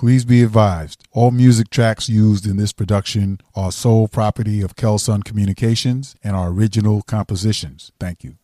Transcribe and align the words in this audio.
Please 0.00 0.24
be 0.24 0.42
advised 0.42 1.06
all 1.12 1.30
music 1.30 1.68
tracks 1.68 2.08
used 2.08 2.46
in 2.46 2.56
this 2.56 2.72
production 2.72 3.38
are 3.54 3.70
sole 3.70 4.08
property 4.08 4.62
of 4.62 4.74
Kelson 4.74 5.22
Communications 5.22 6.16
and 6.24 6.34
are 6.34 6.48
original 6.48 7.02
compositions. 7.02 7.92
Thank 8.00 8.24
you. 8.24 8.36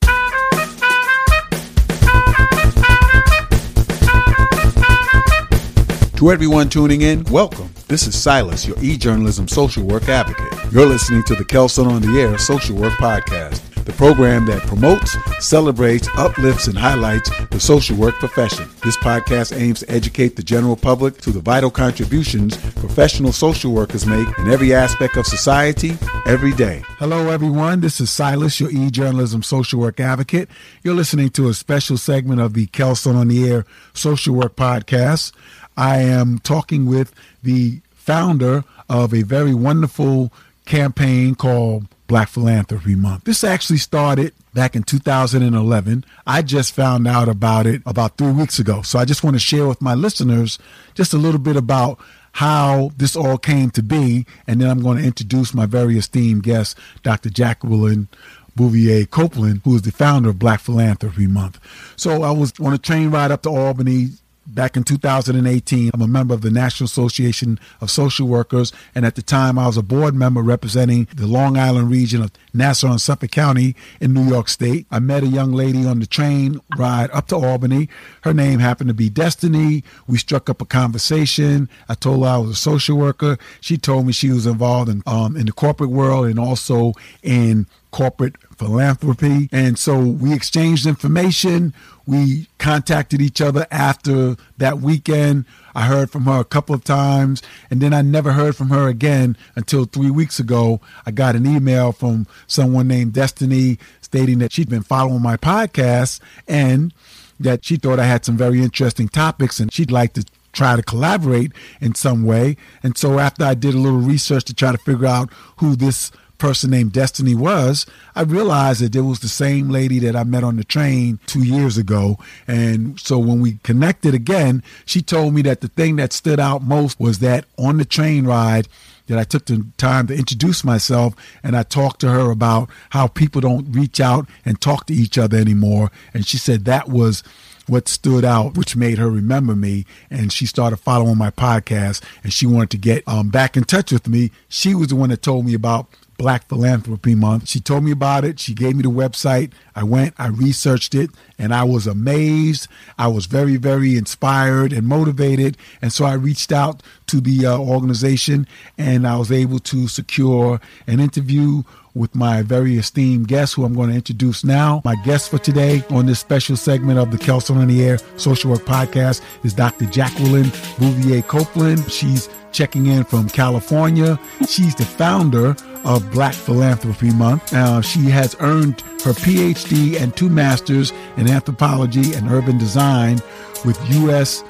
To 6.16 6.30
everyone 6.30 6.68
tuning 6.68 7.00
in, 7.00 7.24
welcome. 7.24 7.70
This 7.88 8.06
is 8.06 8.20
Silas, 8.20 8.66
your 8.66 8.76
e-journalism 8.82 9.48
social 9.48 9.82
work 9.82 10.10
advocate. 10.10 10.52
You're 10.70 10.84
listening 10.84 11.22
to 11.22 11.34
the 11.34 11.44
Kelson 11.46 11.86
on 11.86 12.02
the 12.02 12.20
Air 12.20 12.36
Social 12.36 12.76
Work 12.76 12.92
Podcast 12.98 13.65
the 13.86 13.92
program 13.92 14.46
that 14.46 14.60
promotes, 14.62 15.16
celebrates, 15.38 16.08
uplifts, 16.16 16.66
and 16.66 16.76
highlights 16.76 17.30
the 17.50 17.60
social 17.60 17.96
work 17.96 18.16
profession. 18.16 18.68
This 18.82 18.96
podcast 18.96 19.56
aims 19.56 19.80
to 19.80 19.90
educate 19.90 20.34
the 20.34 20.42
general 20.42 20.76
public 20.76 21.18
to 21.18 21.30
the 21.30 21.40
vital 21.40 21.70
contributions 21.70 22.56
professional 22.74 23.32
social 23.32 23.72
workers 23.72 24.04
make 24.04 24.26
in 24.38 24.50
every 24.50 24.74
aspect 24.74 25.16
of 25.16 25.24
society 25.24 25.96
every 26.26 26.52
day. 26.52 26.82
Hello, 26.98 27.30
everyone. 27.30 27.80
This 27.80 28.00
is 28.00 28.10
Silas, 28.10 28.58
your 28.58 28.70
e 28.70 28.90
journalism 28.90 29.42
social 29.42 29.80
work 29.80 30.00
advocate. 30.00 30.48
You're 30.82 30.94
listening 30.94 31.30
to 31.30 31.48
a 31.48 31.54
special 31.54 31.96
segment 31.96 32.40
of 32.40 32.54
the 32.54 32.66
Kelson 32.66 33.14
on 33.14 33.28
the 33.28 33.48
Air 33.48 33.66
Social 33.94 34.34
Work 34.34 34.56
Podcast. 34.56 35.32
I 35.76 35.98
am 35.98 36.40
talking 36.40 36.86
with 36.86 37.14
the 37.42 37.80
founder 37.92 38.64
of 38.88 39.14
a 39.14 39.22
very 39.22 39.54
wonderful 39.54 40.32
campaign 40.64 41.36
called 41.36 41.86
Black 42.06 42.28
Philanthropy 42.28 42.94
Month. 42.94 43.24
This 43.24 43.44
actually 43.44 43.78
started 43.78 44.32
back 44.54 44.76
in 44.76 44.82
2011. 44.82 46.04
I 46.26 46.42
just 46.42 46.72
found 46.72 47.06
out 47.06 47.28
about 47.28 47.66
it 47.66 47.82
about 47.84 48.16
three 48.16 48.32
weeks 48.32 48.58
ago. 48.58 48.82
So 48.82 48.98
I 48.98 49.04
just 49.04 49.24
want 49.24 49.34
to 49.34 49.40
share 49.40 49.66
with 49.66 49.82
my 49.82 49.94
listeners 49.94 50.58
just 50.94 51.12
a 51.12 51.18
little 51.18 51.40
bit 51.40 51.56
about 51.56 51.98
how 52.32 52.90
this 52.96 53.16
all 53.16 53.38
came 53.38 53.70
to 53.70 53.82
be. 53.82 54.26
And 54.46 54.60
then 54.60 54.70
I'm 54.70 54.82
going 54.82 54.98
to 54.98 55.04
introduce 55.04 55.54
my 55.54 55.66
very 55.66 55.98
esteemed 55.98 56.42
guest, 56.42 56.78
Dr. 57.02 57.30
Jacqueline 57.30 58.08
Bouvier 58.54 59.06
Copeland, 59.06 59.60
who 59.64 59.74
is 59.76 59.82
the 59.82 59.92
founder 59.92 60.30
of 60.30 60.38
Black 60.38 60.60
Philanthropy 60.60 61.26
Month. 61.26 61.58
So 61.96 62.22
I 62.22 62.30
was 62.30 62.52
on 62.60 62.72
a 62.72 62.78
train 62.78 63.10
ride 63.10 63.30
up 63.30 63.42
to 63.42 63.50
Albany 63.50 64.08
back 64.46 64.76
in 64.76 64.84
2018. 64.84 65.90
I'm 65.92 66.00
a 66.00 66.06
member 66.06 66.34
of 66.34 66.42
the 66.42 66.50
National 66.50 66.86
Association 66.86 67.58
of 67.80 67.90
Social 67.90 68.28
Workers, 68.28 68.72
and 68.94 69.04
at 69.04 69.14
the 69.14 69.22
time 69.22 69.58
I 69.58 69.66
was 69.66 69.76
a 69.76 69.82
board 69.82 70.14
member 70.14 70.42
representing 70.42 71.08
the 71.14 71.26
Long 71.26 71.56
Island 71.56 71.90
region 71.90 72.22
of 72.22 72.30
Nassau 72.54 72.90
and 72.90 73.00
Suffolk 73.00 73.30
County 73.30 73.76
in 74.00 74.14
New 74.14 74.24
York 74.24 74.48
State. 74.48 74.86
I 74.90 74.98
met 74.98 75.22
a 75.22 75.28
young 75.28 75.52
lady 75.52 75.86
on 75.86 76.00
the 76.00 76.06
train 76.06 76.60
ride 76.76 77.10
up 77.10 77.28
to 77.28 77.36
Albany. 77.36 77.88
Her 78.22 78.32
name 78.32 78.60
happened 78.60 78.88
to 78.88 78.94
be 78.94 79.08
Destiny. 79.08 79.84
We 80.06 80.18
struck 80.18 80.48
up 80.48 80.60
a 80.60 80.66
conversation. 80.66 81.68
I 81.88 81.94
told 81.94 82.24
her 82.24 82.30
I 82.30 82.38
was 82.38 82.50
a 82.50 82.54
social 82.54 82.96
worker. 82.96 83.38
She 83.60 83.76
told 83.76 84.06
me 84.06 84.12
she 84.12 84.30
was 84.30 84.46
involved 84.46 84.90
in 84.90 85.02
um, 85.06 85.36
in 85.36 85.46
the 85.46 85.52
corporate 85.52 85.90
world 85.90 86.26
and 86.26 86.38
also 86.38 86.92
in 87.22 87.66
corporate 87.90 88.36
philanthropy. 88.56 89.48
And 89.52 89.78
so 89.78 89.98
we 89.98 90.32
exchanged 90.32 90.86
information. 90.86 91.74
We 92.06 92.48
contacted 92.58 93.20
each 93.20 93.40
other 93.40 93.66
after 93.70 94.36
that 94.58 94.80
weekend. 94.80 95.44
I 95.74 95.82
heard 95.82 96.10
from 96.10 96.24
her 96.24 96.40
a 96.40 96.44
couple 96.44 96.74
of 96.74 96.84
times, 96.84 97.42
and 97.70 97.82
then 97.82 97.92
I 97.92 98.00
never 98.00 98.32
heard 98.32 98.56
from 98.56 98.70
her 98.70 98.88
again 98.88 99.36
until 99.56 99.84
three 99.84 100.10
weeks 100.10 100.38
ago. 100.38 100.80
I 101.04 101.10
got 101.10 101.36
an 101.36 101.46
email 101.46 101.92
from 101.92 102.26
someone 102.46 102.88
named 102.88 103.12
Destiny 103.12 103.78
stating 104.00 104.38
that 104.38 104.52
she'd 104.52 104.70
been 104.70 104.82
following 104.82 105.20
my 105.20 105.36
podcast 105.36 106.20
and 106.48 106.94
that 107.38 107.64
she 107.64 107.76
thought 107.76 108.00
I 108.00 108.06
had 108.06 108.24
some 108.24 108.36
very 108.36 108.62
interesting 108.62 109.08
topics 109.08 109.60
and 109.60 109.72
she'd 109.72 109.90
like 109.90 110.14
to 110.14 110.24
try 110.52 110.74
to 110.74 110.82
collaborate 110.82 111.52
in 111.80 111.94
some 111.94 112.24
way. 112.24 112.56
And 112.82 112.96
so 112.96 113.18
after 113.18 113.44
I 113.44 113.54
did 113.54 113.74
a 113.74 113.78
little 113.78 113.98
research 113.98 114.44
to 114.44 114.54
try 114.54 114.72
to 114.72 114.78
figure 114.78 115.06
out 115.06 115.30
who 115.58 115.76
this 115.76 116.10
person 116.38 116.70
named 116.70 116.92
Destiny 116.92 117.34
was, 117.34 117.86
I 118.14 118.22
realized 118.22 118.82
that 118.82 118.94
it 118.94 119.00
was 119.00 119.20
the 119.20 119.28
same 119.28 119.68
lady 119.68 119.98
that 120.00 120.16
I 120.16 120.24
met 120.24 120.44
on 120.44 120.56
the 120.56 120.64
train 120.64 121.18
two 121.26 121.42
years 121.42 121.78
ago. 121.78 122.18
And 122.46 122.98
so 123.00 123.18
when 123.18 123.40
we 123.40 123.58
connected 123.62 124.14
again, 124.14 124.62
she 124.84 125.02
told 125.02 125.34
me 125.34 125.42
that 125.42 125.60
the 125.60 125.68
thing 125.68 125.96
that 125.96 126.12
stood 126.12 126.40
out 126.40 126.62
most 126.62 127.00
was 127.00 127.18
that 127.20 127.44
on 127.58 127.78
the 127.78 127.84
train 127.84 128.26
ride, 128.26 128.68
that 129.06 129.18
I 129.18 129.24
took 129.24 129.46
the 129.46 129.64
time 129.76 130.06
to 130.08 130.14
introduce 130.14 130.64
myself 130.64 131.14
and 131.42 131.56
I 131.56 131.62
talked 131.62 132.00
to 132.00 132.08
her 132.08 132.30
about 132.30 132.68
how 132.90 133.06
people 133.06 133.40
don't 133.40 133.72
reach 133.72 134.00
out 134.00 134.28
and 134.44 134.60
talk 134.60 134.86
to 134.86 134.94
each 134.94 135.16
other 135.16 135.38
anymore. 135.38 135.90
And 136.12 136.26
she 136.26 136.38
said 136.38 136.64
that 136.64 136.88
was 136.88 137.22
what 137.68 137.88
stood 137.88 138.24
out, 138.24 138.56
which 138.56 138.76
made 138.76 138.98
her 138.98 139.10
remember 139.10 139.56
me. 139.56 139.86
And 140.10 140.32
she 140.32 140.46
started 140.46 140.78
following 140.78 141.18
my 141.18 141.30
podcast 141.30 142.02
and 142.22 142.32
she 142.32 142.46
wanted 142.46 142.70
to 142.70 142.78
get 142.78 143.06
um, 143.06 143.28
back 143.28 143.56
in 143.56 143.64
touch 143.64 143.92
with 143.92 144.08
me. 144.08 144.30
She 144.48 144.74
was 144.74 144.88
the 144.88 144.96
one 144.96 145.10
that 145.10 145.22
told 145.22 145.46
me 145.46 145.54
about 145.54 145.88
Black 146.18 146.48
Philanthropy 146.48 147.14
Month. 147.14 147.48
She 147.48 147.60
told 147.60 147.84
me 147.84 147.90
about 147.90 148.24
it. 148.24 148.40
She 148.40 148.54
gave 148.54 148.76
me 148.76 148.82
the 148.82 148.90
website. 148.90 149.52
I 149.74 149.84
went, 149.84 150.14
I 150.18 150.28
researched 150.28 150.94
it, 150.94 151.10
and 151.38 151.54
I 151.54 151.64
was 151.64 151.86
amazed. 151.86 152.68
I 152.98 153.08
was 153.08 153.26
very, 153.26 153.56
very 153.56 153.96
inspired 153.96 154.72
and 154.72 154.86
motivated. 154.86 155.56
And 155.82 155.92
so 155.92 156.04
I 156.04 156.14
reached 156.14 156.52
out 156.52 156.82
to 157.08 157.20
the 157.20 157.46
uh, 157.46 157.58
organization 157.58 158.46
and 158.78 159.06
I 159.06 159.16
was 159.16 159.30
able 159.30 159.58
to 159.60 159.88
secure 159.88 160.60
an 160.86 161.00
interview 161.00 161.62
with 161.96 162.14
my 162.14 162.42
very 162.42 162.76
esteemed 162.76 163.26
guest, 163.26 163.54
who 163.54 163.64
I'm 163.64 163.74
going 163.74 163.88
to 163.88 163.96
introduce 163.96 164.44
now. 164.44 164.82
My 164.84 164.96
guest 165.04 165.30
for 165.30 165.38
today 165.38 165.82
on 165.90 166.06
this 166.06 166.20
special 166.20 166.56
segment 166.56 166.98
of 166.98 167.10
the 167.10 167.18
Kelson 167.18 167.56
on 167.56 167.68
the 167.68 167.82
Air 167.82 167.98
Social 168.16 168.50
Work 168.50 168.64
Podcast 168.64 169.22
is 169.44 169.54
Dr. 169.54 169.86
Jacqueline 169.86 170.52
Bouvier 170.78 171.22
Copeland. 171.22 171.90
She's 171.90 172.28
checking 172.52 172.86
in 172.86 173.04
from 173.04 173.28
California. 173.28 174.18
She's 174.48 174.74
the 174.74 174.84
founder 174.84 175.56
of 175.84 176.10
Black 176.10 176.34
Philanthropy 176.34 177.10
Month. 177.12 177.52
Uh, 177.52 177.80
she 177.80 178.04
has 178.04 178.36
earned 178.40 178.80
her 179.04 179.12
PhD 179.12 180.00
and 180.00 180.14
two 180.16 180.28
masters 180.28 180.92
in 181.16 181.28
anthropology 181.28 182.14
and 182.14 182.30
urban 182.30 182.58
design 182.58 183.20
with 183.64 183.78
U.S. 183.94 184.42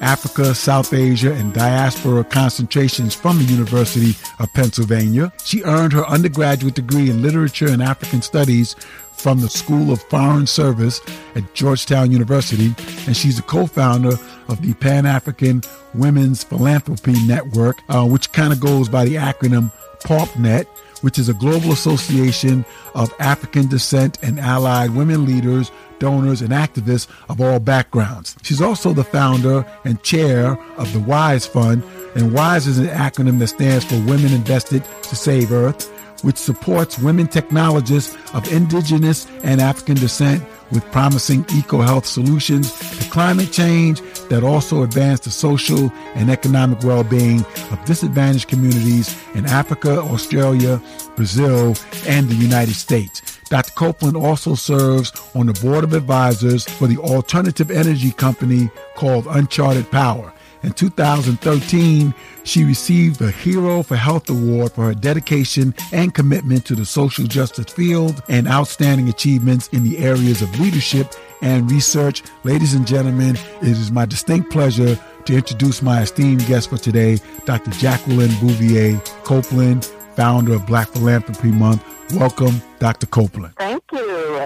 Africa, 0.00 0.54
South 0.54 0.92
Asia, 0.92 1.32
and 1.32 1.52
diaspora 1.52 2.24
concentrations 2.24 3.14
from 3.14 3.38
the 3.38 3.44
University 3.44 4.14
of 4.38 4.52
Pennsylvania. 4.52 5.32
She 5.44 5.62
earned 5.62 5.92
her 5.92 6.06
undergraduate 6.06 6.74
degree 6.74 7.10
in 7.10 7.22
literature 7.22 7.68
and 7.68 7.82
African 7.82 8.22
studies 8.22 8.76
from 9.12 9.40
the 9.40 9.48
School 9.48 9.92
of 9.92 10.02
Foreign 10.02 10.46
Service 10.46 11.00
at 11.34 11.54
Georgetown 11.54 12.12
University, 12.12 12.74
and 13.06 13.16
she's 13.16 13.38
a 13.38 13.42
co-founder 13.42 14.12
of 14.48 14.62
the 14.62 14.74
Pan 14.74 15.06
African 15.06 15.62
Women's 15.94 16.44
Philanthropy 16.44 17.14
Network, 17.26 17.78
uh, 17.88 18.06
which 18.06 18.32
kind 18.32 18.52
of 18.52 18.60
goes 18.60 18.88
by 18.88 19.04
the 19.04 19.14
acronym 19.14 19.72
PAWPNet, 20.04 20.66
which 21.06 21.20
is 21.20 21.28
a 21.28 21.34
global 21.34 21.70
association 21.70 22.64
of 22.96 23.14
African 23.20 23.68
descent 23.68 24.18
and 24.24 24.40
allied 24.40 24.90
women 24.90 25.24
leaders, 25.24 25.70
donors, 26.00 26.42
and 26.42 26.50
activists 26.50 27.06
of 27.28 27.40
all 27.40 27.60
backgrounds. 27.60 28.34
She's 28.42 28.60
also 28.60 28.92
the 28.92 29.04
founder 29.04 29.64
and 29.84 30.02
chair 30.02 30.58
of 30.76 30.92
the 30.92 30.98
WISE 30.98 31.46
Fund, 31.46 31.84
and 32.16 32.32
WISE 32.32 32.66
is 32.66 32.78
an 32.78 32.88
acronym 32.88 33.38
that 33.38 33.46
stands 33.46 33.84
for 33.84 33.94
Women 34.00 34.32
Invested 34.32 34.82
to 35.02 35.14
Save 35.14 35.52
Earth 35.52 35.92
which 36.22 36.38
supports 36.38 36.98
women 36.98 37.28
technologists 37.28 38.16
of 38.34 38.50
indigenous 38.50 39.26
and 39.44 39.60
African 39.60 39.96
descent 39.96 40.42
with 40.70 40.84
promising 40.92 41.44
eco-health 41.54 42.06
solutions 42.06 42.72
to 42.98 43.10
climate 43.10 43.52
change 43.52 44.00
that 44.28 44.42
also 44.42 44.82
advance 44.82 45.20
the 45.20 45.30
social 45.30 45.90
and 46.14 46.30
economic 46.30 46.82
well-being 46.82 47.40
of 47.70 47.84
disadvantaged 47.84 48.48
communities 48.48 49.16
in 49.34 49.46
Africa, 49.46 50.00
Australia, 50.00 50.80
Brazil, 51.14 51.76
and 52.06 52.28
the 52.28 52.34
United 52.34 52.74
States. 52.74 53.38
Dr. 53.48 53.72
Copeland 53.72 54.16
also 54.16 54.54
serves 54.54 55.12
on 55.34 55.46
the 55.46 55.52
board 55.54 55.84
of 55.84 55.92
advisors 55.92 56.64
for 56.64 56.88
the 56.88 56.98
alternative 56.98 57.70
energy 57.70 58.10
company 58.10 58.68
called 58.96 59.26
Uncharted 59.28 59.90
Power. 59.90 60.32
In 60.62 60.72
2013, 60.72 62.14
she 62.44 62.64
received 62.64 63.18
the 63.18 63.30
Hero 63.30 63.82
for 63.82 63.96
Health 63.96 64.28
Award 64.30 64.72
for 64.72 64.86
her 64.86 64.94
dedication 64.94 65.74
and 65.92 66.14
commitment 66.14 66.64
to 66.66 66.74
the 66.74 66.86
social 66.86 67.26
justice 67.26 67.72
field 67.72 68.22
and 68.28 68.48
outstanding 68.48 69.08
achievements 69.08 69.68
in 69.68 69.84
the 69.84 69.98
areas 69.98 70.42
of 70.42 70.58
leadership 70.58 71.14
and 71.42 71.70
research. 71.70 72.22
Ladies 72.44 72.74
and 72.74 72.86
gentlemen, 72.86 73.36
it 73.62 73.68
is 73.68 73.92
my 73.92 74.06
distinct 74.06 74.50
pleasure 74.50 74.98
to 75.26 75.34
introduce 75.34 75.82
my 75.82 76.02
esteemed 76.02 76.46
guest 76.46 76.70
for 76.70 76.78
today, 76.78 77.18
Dr. 77.44 77.70
Jacqueline 77.72 78.30
Bouvier 78.40 78.98
Copeland, 79.24 79.84
founder 80.14 80.54
of 80.54 80.66
Black 80.66 80.88
Philanthropy 80.88 81.50
Month. 81.50 81.84
Welcome, 82.14 82.62
Dr. 82.78 83.06
Copeland. 83.06 83.54
Thank 83.56 83.75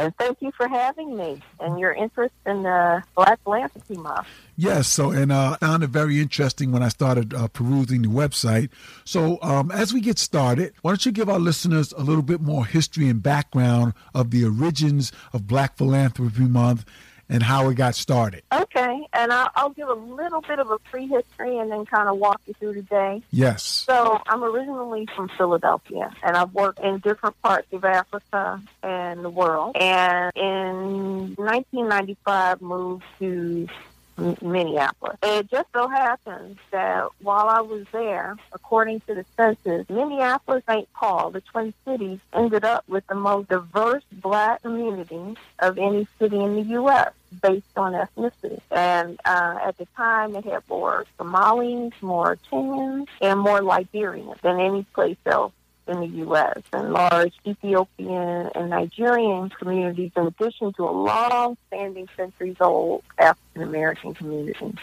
And 0.01 0.17
thank 0.17 0.41
you 0.41 0.51
for 0.53 0.67
having 0.67 1.15
me 1.15 1.43
and 1.61 1.79
your 1.79 1.93
interest 1.93 2.33
in 2.47 2.63
the 2.63 3.03
Black 3.15 3.39
Philanthropy 3.45 3.99
Month. 3.99 4.27
Yes, 4.57 4.89
so 4.89 5.11
and 5.11 5.31
uh, 5.31 5.59
I 5.61 5.67
found 5.67 5.83
it 5.83 5.91
very 5.91 6.21
interesting 6.21 6.73
when 6.73 6.83
I 6.83 6.89
started 6.89 7.35
uh, 7.35 7.49
perusing 7.49 8.01
the 8.01 8.09
website. 8.09 8.71
So, 9.05 9.39
um, 9.43 9.71
as 9.71 9.93
we 9.93 10.01
get 10.01 10.19
started, 10.19 10.73
why 10.81 10.93
don't 10.93 11.05
you 11.05 11.13
give 11.13 11.29
our 11.29 11.39
listeners 11.39 11.93
a 11.93 12.03
little 12.03 12.23
bit 12.23 12.41
more 12.41 12.65
history 12.65 13.09
and 13.09 13.23
background 13.23 13.93
of 14.15 14.31
the 14.31 14.43
origins 14.47 15.13
of 15.35 15.47
Black 15.47 15.77
Philanthropy 15.77 16.45
Month 16.45 16.87
and 17.31 17.43
how 17.43 17.69
it 17.71 17.75
got 17.75 17.95
started. 17.95 18.43
Okay, 18.53 19.07
and 19.13 19.33
I'll, 19.33 19.51
I'll 19.55 19.71
give 19.71 19.89
a 19.89 19.95
little 19.95 20.41
bit 20.43 20.59
of 20.59 20.71
a 20.71 20.79
prehistory 20.79 21.59
and 21.59 21.71
then 21.71 21.87
kind 21.87 22.09
of 22.09 22.19
walk 22.19 22.41
you 22.47 22.55
through 22.55 22.75
today. 22.75 23.23
Yes. 23.31 23.63
So 23.63 24.21
I'm 24.27 24.43
originally 24.43 25.09
from 25.15 25.31
Philadelphia, 25.39 26.13
and 26.23 26.37
I've 26.37 26.53
worked 26.53 26.81
in 26.81 26.99
different 26.99 27.41
parts 27.41 27.73
of 27.73 27.85
Africa 27.85 28.61
and 28.83 29.25
the 29.25 29.31
world. 29.31 29.77
And 29.77 30.33
in 30.35 31.35
1995, 31.37 32.61
moved 32.61 33.05
to 33.21 33.69
Minneapolis. 34.43 35.17
It 35.23 35.51
just 35.51 35.69
so 35.73 35.89
happens 35.89 36.59
that 36.71 37.09
while 37.23 37.49
I 37.49 37.61
was 37.61 37.87
there, 37.93 38.37
according 38.53 39.01
to 39.01 39.15
the 39.15 39.25
census, 39.37 39.89
Minneapolis, 39.89 40.63
St. 40.69 40.93
Paul, 40.93 41.31
the 41.31 41.41
Twin 41.41 41.73
Cities, 41.87 42.19
ended 42.33 42.65
up 42.65 42.85
with 42.89 43.07
the 43.07 43.15
most 43.15 43.49
diverse 43.49 44.05
black 44.13 44.63
community 44.63 45.37
of 45.61 45.79
any 45.79 46.07
city 46.19 46.39
in 46.39 46.57
the 46.57 46.63
U.S. 46.63 47.13
based 47.43 47.77
on 47.77 47.93
ethnicity. 47.93 48.61
And 48.71 49.21
uh, 49.25 49.59
at 49.65 49.79
the 49.79 49.87
time, 49.97 50.37
it 50.37 50.45
had 50.45 50.63
more 50.69 51.07
Somalis, 51.19 51.93
more 52.01 52.37
Kenyans, 52.51 53.07
and 53.21 53.39
more 53.39 53.61
Liberians 53.61 54.41
than 54.43 54.61
any 54.61 54.85
place 54.95 55.19
else 55.27 55.53
in 55.87 56.01
the 56.01 56.07
U.S. 56.07 56.63
and 56.73 56.93
large 56.93 57.35
Ethiopian 57.47 58.51
and 58.55 58.71
Nigerian 58.71 59.49
communities, 59.51 60.13
in 60.17 60.27
addition 60.27 60.73
to 60.75 60.85
a 60.85 60.93
long-standing, 60.93 62.09
centuries-old 62.17 63.03
African 63.19 63.63
American 63.63 64.15
community. 64.15 64.75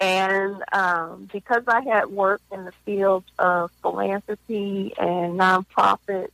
And 0.00 0.62
um, 0.72 1.28
because 1.32 1.62
I 1.68 1.80
had 1.82 2.06
worked 2.06 2.52
in 2.52 2.64
the 2.64 2.72
field 2.84 3.24
of 3.38 3.70
philanthropy 3.82 4.94
and 4.98 5.38
nonprofit 5.38 6.28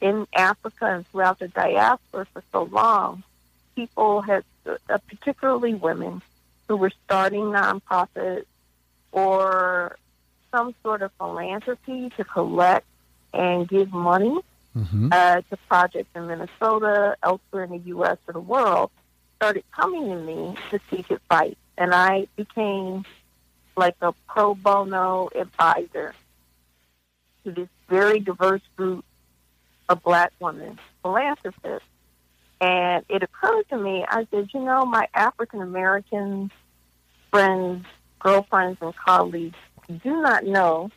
in 0.00 0.26
Africa 0.34 0.86
and 0.86 1.06
throughout 1.08 1.38
the 1.38 1.48
diaspora 1.48 2.26
for 2.32 2.42
so 2.52 2.62
long, 2.64 3.22
people 3.80 4.20
had, 4.20 4.44
uh, 4.66 4.98
particularly 5.08 5.74
women, 5.74 6.20
who 6.68 6.76
were 6.76 6.92
starting 7.04 7.44
nonprofits 7.44 8.44
or 9.12 9.96
some 10.50 10.74
sort 10.82 11.02
of 11.02 11.10
philanthropy 11.18 12.10
to 12.16 12.24
collect 12.24 12.86
and 13.32 13.68
give 13.68 13.92
money 13.92 14.38
mm-hmm. 14.76 15.08
uh, 15.12 15.40
to 15.48 15.56
projects 15.68 16.10
in 16.14 16.26
Minnesota, 16.26 17.16
elsewhere 17.22 17.64
in 17.64 17.70
the 17.70 17.82
U.S. 17.94 18.18
or 18.28 18.32
the 18.32 18.40
world, 18.40 18.90
started 19.36 19.64
coming 19.74 20.08
to 20.08 20.16
me 20.16 20.54
to 20.70 20.80
seek 20.90 21.10
advice. 21.10 21.56
And 21.78 21.94
I 21.94 22.26
became 22.36 23.04
like 23.76 23.96
a 24.02 24.12
pro 24.28 24.54
bono 24.54 25.30
advisor 25.34 26.14
to 27.44 27.52
this 27.52 27.68
very 27.88 28.20
diverse 28.20 28.62
group 28.76 29.04
of 29.88 30.02
black 30.02 30.32
women 30.38 30.78
philanthropists. 31.02 31.88
And 32.60 33.04
it 33.08 33.22
occurred 33.22 33.68
to 33.70 33.78
me, 33.78 34.04
I 34.06 34.26
said, 34.30 34.50
you 34.52 34.60
know, 34.60 34.84
my 34.84 35.08
African 35.14 35.62
American 35.62 36.50
friends, 37.30 37.86
girlfriends, 38.18 38.78
and 38.82 38.94
colleagues 38.94 39.56
do 40.02 40.20
not 40.20 40.44
know 40.44 40.90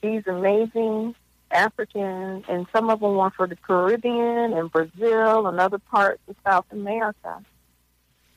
these 0.00 0.22
amazing 0.26 1.14
African, 1.50 2.44
and 2.48 2.66
some 2.72 2.90
of 2.90 3.00
them 3.00 3.16
were 3.16 3.30
for 3.30 3.46
the 3.46 3.56
Caribbean 3.56 4.52
and 4.52 4.70
Brazil 4.70 5.46
and 5.46 5.58
other 5.58 5.78
parts 5.78 6.20
of 6.28 6.36
South 6.44 6.66
America, 6.70 7.42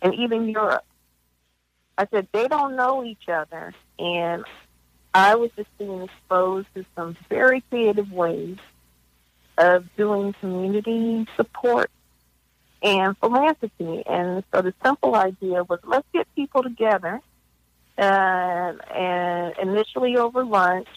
and 0.01 0.15
even 0.15 0.49
Europe. 0.49 0.85
I 1.97 2.07
said 2.11 2.27
they 2.31 2.47
don't 2.47 2.75
know 2.75 3.03
each 3.03 3.27
other, 3.27 3.73
and 3.99 4.43
I 5.13 5.35
was 5.35 5.51
just 5.55 5.75
being 5.77 6.03
exposed 6.03 6.67
to 6.75 6.85
some 6.95 7.17
very 7.29 7.61
creative 7.69 8.11
ways 8.11 8.57
of 9.57 9.85
doing 9.97 10.33
community 10.39 11.27
support 11.35 11.91
and 12.81 13.17
philanthropy. 13.17 14.03
And 14.05 14.43
so 14.53 14.61
the 14.61 14.73
simple 14.83 15.15
idea 15.15 15.63
was 15.63 15.79
let's 15.83 16.07
get 16.13 16.27
people 16.35 16.63
together, 16.63 17.21
uh, 17.97 18.01
and 18.01 19.53
initially 19.61 20.17
over 20.17 20.43
lunch 20.43 20.87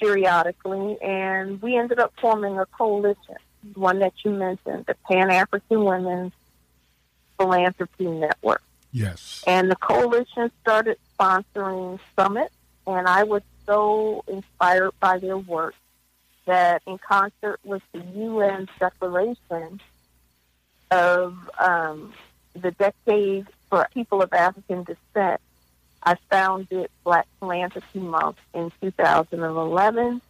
periodically, 0.00 1.00
and 1.00 1.62
we 1.62 1.76
ended 1.76 2.00
up 2.00 2.12
forming 2.20 2.58
a 2.58 2.66
coalition, 2.66 3.36
one 3.74 4.00
that 4.00 4.12
you 4.24 4.32
mentioned, 4.32 4.84
the 4.86 4.96
Pan 5.08 5.30
African 5.30 5.84
Women's 5.84 6.32
Philanthropy 7.38 8.06
Network. 8.06 8.62
Yes. 8.90 9.44
And 9.46 9.70
the 9.70 9.76
coalition 9.76 10.50
started 10.60 10.98
sponsoring 11.18 12.00
summits, 12.18 12.54
and 12.86 13.06
I 13.06 13.22
was 13.22 13.42
so 13.64 14.24
inspired 14.26 14.90
by 14.98 15.18
their 15.18 15.38
work 15.38 15.74
that, 16.46 16.82
in 16.86 16.98
concert 16.98 17.60
with 17.62 17.82
the 17.92 18.00
UN 18.00 18.68
Declaration 18.80 19.80
of 20.92 21.50
um, 21.58 22.12
the 22.54 22.70
Decade 22.72 23.46
for 23.70 23.88
People 23.94 24.20
of 24.22 24.32
African 24.32 24.84
Descent, 24.84 25.40
I 26.02 26.16
founded 26.28 26.90
Black 27.02 27.26
Philanthropy 27.40 28.00
Month 28.00 28.38
in 28.52 28.70
2011 28.82 30.20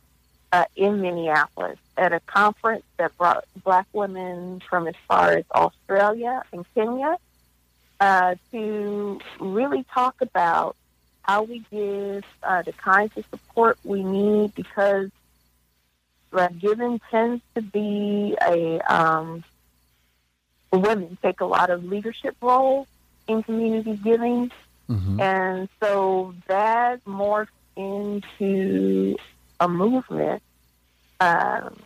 uh, 0.52 0.64
in 0.76 1.00
Minneapolis 1.00 1.78
at 1.96 2.12
a 2.12 2.20
conference 2.20 2.84
that 2.98 3.16
brought 3.18 3.44
black 3.64 3.86
women 3.92 4.60
from 4.68 4.86
as 4.86 4.94
far 5.08 5.32
as 5.32 5.44
Australia 5.52 6.42
and 6.52 6.64
Kenya 6.74 7.16
uh, 7.98 8.36
to 8.52 9.20
really 9.40 9.84
talk 9.92 10.20
about 10.20 10.76
how 11.22 11.42
we 11.42 11.64
give 11.70 12.24
uh, 12.42 12.62
the 12.62 12.72
kinds 12.72 13.16
of 13.16 13.24
support 13.30 13.78
we 13.82 14.04
need 14.04 14.54
because 14.54 15.10
uh, 16.32 16.48
giving 16.60 17.00
tends 17.10 17.42
to 17.54 17.62
be 17.62 18.36
a 18.42 18.80
um, 18.92 19.42
women 20.72 21.18
take 21.22 21.40
a 21.40 21.46
lot 21.46 21.70
of 21.70 21.84
leadership 21.84 22.36
roles 22.40 22.86
in 23.28 23.42
community 23.42 23.96
giving 23.96 24.50
Mm-hmm. 24.92 25.20
And 25.20 25.68
so 25.80 26.34
that 26.48 27.04
morphed 27.04 27.48
into 27.76 29.16
a 29.58 29.68
movement 29.68 30.42
um, 31.20 31.76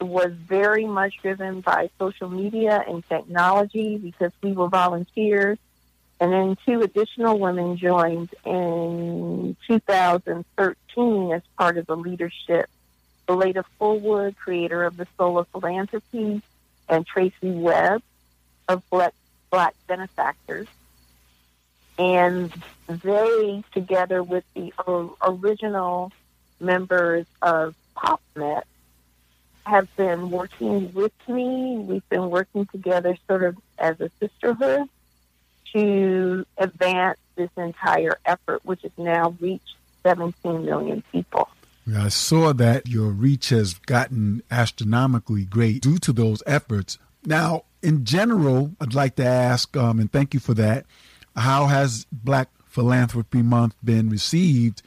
was 0.00 0.32
very 0.32 0.86
much 0.86 1.18
driven 1.20 1.60
by 1.60 1.90
social 1.98 2.30
media 2.30 2.82
and 2.86 3.06
technology 3.08 3.98
because 3.98 4.32
we 4.42 4.52
were 4.52 4.68
volunteers. 4.68 5.58
And 6.18 6.32
then 6.32 6.56
two 6.64 6.80
additional 6.80 7.38
women 7.38 7.76
joined 7.76 8.34
in 8.46 9.54
2013 9.66 11.32
as 11.32 11.42
part 11.58 11.76
of 11.76 11.86
the 11.86 11.96
leadership. 11.96 12.70
Valaida 13.28 13.64
Fulwood, 13.78 14.36
creator 14.36 14.84
of 14.84 14.96
the 14.96 15.06
Soul 15.18 15.38
of 15.38 15.48
Philanthropy, 15.48 16.40
and 16.88 17.06
Tracy 17.06 17.50
Webb 17.50 18.02
of 18.68 18.88
Black, 18.90 19.14
Black 19.50 19.74
Benefactors 19.86 20.68
and 21.98 22.52
they, 22.88 23.64
together 23.72 24.22
with 24.22 24.44
the 24.54 24.72
um, 24.86 25.14
original 25.22 26.12
members 26.60 27.26
of 27.42 27.74
PAWPNet, 27.96 28.62
have 29.64 29.94
been 29.96 30.30
working 30.30 30.92
with 30.92 31.12
me. 31.28 31.78
We've 31.78 32.08
been 32.08 32.30
working 32.30 32.66
together 32.66 33.16
sort 33.26 33.42
of 33.42 33.56
as 33.78 34.00
a 34.00 34.10
sisterhood 34.20 34.88
to 35.72 36.46
advance 36.58 37.18
this 37.34 37.50
entire 37.56 38.18
effort, 38.24 38.64
which 38.64 38.82
has 38.82 38.92
now 38.96 39.34
reached 39.40 39.74
17 40.02 40.64
million 40.64 41.02
people. 41.10 41.48
I 41.94 42.08
saw 42.08 42.52
that 42.52 42.88
your 42.88 43.08
reach 43.08 43.50
has 43.50 43.74
gotten 43.74 44.42
astronomically 44.50 45.44
great 45.44 45.82
due 45.82 45.98
to 45.98 46.12
those 46.12 46.42
efforts. 46.46 46.98
Now, 47.26 47.64
in 47.82 48.04
general, 48.04 48.74
I'd 48.80 48.94
like 48.94 49.16
to 49.16 49.24
ask, 49.26 49.76
um, 49.76 50.00
and 50.00 50.10
thank 50.10 50.32
you 50.32 50.40
for 50.40 50.54
that 50.54 50.86
how 51.36 51.66
has 51.66 52.06
Black 52.10 52.48
Philanthropy 52.64 53.42
Month 53.42 53.76
been 53.84 54.08
received 54.08 54.82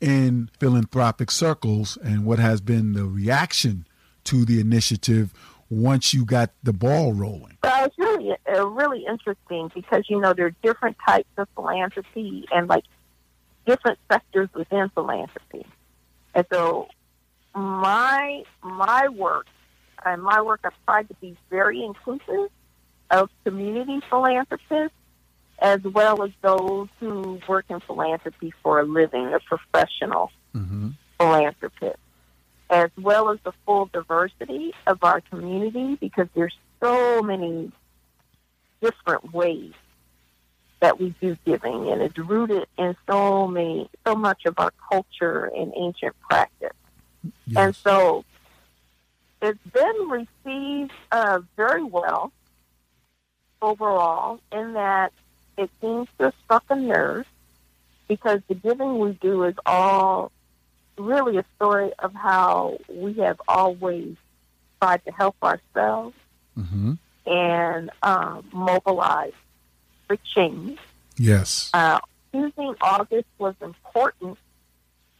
in 0.00 0.48
philanthropic 0.60 1.30
circles, 1.30 1.98
and 2.02 2.24
what 2.24 2.38
has 2.38 2.60
been 2.60 2.92
the 2.92 3.04
reaction 3.04 3.86
to 4.24 4.44
the 4.44 4.60
initiative 4.60 5.32
once 5.68 6.14
you 6.14 6.24
got 6.24 6.50
the 6.62 6.72
ball 6.72 7.12
rolling? 7.12 7.58
Well, 7.62 7.84
it's 7.84 7.98
really 7.98 8.36
uh, 8.52 8.66
really 8.68 9.04
interesting 9.06 9.70
because 9.74 10.04
you 10.08 10.20
know 10.20 10.32
there 10.32 10.46
are 10.46 10.54
different 10.62 10.96
types 11.04 11.28
of 11.36 11.48
philanthropy 11.54 12.46
and 12.52 12.68
like 12.68 12.84
different 13.66 13.98
sectors 14.10 14.48
within 14.54 14.88
philanthropy, 14.90 15.66
and 16.34 16.46
so 16.52 16.88
my 17.54 18.44
my 18.62 19.08
work 19.08 19.46
and 20.04 20.22
my 20.22 20.40
work 20.42 20.60
I've 20.64 20.72
tried 20.84 21.08
to 21.08 21.14
be 21.14 21.36
very 21.50 21.84
inclusive 21.84 22.50
of 23.10 23.30
community 23.44 24.00
philanthropists 24.08 24.94
as 25.60 25.82
well 25.82 26.22
as 26.22 26.30
those 26.40 26.88
who 27.00 27.40
work 27.48 27.64
in 27.68 27.80
philanthropy 27.80 28.52
for 28.62 28.80
a 28.80 28.84
living, 28.84 29.34
a 29.34 29.40
professional 29.40 30.30
mm-hmm. 30.54 30.90
philanthropist, 31.18 31.98
as 32.70 32.90
well 32.96 33.30
as 33.30 33.38
the 33.44 33.52
full 33.66 33.86
diversity 33.92 34.72
of 34.86 35.02
our 35.02 35.20
community 35.20 35.96
because 35.96 36.28
there's 36.34 36.56
so 36.80 37.22
many 37.22 37.72
different 38.80 39.32
ways 39.34 39.72
that 40.80 41.00
we 41.00 41.12
do 41.20 41.36
giving 41.44 41.88
and 41.88 42.00
it's 42.00 42.16
rooted 42.16 42.64
in 42.78 42.94
so 43.10 43.48
many 43.48 43.90
so 44.06 44.14
much 44.14 44.46
of 44.46 44.54
our 44.58 44.72
culture 44.88 45.50
and 45.56 45.72
ancient 45.76 46.14
practice. 46.20 46.70
Yes. 47.46 47.56
And 47.56 47.76
so 47.76 48.24
it's 49.40 49.58
been 49.72 50.08
received 50.44 50.92
uh, 51.12 51.40
very 51.56 51.82
well 51.82 52.32
overall 53.60 54.40
in 54.52 54.74
that 54.74 55.12
it 55.56 55.70
seems 55.80 56.08
to 56.18 56.24
have 56.24 56.34
struck 56.44 56.64
a 56.70 56.76
nerve 56.76 57.26
because 58.06 58.40
the 58.48 58.54
giving 58.54 58.98
we 58.98 59.12
do 59.14 59.42
is 59.44 59.54
all 59.66 60.30
really 60.96 61.36
a 61.36 61.44
story 61.56 61.92
of 61.98 62.14
how 62.14 62.78
we 62.88 63.14
have 63.14 63.40
always 63.48 64.16
tried 64.80 65.04
to 65.04 65.12
help 65.12 65.36
ourselves 65.42 66.14
Mm-hmm. 66.58 66.94
and 67.26 67.90
um, 68.02 68.44
mobilize 68.52 69.32
for 70.08 70.16
change. 70.16 70.76
Yes. 71.16 71.70
Uh, 71.72 72.00
choosing 72.32 72.74
August 72.80 73.28
was 73.38 73.54
important 73.60 74.38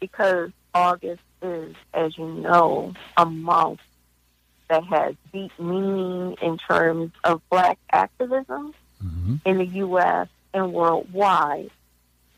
because 0.01 0.51
August 0.75 1.23
is, 1.41 1.77
as 1.95 2.19
you 2.19 2.27
know, 2.27 2.93
a 3.17 3.25
month 3.25 3.79
that 4.69 4.85
has 4.85 5.15
deep 5.33 5.53
meaning 5.59 6.37
in 6.43 6.59
terms 6.59 7.13
of 7.25 7.41
black 7.51 7.79
activism 7.93 8.75
Mm-hmm. 9.05 9.37
in 9.45 9.59
the 9.59 9.65
U.S. 9.67 10.27
and 10.53 10.73
worldwide. 10.73 11.71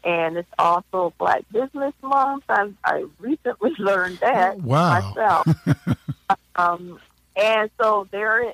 And 0.05 0.37
it's 0.37 0.49
also 0.59 1.15
Black 1.19 1.43
Business 1.51 1.95
Month. 2.03 2.45
I, 2.51 2.71
I 2.85 3.07
recently 3.19 3.73
learned 3.79 4.19
that 4.19 4.59
Wow. 4.61 5.15
myself. 5.15 5.49
um, 6.57 7.01
and 7.35 7.71
so 7.81 8.07
there, 8.11 8.53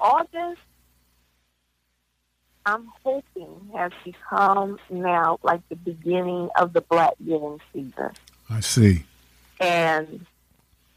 August, 0.00 0.60
I'm 2.66 2.88
hoping 3.04 3.70
has 3.76 3.92
become 4.04 4.78
now 4.90 5.38
like 5.44 5.60
the 5.68 5.76
beginning 5.76 6.48
of 6.58 6.72
the 6.72 6.80
Black 6.80 7.12
giving 7.24 7.60
season, 7.72 8.10
I 8.50 8.60
see. 8.60 9.04
and 9.60 10.26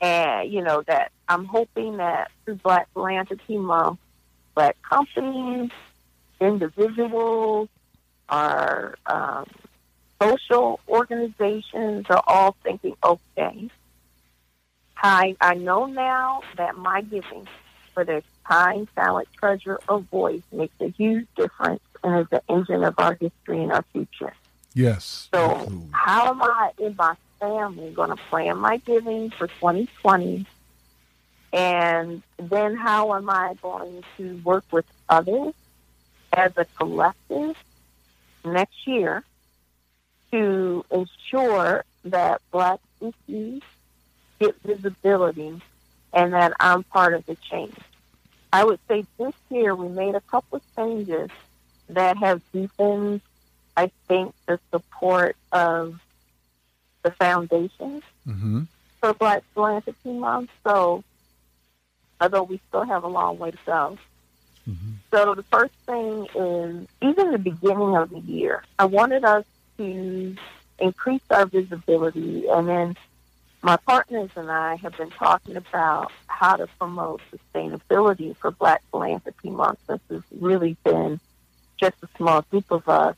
and 0.01 0.51
you 0.51 0.61
know 0.61 0.83
that 0.87 1.11
I'm 1.29 1.45
hoping 1.45 1.97
that 1.97 2.31
through 2.43 2.55
Black 2.55 2.87
Philanthropy 2.93 3.57
Month, 3.57 3.99
Black 4.55 4.75
companies, 4.81 5.69
individuals, 6.41 7.69
our 8.27 8.95
um, 9.05 9.45
social 10.21 10.79
organizations 10.87 12.07
are 12.09 12.23
all 12.27 12.55
thinking, 12.63 12.95
okay, 13.03 13.69
I, 14.97 15.35
I 15.39 15.53
know 15.55 15.85
now 15.85 16.41
that 16.57 16.77
my 16.77 17.01
giving 17.01 17.47
for 17.93 18.03
their 18.03 18.23
time, 18.47 18.87
talent, 18.95 19.27
treasure, 19.37 19.79
or 19.87 19.99
voice 19.99 20.43
makes 20.51 20.73
a 20.79 20.89
huge 20.89 21.27
difference 21.35 21.81
and 22.03 22.21
is 22.21 22.27
the 22.29 22.41
engine 22.49 22.83
of 22.83 22.95
our 22.97 23.13
history 23.13 23.61
and 23.61 23.71
our 23.71 23.83
future. 23.93 24.33
Yes. 24.73 25.27
So, 25.33 25.51
Absolutely. 25.51 25.89
how 25.91 26.29
am 26.29 26.41
I 26.41 26.71
in 26.79 26.95
my 26.97 27.15
family 27.41 27.91
going 27.91 28.11
to 28.11 28.15
plan 28.15 28.57
my 28.57 28.77
giving 28.77 29.31
for 29.31 29.47
2020? 29.47 30.45
And 31.51 32.23
then, 32.37 32.75
how 32.77 33.13
am 33.15 33.29
I 33.29 33.55
going 33.61 34.05
to 34.15 34.41
work 34.45 34.63
with 34.71 34.85
others 35.09 35.53
as 36.31 36.53
a 36.55 36.63
collective 36.77 37.57
next 38.45 38.87
year 38.87 39.25
to 40.31 40.85
ensure 40.89 41.83
that 42.05 42.41
Black 42.51 42.79
issues 43.01 43.61
get 44.39 44.55
visibility 44.63 45.61
and 46.13 46.33
that 46.33 46.53
I'm 46.61 46.83
part 46.83 47.13
of 47.15 47.25
the 47.25 47.35
change? 47.35 47.75
I 48.53 48.63
would 48.63 48.79
say 48.87 49.05
this 49.17 49.33
year 49.49 49.75
we 49.75 49.89
made 49.89 50.15
a 50.15 50.21
couple 50.21 50.57
of 50.57 50.75
changes 50.75 51.29
that 51.89 52.15
have 52.17 52.41
deepened 52.53 53.21
I 53.75 53.91
think 54.07 54.33
the 54.45 54.59
support 54.69 55.35
of 55.51 55.99
the 57.03 57.11
foundation 57.11 58.01
Mm-hmm. 58.27 58.61
for 58.99 59.13
Black 59.15 59.43
Philanthropy 59.55 60.11
Month. 60.13 60.51
So, 60.63 61.03
although 62.19 62.43
we 62.43 62.61
still 62.67 62.83
have 62.83 63.03
a 63.03 63.07
long 63.07 63.39
way 63.39 63.49
to 63.49 63.57
go. 63.65 63.97
Mm-hmm. 64.69 64.91
So, 65.09 65.33
the 65.33 65.43
first 65.43 65.73
thing 65.87 66.27
is 66.35 66.87
even 67.01 67.31
the 67.31 67.39
beginning 67.39 67.95
of 67.97 68.11
the 68.11 68.19
year, 68.19 68.63
I 68.77 68.85
wanted 68.85 69.25
us 69.25 69.43
to 69.77 70.35
increase 70.77 71.21
our 71.31 71.47
visibility. 71.47 72.47
And 72.47 72.67
then 72.67 72.97
my 73.63 73.77
partners 73.77 74.29
and 74.35 74.51
I 74.51 74.75
have 74.75 74.95
been 74.97 75.09
talking 75.09 75.55
about 75.55 76.11
how 76.27 76.57
to 76.57 76.67
promote 76.79 77.21
sustainability 77.33 78.35
for 78.37 78.51
Black 78.51 78.83
Philanthropy 78.91 79.49
Month. 79.49 79.79
This 79.87 79.99
has 80.11 80.21
really 80.39 80.77
been 80.83 81.19
just 81.79 81.95
a 82.03 82.07
small 82.17 82.43
group 82.51 82.69
of 82.69 82.87
us 82.87 83.15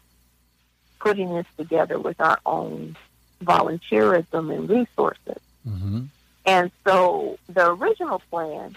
putting 1.00 1.34
this 1.34 1.46
together 1.58 2.00
with 2.00 2.22
our 2.22 2.40
own 2.46 2.96
volunteerism 3.44 4.56
and 4.56 4.70
resources. 4.70 5.42
Mm-hmm. 5.68 6.04
And 6.46 6.72
so 6.86 7.38
the 7.48 7.72
original 7.72 8.20
plan 8.30 8.76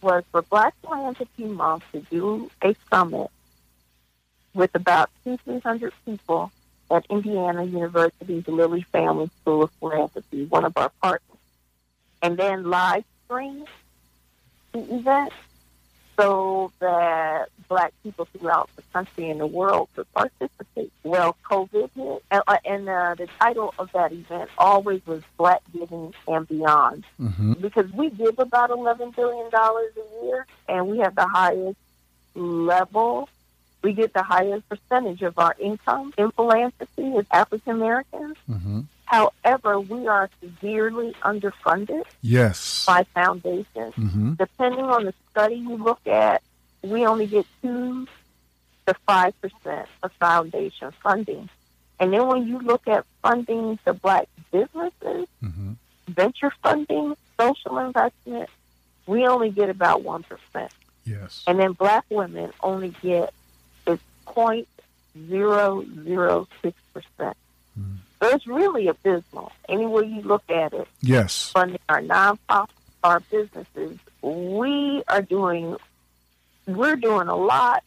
was 0.00 0.24
for 0.30 0.42
Black 0.42 0.74
Philanthropy 0.82 1.44
Month 1.44 1.84
to 1.92 2.00
do 2.00 2.50
a 2.62 2.74
summit 2.90 3.30
with 4.54 4.74
about 4.74 5.10
two, 5.22 5.36
three 5.38 5.58
hundred 5.58 5.92
people 6.04 6.52
at 6.90 7.04
Indiana 7.10 7.64
University's 7.64 8.46
Lilly 8.46 8.82
Family 8.82 9.30
School 9.40 9.64
of 9.64 9.70
Philanthropy, 9.80 10.44
one 10.46 10.64
of 10.64 10.76
our 10.76 10.90
partners, 11.02 11.38
and 12.22 12.36
then 12.36 12.64
live 12.64 13.04
stream 13.24 13.64
the 14.72 14.94
event 14.94 15.32
so 16.16 16.70
that 16.78 17.48
Black 17.68 17.92
people 18.02 18.26
throughout 18.26 18.70
the 18.76 18.82
country 18.92 19.30
and 19.30 19.40
the 19.40 19.46
world 19.46 19.88
could 19.96 20.12
participate. 20.12 20.92
Well, 21.02 21.36
COVID 21.50 21.90
hit, 21.94 22.22
and, 22.30 22.42
uh, 22.46 22.56
and 22.64 22.88
uh, 22.88 23.14
the 23.16 23.28
title 23.40 23.74
of 23.78 23.90
that 23.92 24.12
event 24.12 24.50
always 24.56 25.04
was 25.06 25.22
Black 25.36 25.62
Giving 25.72 26.14
and 26.28 26.46
Beyond 26.46 27.04
Mm-hmm. 27.20 27.54
because 27.54 27.90
we 27.92 28.10
give 28.10 28.38
about 28.38 28.70
eleven 28.70 29.10
billion 29.10 29.50
dollars 29.50 29.92
a 29.96 30.24
year, 30.24 30.46
and 30.68 30.88
we 30.88 30.98
have 30.98 31.14
the 31.14 31.26
highest 31.26 31.78
level. 32.34 33.28
We 33.82 33.92
get 33.92 34.12
the 34.12 34.22
highest 34.22 34.68
percentage 34.68 35.22
of 35.22 35.38
our 35.38 35.54
income 35.58 36.14
in 36.16 36.30
philanthropy 36.30 37.16
as 37.16 37.26
African 37.30 37.72
Americans. 37.72 38.36
Mm-hmm. 38.48 38.80
However, 39.04 39.78
we 39.80 40.06
are 40.08 40.28
severely 40.40 41.14
underfunded 41.22 42.04
Yes. 42.22 42.84
by 42.86 43.04
foundations. 43.14 43.94
Mm-hmm. 43.94 44.32
Depending 44.34 44.84
on 44.86 45.04
the 45.04 45.14
study 45.30 45.56
you 45.56 45.76
look 45.76 46.04
at, 46.06 46.42
we 46.82 47.06
only 47.06 47.26
get 47.26 47.46
two 47.62 48.06
to 48.86 48.94
five 49.06 49.38
percent 49.40 49.88
of 50.02 50.12
foundation 50.12 50.92
funding. 51.02 51.48
And 52.00 52.12
then 52.12 52.26
when 52.26 52.46
you 52.46 52.58
look 52.58 52.86
at 52.88 53.04
funding 53.22 53.78
to 53.84 53.92
black 53.94 54.28
businesses, 54.52 55.26
Mm-hmm. 55.42 55.72
venture 56.08 56.50
funding, 56.62 57.14
social 57.38 57.78
investment, 57.78 58.48
we 59.06 59.26
only 59.26 59.50
get 59.50 59.68
about 59.70 60.02
1%. 60.02 60.24
Yes. 61.04 61.44
And 61.46 61.58
then 61.60 61.72
black 61.72 62.04
women 62.10 62.50
only 62.62 62.94
get 63.02 63.32
is 63.86 63.98
0.006%. 64.26 66.46
Mm. 67.18 67.76
So 67.76 67.82
it's 68.22 68.46
really 68.46 68.88
abysmal. 68.88 69.52
Anywhere 69.68 70.04
you 70.04 70.22
look 70.22 70.48
at 70.50 70.72
it, 70.72 70.88
Yes. 71.00 71.50
funding 71.52 71.80
our 71.88 72.00
nonprofits, 72.00 72.68
our 73.02 73.20
businesses, 73.20 73.98
we 74.22 75.02
are 75.08 75.22
doing, 75.22 75.76
we're 76.66 76.96
doing 76.96 77.28
a 77.28 77.36
lot, 77.36 77.82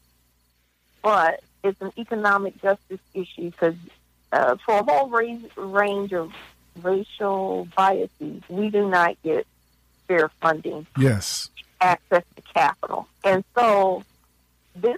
but 1.01 1.41
it's 1.63 1.81
an 1.81 1.91
economic 1.98 2.62
justice 2.62 3.00
issue 3.13 3.50
because 3.51 3.75
uh, 4.31 4.55
for 4.65 4.79
a 4.79 4.84
whole 4.84 5.10
range, 5.10 5.50
range 5.55 6.13
of 6.13 6.34
racial 6.84 7.67
biases, 7.75 8.43
we 8.50 8.69
do 8.69 8.88
not 8.88 9.17
get 9.24 9.48
fair 10.07 10.29
funding, 10.41 10.86
Yes. 10.98 11.50
access 11.81 12.24
to 12.36 12.41
capital. 12.53 13.07
And 13.24 13.43
so 13.55 14.03
this 14.75 14.98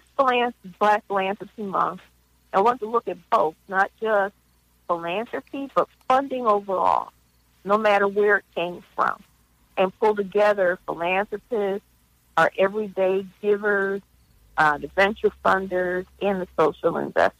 Black 0.79 1.05
Philanthropy 1.07 1.63
Month, 1.63 2.01
I 2.53 2.61
want 2.61 2.79
to 2.81 2.87
look 2.89 3.07
at 3.07 3.17
both, 3.29 3.55
not 3.67 3.91
just 4.01 4.33
philanthropy, 4.89 5.69
but 5.75 5.87
funding 6.07 6.47
overall, 6.47 7.13
no 7.63 7.77
matter 7.77 8.07
where 8.07 8.37
it 8.37 8.45
came 8.55 8.83
from, 8.95 9.21
and 9.77 9.97
pull 9.99 10.15
together 10.15 10.79
philanthropists, 10.85 11.85
our 12.35 12.51
everyday 12.57 13.25
givers, 13.41 14.01
uh, 14.57 14.77
the 14.79 14.87
venture 14.87 15.31
funders, 15.45 16.05
and 16.21 16.41
the 16.41 16.47
social 16.57 16.97
investors. 16.97 17.35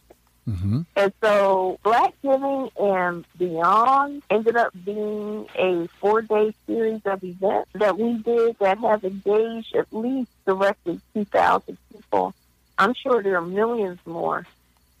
Mm-hmm. 0.48 0.80
And 0.96 1.12
so 1.20 1.78
Black 1.82 2.14
Giving 2.22 2.70
and 2.78 3.24
Beyond 3.36 4.22
ended 4.30 4.56
up 4.56 4.72
being 4.84 5.46
a 5.56 5.86
four 6.00 6.22
day 6.22 6.54
series 6.66 7.02
of 7.04 7.22
events 7.22 7.70
that 7.74 7.98
we 7.98 8.14
did 8.18 8.58
that 8.58 8.78
have 8.78 9.04
engaged 9.04 9.74
at 9.74 9.92
least 9.92 10.30
directly 10.46 11.00
2,000 11.14 11.76
people. 11.92 12.34
I'm 12.78 12.94
sure 12.94 13.22
there 13.22 13.36
are 13.36 13.42
millions 13.42 13.98
more 14.06 14.46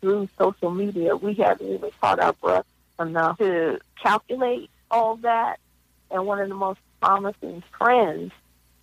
through 0.00 0.28
social 0.38 0.70
media. 0.70 1.16
We 1.16 1.34
haven't 1.34 1.68
even 1.68 1.90
caught 2.00 2.20
our 2.20 2.32
breath 2.34 2.66
enough 2.98 3.38
to 3.38 3.78
calculate 4.02 4.70
all 4.90 5.16
that. 5.16 5.58
And 6.10 6.26
one 6.26 6.40
of 6.40 6.48
the 6.48 6.54
most 6.54 6.80
promising 7.00 7.62
trends 7.76 8.32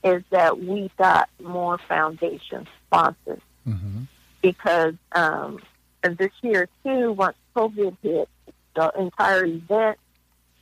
is 0.04 0.24
that 0.30 0.60
we 0.60 0.90
got 0.98 1.30
more 1.42 1.78
foundation 1.78 2.68
sponsors 2.86 3.42
Mm-hmm. 3.68 4.04
because 4.42 4.94
um, 5.12 5.60
and 6.02 6.18
this 6.18 6.32
year 6.42 6.70
too, 6.86 7.12
once 7.12 7.36
COVID 7.54 7.98
hit, 8.02 8.30
the 8.76 8.94
entire 8.98 9.44
event 9.44 9.98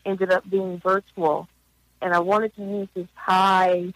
ended 0.03 0.31
up 0.31 0.49
being 0.49 0.79
virtual, 0.79 1.47
and 2.01 2.15
I 2.15 2.19
wanted 2.19 2.55
to 2.55 2.63
use 2.63 2.87
this 2.95 3.07
high 3.13 3.93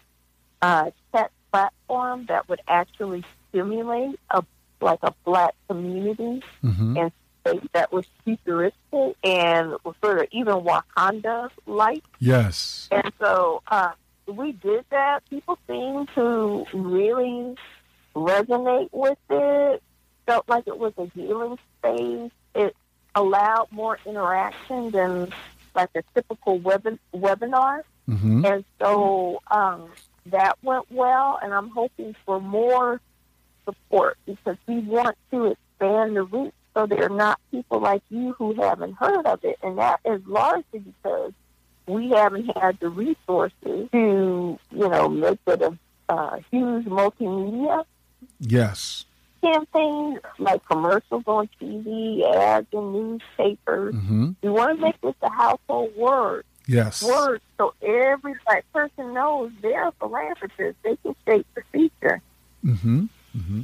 uh, 0.62 0.92
tech 1.12 1.32
platform 1.52 2.26
that 2.28 2.48
would 2.50 2.62
actually 2.68 3.24
stimulate 3.50 4.20
a 4.30 4.44
like 4.82 5.00
a 5.04 5.14
black 5.26 5.54
community 5.68 6.42
Mm-hmm. 6.64 6.98
and 6.98 7.12
state 7.42 7.72
that 7.74 7.92
was 7.94 8.06
futuristic 8.26 9.16
and 9.24 9.72
was 9.84 9.96
sort 10.04 10.20
of 10.20 10.28
even 10.32 10.56
Wakanda 10.56 11.50
like. 11.66 12.04
Yes. 12.20 12.88
And 12.92 13.12
so 13.20 13.62
uh, 13.68 13.92
we 14.28 14.52
did 14.52 14.84
that. 14.92 15.28
People 15.30 15.58
seemed 15.68 16.10
to 16.16 16.66
really 16.74 17.56
resonate 18.16 18.90
with 18.92 19.18
it. 19.30 19.82
Felt 20.26 20.48
like 20.50 20.68
it 20.68 20.78
was 20.78 20.94
a 20.98 21.06
healing 21.16 21.58
space. 21.80 22.32
It 22.56 22.76
allowed 23.16 23.68
more 23.72 23.98
interaction 24.06 24.92
than 24.92 25.32
like 25.76 25.90
a 25.96 26.04
typical 26.14 26.60
web- 26.60 27.00
webinar. 27.16 27.82
Mm-hmm. 28.08 28.46
And 28.46 28.66
so 28.80 29.42
um, 29.50 29.90
that 30.28 30.58
went 30.62 30.92
well, 30.92 31.40
and 31.42 31.54
I'm 31.54 31.70
hoping 31.70 32.16
for 32.26 32.40
more 32.42 33.00
support 33.74 34.18
because 34.26 34.58
we 34.68 34.80
want 34.80 35.18
to 35.32 35.46
expand 35.46 36.16
the 36.16 36.24
reach 36.24 36.54
so 36.74 36.86
there 36.86 37.04
are 37.06 37.10
not 37.16 37.40
people 37.52 37.80
like 37.80 38.04
you 38.10 38.34
who 38.34 38.54
haven't 38.54 38.94
heard 38.94 39.26
of 39.26 39.44
it. 39.44 39.58
And 39.64 39.78
that 39.80 40.00
is 40.06 40.22
largely 40.28 40.80
because 40.80 41.34
we 41.88 42.10
haven't 42.12 42.46
had 42.58 42.80
the 42.80 42.90
resources 42.90 43.54
to, 43.64 44.60
you 44.72 44.90
know, 44.90 45.10
make 45.10 45.40
it 45.48 45.62
a 45.62 45.78
uh, 46.10 46.38
huge 46.52 46.86
multimedia 46.86 47.84
Yes. 48.40 49.06
campaign, 49.42 50.20
like 50.38 50.64
commercials 50.66 51.24
on 51.26 51.50
TV, 51.60 52.24
ads 52.36 52.68
in 52.72 52.92
newspapers. 52.92 53.96
Mm-hmm. 53.96 54.32
We 54.44 54.50
want 54.50 54.78
to 54.78 54.82
make 54.82 55.02
this 55.02 55.16
a 55.22 55.30
household 55.32 55.96
word 55.96 56.46
Yes. 56.70 57.02
Word 57.02 57.42
so 57.58 57.74
every 57.82 58.36
black 58.46 58.64
person 58.72 59.16
knows 59.16 59.52
they're 59.60 59.88
a 59.88 59.92
philanthropist. 59.94 60.78
They 60.84 60.98
can 60.98 61.16
shape 61.26 61.48
the 61.56 61.64
future. 61.72 62.22
Mm-hmm. 62.64 63.06
Mm-hmm. 63.40 63.62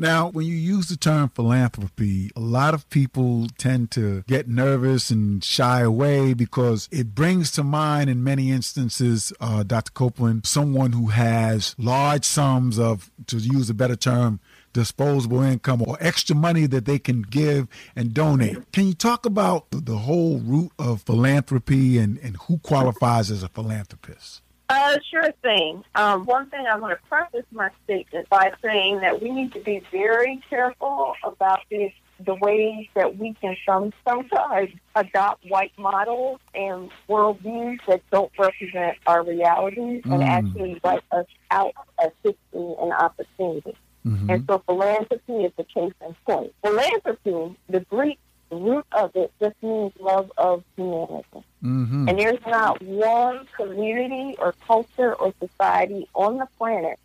Now, 0.00 0.30
when 0.30 0.46
you 0.46 0.54
use 0.54 0.88
the 0.88 0.96
term 0.96 1.28
philanthropy, 1.28 2.30
a 2.34 2.40
lot 2.40 2.72
of 2.72 2.88
people 2.88 3.48
tend 3.58 3.90
to 3.90 4.22
get 4.26 4.48
nervous 4.48 5.10
and 5.10 5.44
shy 5.44 5.82
away 5.82 6.32
because 6.32 6.88
it 6.90 7.14
brings 7.14 7.50
to 7.52 7.62
mind, 7.62 8.08
in 8.08 8.24
many 8.24 8.50
instances, 8.50 9.30
uh, 9.42 9.62
Dr. 9.62 9.92
Copeland, 9.92 10.46
someone 10.46 10.92
who 10.92 11.08
has 11.08 11.74
large 11.76 12.24
sums 12.24 12.78
of, 12.78 13.10
to 13.26 13.36
use 13.36 13.68
a 13.68 13.74
better 13.74 13.94
term, 13.94 14.40
disposable 14.72 15.42
income 15.42 15.82
or 15.82 15.98
extra 16.00 16.34
money 16.34 16.64
that 16.64 16.86
they 16.86 16.98
can 16.98 17.20
give 17.20 17.68
and 17.94 18.14
donate. 18.14 18.72
Can 18.72 18.86
you 18.86 18.94
talk 18.94 19.26
about 19.26 19.66
the 19.70 19.98
whole 19.98 20.38
root 20.38 20.72
of 20.78 21.02
philanthropy 21.02 21.98
and, 21.98 22.16
and 22.20 22.38
who 22.48 22.56
qualifies 22.56 23.30
as 23.30 23.42
a 23.42 23.50
philanthropist? 23.50 24.40
Uh, 24.70 24.96
sure 25.10 25.32
thing. 25.42 25.82
Um, 25.96 26.26
one 26.26 26.48
thing 26.48 26.64
I 26.64 26.76
want 26.76 26.96
to 26.96 27.08
preface 27.08 27.44
my 27.50 27.70
statement 27.82 28.28
by 28.28 28.52
saying 28.62 29.00
that 29.00 29.20
we 29.20 29.32
need 29.32 29.52
to 29.54 29.60
be 29.60 29.82
very 29.90 30.40
careful 30.48 31.14
about 31.24 31.62
this, 31.68 31.90
the 32.24 32.36
ways 32.36 32.86
that 32.94 33.18
we 33.18 33.34
can 33.34 33.56
some, 33.66 33.92
sometimes 34.06 34.70
adopt 34.94 35.44
white 35.46 35.72
models 35.76 36.38
and 36.54 36.88
worldviews 37.08 37.80
that 37.88 38.00
don't 38.12 38.30
represent 38.38 38.96
our 39.08 39.24
realities 39.24 40.02
and 40.04 40.22
Mm. 40.22 40.28
actually 40.28 40.80
write 40.84 41.02
us 41.10 41.26
out 41.50 41.74
as 42.00 42.12
history 42.22 42.74
and 42.80 42.92
opportunity. 42.92 43.76
Mm-hmm. 44.06 44.30
And 44.30 44.44
so 44.48 44.62
philanthropy 44.66 45.46
is 45.46 45.52
the 45.56 45.64
case 45.64 45.92
in 46.06 46.14
point. 46.24 46.54
Philanthropy, 46.62 47.56
the 47.68 47.80
Greek 47.80 48.20
root 48.56 48.84
of 48.92 49.14
it 49.14 49.32
just 49.40 49.62
means 49.62 49.92
love 50.00 50.30
of 50.36 50.64
humanity. 50.76 51.44
Mm-hmm. 51.62 52.08
And 52.08 52.18
there's 52.18 52.44
not 52.46 52.82
one 52.82 53.46
community 53.56 54.36
or 54.38 54.54
culture 54.66 55.14
or 55.14 55.32
society 55.38 56.08
on 56.14 56.38
the 56.38 56.46
planet 56.58 56.98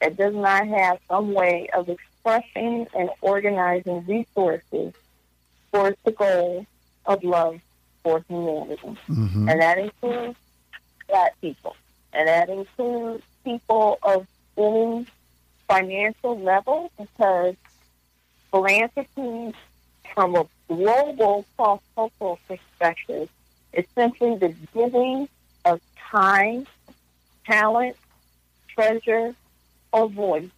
that 0.00 0.16
does 0.16 0.34
not 0.34 0.66
have 0.66 0.98
some 1.08 1.32
way 1.32 1.68
of 1.72 1.88
expressing 1.88 2.86
and 2.94 3.10
organizing 3.20 4.04
resources 4.06 4.94
towards 5.72 5.96
the 6.04 6.12
goal 6.12 6.66
of 7.06 7.22
love 7.24 7.60
for 8.02 8.24
humanity. 8.28 8.96
Mm-hmm. 9.08 9.48
And 9.48 9.60
that 9.60 9.78
includes 9.78 10.38
black 11.08 11.40
people. 11.40 11.76
And 12.12 12.28
that 12.28 12.48
includes 12.48 13.22
people 13.44 13.98
of 14.02 14.26
any 14.56 15.06
financial 15.68 16.38
level 16.38 16.90
because 16.98 17.54
philanthropy 18.50 19.54
from 20.14 20.34
a 20.34 20.44
global 20.70 21.44
cross-cultural 21.56 22.38
perspective 22.46 23.28
is 23.72 23.84
simply 23.96 24.36
the 24.36 24.54
giving 24.72 25.28
of 25.64 25.80
time, 25.96 26.64
talent, 27.44 27.96
treasure, 28.68 29.34
or 29.92 30.08
voice 30.08 30.48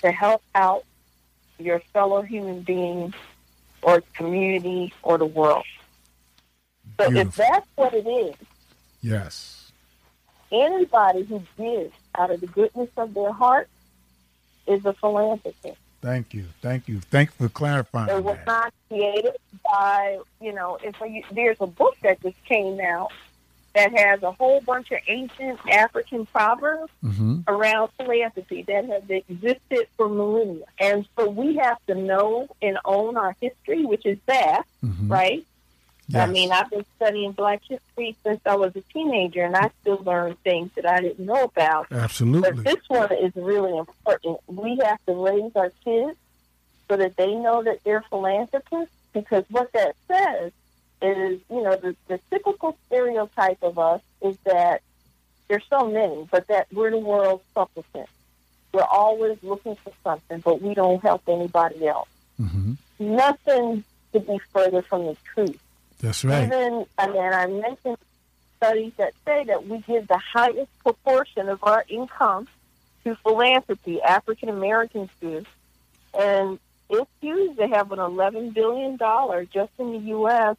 to 0.00 0.10
help 0.10 0.42
out 0.54 0.84
your 1.58 1.80
fellow 1.92 2.22
human 2.22 2.62
beings 2.62 3.14
or 3.82 4.02
community 4.14 4.94
or 5.02 5.18
the 5.18 5.26
world. 5.26 5.66
So 6.98 7.12
if 7.12 7.34
that's 7.34 7.66
what 7.76 7.92
it 7.92 8.06
is, 8.06 8.34
Yes. 9.02 9.70
anybody 10.50 11.22
who 11.24 11.42
gives 11.58 11.94
out 12.14 12.30
of 12.30 12.40
the 12.40 12.46
goodness 12.46 12.88
of 12.96 13.12
their 13.12 13.32
heart 13.32 13.68
is 14.66 14.84
a 14.86 14.94
philanthropist. 14.94 15.78
Thank 16.00 16.32
you. 16.34 16.44
Thank 16.62 16.86
you. 16.88 17.00
Thank 17.00 17.30
you 17.30 17.46
for 17.48 17.52
clarifying 17.52 18.08
It 18.10 18.22
was 18.22 18.36
that. 18.36 18.46
not 18.46 18.74
created 18.88 19.36
by, 19.64 20.18
you 20.40 20.52
know, 20.52 20.78
if 20.82 20.94
you, 21.00 21.22
there's 21.32 21.56
a 21.60 21.66
book 21.66 21.96
that 22.02 22.20
just 22.22 22.42
came 22.44 22.80
out 22.80 23.10
that 23.74 23.92
has 23.96 24.22
a 24.22 24.32
whole 24.32 24.60
bunch 24.60 24.90
of 24.92 24.98
ancient 25.08 25.58
African 25.68 26.26
proverbs 26.26 26.90
Mm-hmm. 27.04 27.40
around 27.48 27.90
philanthropy 27.96 28.62
that 28.62 28.84
have 28.86 29.10
existed 29.10 29.86
for 29.96 30.08
millennia. 30.08 30.64
And 30.80 31.06
so 31.16 31.28
we 31.30 31.56
have 31.56 31.78
to 31.86 31.94
know 31.94 32.48
and 32.62 32.78
own 32.84 33.16
our 33.16 33.34
history, 33.40 33.84
which 33.84 34.04
is 34.06 34.18
that, 34.26 34.62
Mm-hmm. 34.84 35.08
right? 35.12 35.46
I 36.14 36.26
mean, 36.26 36.52
I've 36.52 36.70
been 36.70 36.86
studying 36.96 37.32
Black 37.32 37.60
history 37.68 38.16
since 38.22 38.40
I 38.46 38.56
was 38.56 38.74
a 38.76 38.80
teenager, 38.92 39.44
and 39.44 39.54
I 39.54 39.70
still 39.82 40.02
learn 40.04 40.36
things 40.36 40.70
that 40.76 40.86
I 40.86 41.02
didn't 41.02 41.26
know 41.26 41.44
about. 41.44 41.88
But 41.90 41.98
Absolutely. 41.98 42.62
this 42.62 42.88
one 42.88 43.12
is 43.12 43.32
really 43.36 43.76
important. 43.76 44.38
We 44.46 44.78
have 44.82 45.04
to 45.04 45.12
raise 45.12 45.54
our 45.54 45.70
kids 45.84 46.16
so 46.88 46.96
that 46.96 47.16
they 47.16 47.34
know 47.34 47.62
that 47.62 47.84
they're 47.84 48.04
philanthropists, 48.08 48.94
because 49.12 49.44
what 49.50 49.70
that 49.72 49.96
says 50.06 50.52
is, 51.02 51.40
you 51.50 51.62
know, 51.62 51.76
the, 51.76 51.94
the 52.06 52.18
typical 52.30 52.76
stereotype 52.86 53.62
of 53.62 53.78
us 53.78 54.00
is 54.22 54.36
that 54.44 54.80
there's 55.48 55.64
so 55.68 55.90
many, 55.90 56.26
but 56.30 56.46
that 56.48 56.68
we're 56.72 56.90
the 56.90 56.98
world's 56.98 57.44
supplicant. 57.54 58.08
We're 58.72 58.82
always 58.82 59.38
looking 59.42 59.76
for 59.76 59.92
something, 60.02 60.40
but 60.40 60.62
we 60.62 60.74
don't 60.74 61.02
help 61.02 61.22
anybody 61.28 61.86
else. 61.86 62.08
Mm-hmm. 62.40 62.72
Nothing 62.98 63.84
could 64.12 64.26
be 64.26 64.38
further 64.52 64.82
from 64.82 65.06
the 65.06 65.16
truth. 65.34 65.60
That's 66.00 66.24
right. 66.24 66.44
Even, 66.44 66.86
and 66.98 67.14
then 67.14 67.32
I 67.34 67.46
mentioned 67.46 67.98
studies 68.56 68.92
that 68.96 69.12
say 69.24 69.44
that 69.44 69.66
we 69.66 69.78
give 69.78 70.08
the 70.08 70.18
highest 70.18 70.70
proportion 70.80 71.48
of 71.48 71.62
our 71.64 71.84
income 71.88 72.48
to 73.04 73.14
philanthropy, 73.16 74.00
African 74.02 74.48
Americans 74.48 75.10
do. 75.20 75.44
And 76.18 76.58
it's 76.90 77.10
huge 77.20 77.56
to 77.56 77.68
have 77.68 77.92
an 77.92 77.98
$11 77.98 78.54
billion 78.54 78.98
just 79.52 79.72
in 79.78 79.92
the 79.92 79.98
U.S. 80.08 80.56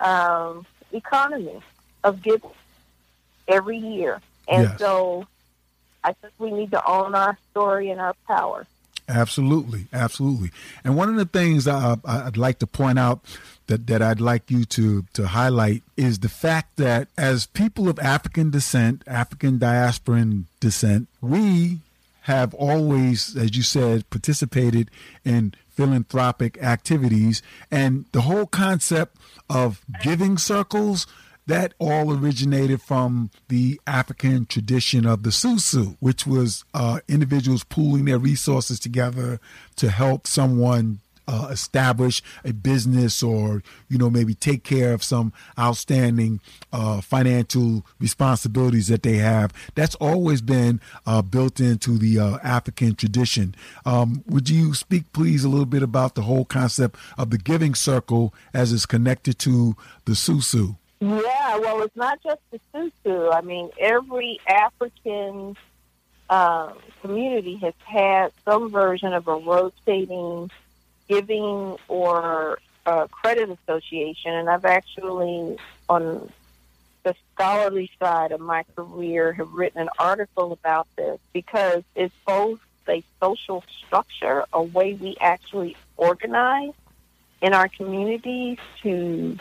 Um, 0.00 0.66
economy 0.92 1.60
of 2.02 2.22
giving 2.22 2.50
every 3.48 3.78
year. 3.78 4.20
And 4.48 4.64
Yes. 4.64 4.78
so 4.78 5.26
I 6.02 6.12
think 6.14 6.32
we 6.38 6.50
need 6.50 6.70
to 6.72 6.84
own 6.86 7.14
our 7.14 7.36
story 7.50 7.90
and 7.90 8.00
our 8.00 8.14
power. 8.26 8.66
Absolutely, 9.08 9.86
absolutely. 9.92 10.50
And 10.84 10.96
one 10.96 11.08
of 11.08 11.16
the 11.16 11.24
things 11.24 11.66
I, 11.66 11.96
I'd 12.04 12.36
like 12.36 12.60
to 12.60 12.66
point 12.66 12.98
out 12.98 13.20
that, 13.70 13.86
that 13.86 14.02
I'd 14.02 14.20
like 14.20 14.50
you 14.50 14.64
to 14.66 15.04
to 15.14 15.28
highlight 15.28 15.82
is 15.96 16.18
the 16.18 16.28
fact 16.28 16.76
that 16.76 17.08
as 17.16 17.46
people 17.46 17.88
of 17.88 17.98
African 18.00 18.50
descent, 18.50 19.02
African 19.06 19.58
diasporan 19.58 20.44
descent, 20.58 21.08
we 21.20 21.78
have 22.22 22.52
always, 22.54 23.36
as 23.36 23.56
you 23.56 23.62
said, 23.62 24.08
participated 24.10 24.90
in 25.24 25.54
philanthropic 25.70 26.62
activities, 26.62 27.42
and 27.70 28.04
the 28.12 28.22
whole 28.22 28.46
concept 28.46 29.16
of 29.48 29.80
giving 30.02 30.36
circles 30.36 31.06
that 31.46 31.72
all 31.78 32.12
originated 32.12 32.82
from 32.82 33.30
the 33.48 33.80
African 33.86 34.46
tradition 34.46 35.06
of 35.06 35.22
the 35.22 35.30
susu, 35.30 35.96
which 36.00 36.26
was 36.26 36.64
uh, 36.74 37.00
individuals 37.08 37.64
pooling 37.64 38.04
their 38.04 38.18
resources 38.18 38.78
together 38.78 39.40
to 39.76 39.90
help 39.90 40.26
someone 40.26 41.00
uh, 41.30 41.48
establish 41.50 42.22
a 42.44 42.52
business 42.52 43.22
or, 43.22 43.62
you 43.88 43.96
know, 43.96 44.10
maybe 44.10 44.34
take 44.34 44.64
care 44.64 44.92
of 44.92 45.04
some 45.04 45.32
outstanding 45.56 46.40
uh, 46.72 47.00
financial 47.00 47.86
responsibilities 48.00 48.88
that 48.88 49.04
they 49.04 49.18
have. 49.18 49.52
That's 49.76 49.94
always 49.96 50.40
been 50.40 50.80
uh, 51.06 51.22
built 51.22 51.60
into 51.60 51.98
the 51.98 52.18
uh, 52.18 52.38
African 52.42 52.96
tradition. 52.96 53.54
Um, 53.86 54.24
would 54.26 54.50
you 54.50 54.74
speak, 54.74 55.12
please, 55.12 55.44
a 55.44 55.48
little 55.48 55.66
bit 55.66 55.84
about 55.84 56.16
the 56.16 56.22
whole 56.22 56.44
concept 56.44 56.96
of 57.16 57.30
the 57.30 57.38
giving 57.38 57.76
circle 57.76 58.34
as 58.52 58.72
it's 58.72 58.86
connected 58.86 59.38
to 59.40 59.76
the 60.06 60.12
susu? 60.12 60.76
Yeah, 61.00 61.56
well, 61.56 61.80
it's 61.82 61.96
not 61.96 62.22
just 62.22 62.40
the 62.50 62.60
Susu. 62.74 63.34
I 63.34 63.40
mean, 63.40 63.70
every 63.78 64.38
African 64.46 65.56
uh, 66.28 66.74
community 67.00 67.56
has 67.56 67.72
had 67.84 68.32
some 68.44 68.70
version 68.70 69.14
of 69.14 69.26
a 69.26 69.36
rotating 69.36 70.50
giving 71.10 71.76
or 71.88 72.60
uh, 72.86 73.08
credit 73.08 73.50
association, 73.50 74.32
and 74.32 74.48
I've 74.48 74.64
actually 74.64 75.58
on 75.88 76.30
the 77.02 77.14
scholarly 77.34 77.90
side 77.98 78.30
of 78.30 78.40
my 78.40 78.64
career 78.76 79.32
have 79.32 79.52
written 79.52 79.80
an 79.80 79.88
article 79.98 80.52
about 80.52 80.86
this 80.96 81.18
because 81.32 81.82
it's 81.94 82.14
both 82.26 82.60
a 82.88 83.02
social 83.20 83.64
structure, 83.78 84.44
a 84.52 84.62
way 84.62 84.94
we 84.94 85.16
actually 85.20 85.76
organize 85.96 86.72
in 87.40 87.54
our 87.54 87.68
communities 87.68 88.58
to 88.82 89.38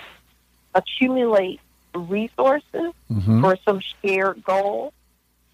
accumulate 0.73 1.59
resources 1.93 2.93
mm-hmm. 3.11 3.41
for 3.41 3.57
some 3.65 3.81
shared 4.01 4.43
goal, 4.43 4.93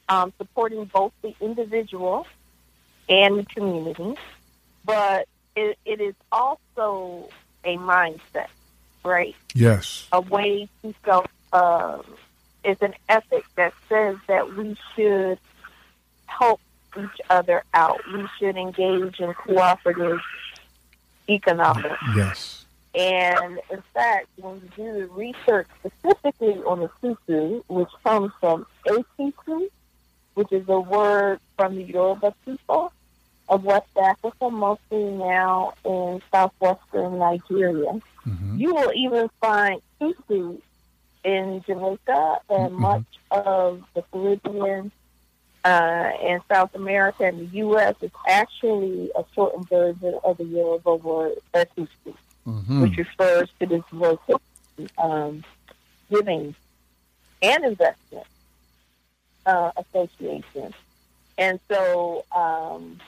um, 0.09 0.31
supporting 0.37 0.85
both 0.85 1.13
the 1.21 1.33
individual 1.39 2.27
and 3.07 3.39
the 3.39 3.45
community. 3.45 4.15
But 4.83 5.27
it, 5.55 5.77
it 5.85 6.01
is 6.01 6.15
also 6.31 7.29
a 7.63 7.77
mindset, 7.77 8.47
right? 9.03 9.35
Yes. 9.53 10.07
A 10.11 10.21
way 10.21 10.67
to 10.81 10.93
self, 11.03 11.25
um, 11.53 12.03
is 12.63 12.77
an 12.81 12.93
ethic 13.09 13.45
that 13.55 13.73
says 13.87 14.17
that 14.27 14.55
we 14.55 14.75
should 14.95 15.39
help 16.25 16.59
each 16.97 17.21
other 17.29 17.63
out. 17.73 17.99
We 18.13 18.27
should 18.39 18.57
engage 18.57 19.19
in 19.19 19.33
cooperative 19.33 20.19
economics. 21.29 22.01
Yes. 22.15 22.65
And 22.95 23.59
in 23.69 23.83
fact, 23.93 24.27
when 24.37 24.55
you 24.55 24.69
do 24.75 24.99
the 25.01 25.07
research 25.07 25.67
specifically 25.79 26.55
on 26.63 26.79
the 26.79 26.89
susu, 27.03 27.63
which 27.67 27.89
comes 28.03 28.31
from 28.39 28.65
esusu, 28.87 29.67
which 30.33 30.51
is 30.51 30.67
a 30.69 30.79
word 30.79 31.39
from 31.57 31.75
the 31.75 31.83
Yoruba 31.83 32.33
people 32.45 32.93
of 33.47 33.63
West 33.63 33.87
Africa, 34.01 34.49
mostly 34.49 35.03
now 35.03 35.73
in 35.83 36.21
southwestern 36.31 37.19
Nigeria, 37.19 37.99
mm-hmm. 38.25 38.57
you 38.57 38.73
will 38.73 38.91
even 38.95 39.29
find 39.39 39.81
susu 39.99 40.59
in 41.23 41.63
Jamaica 41.65 42.39
and 42.49 42.71
mm-hmm. 42.71 42.81
much 42.81 43.05
of 43.31 43.83
the 43.93 44.03
Caribbean 44.11 44.91
uh, 45.63 46.11
in 46.21 46.39
South 46.49 46.73
America 46.75 47.25
and 47.25 47.39
the 47.39 47.57
U.S. 47.57 47.95
is 48.01 48.11
actually 48.27 49.11
a 49.15 49.23
shortened 49.33 49.67
version 49.67 50.19
of 50.23 50.37
the 50.37 50.43
Yoruba 50.43 50.95
word 50.95 51.33
esusu, 51.53 51.87
mm-hmm. 52.47 52.81
which 52.81 52.97
refers 52.97 53.49
to 53.59 53.65
this 53.65 53.83
vertical 53.91 54.41
um, 54.97 55.43
giving 56.11 56.55
and 57.41 57.65
investment 57.65 58.27
uh, 59.45 59.71
association. 59.77 60.73
And 61.37 61.59
so 61.69 62.25
um, 62.35 62.99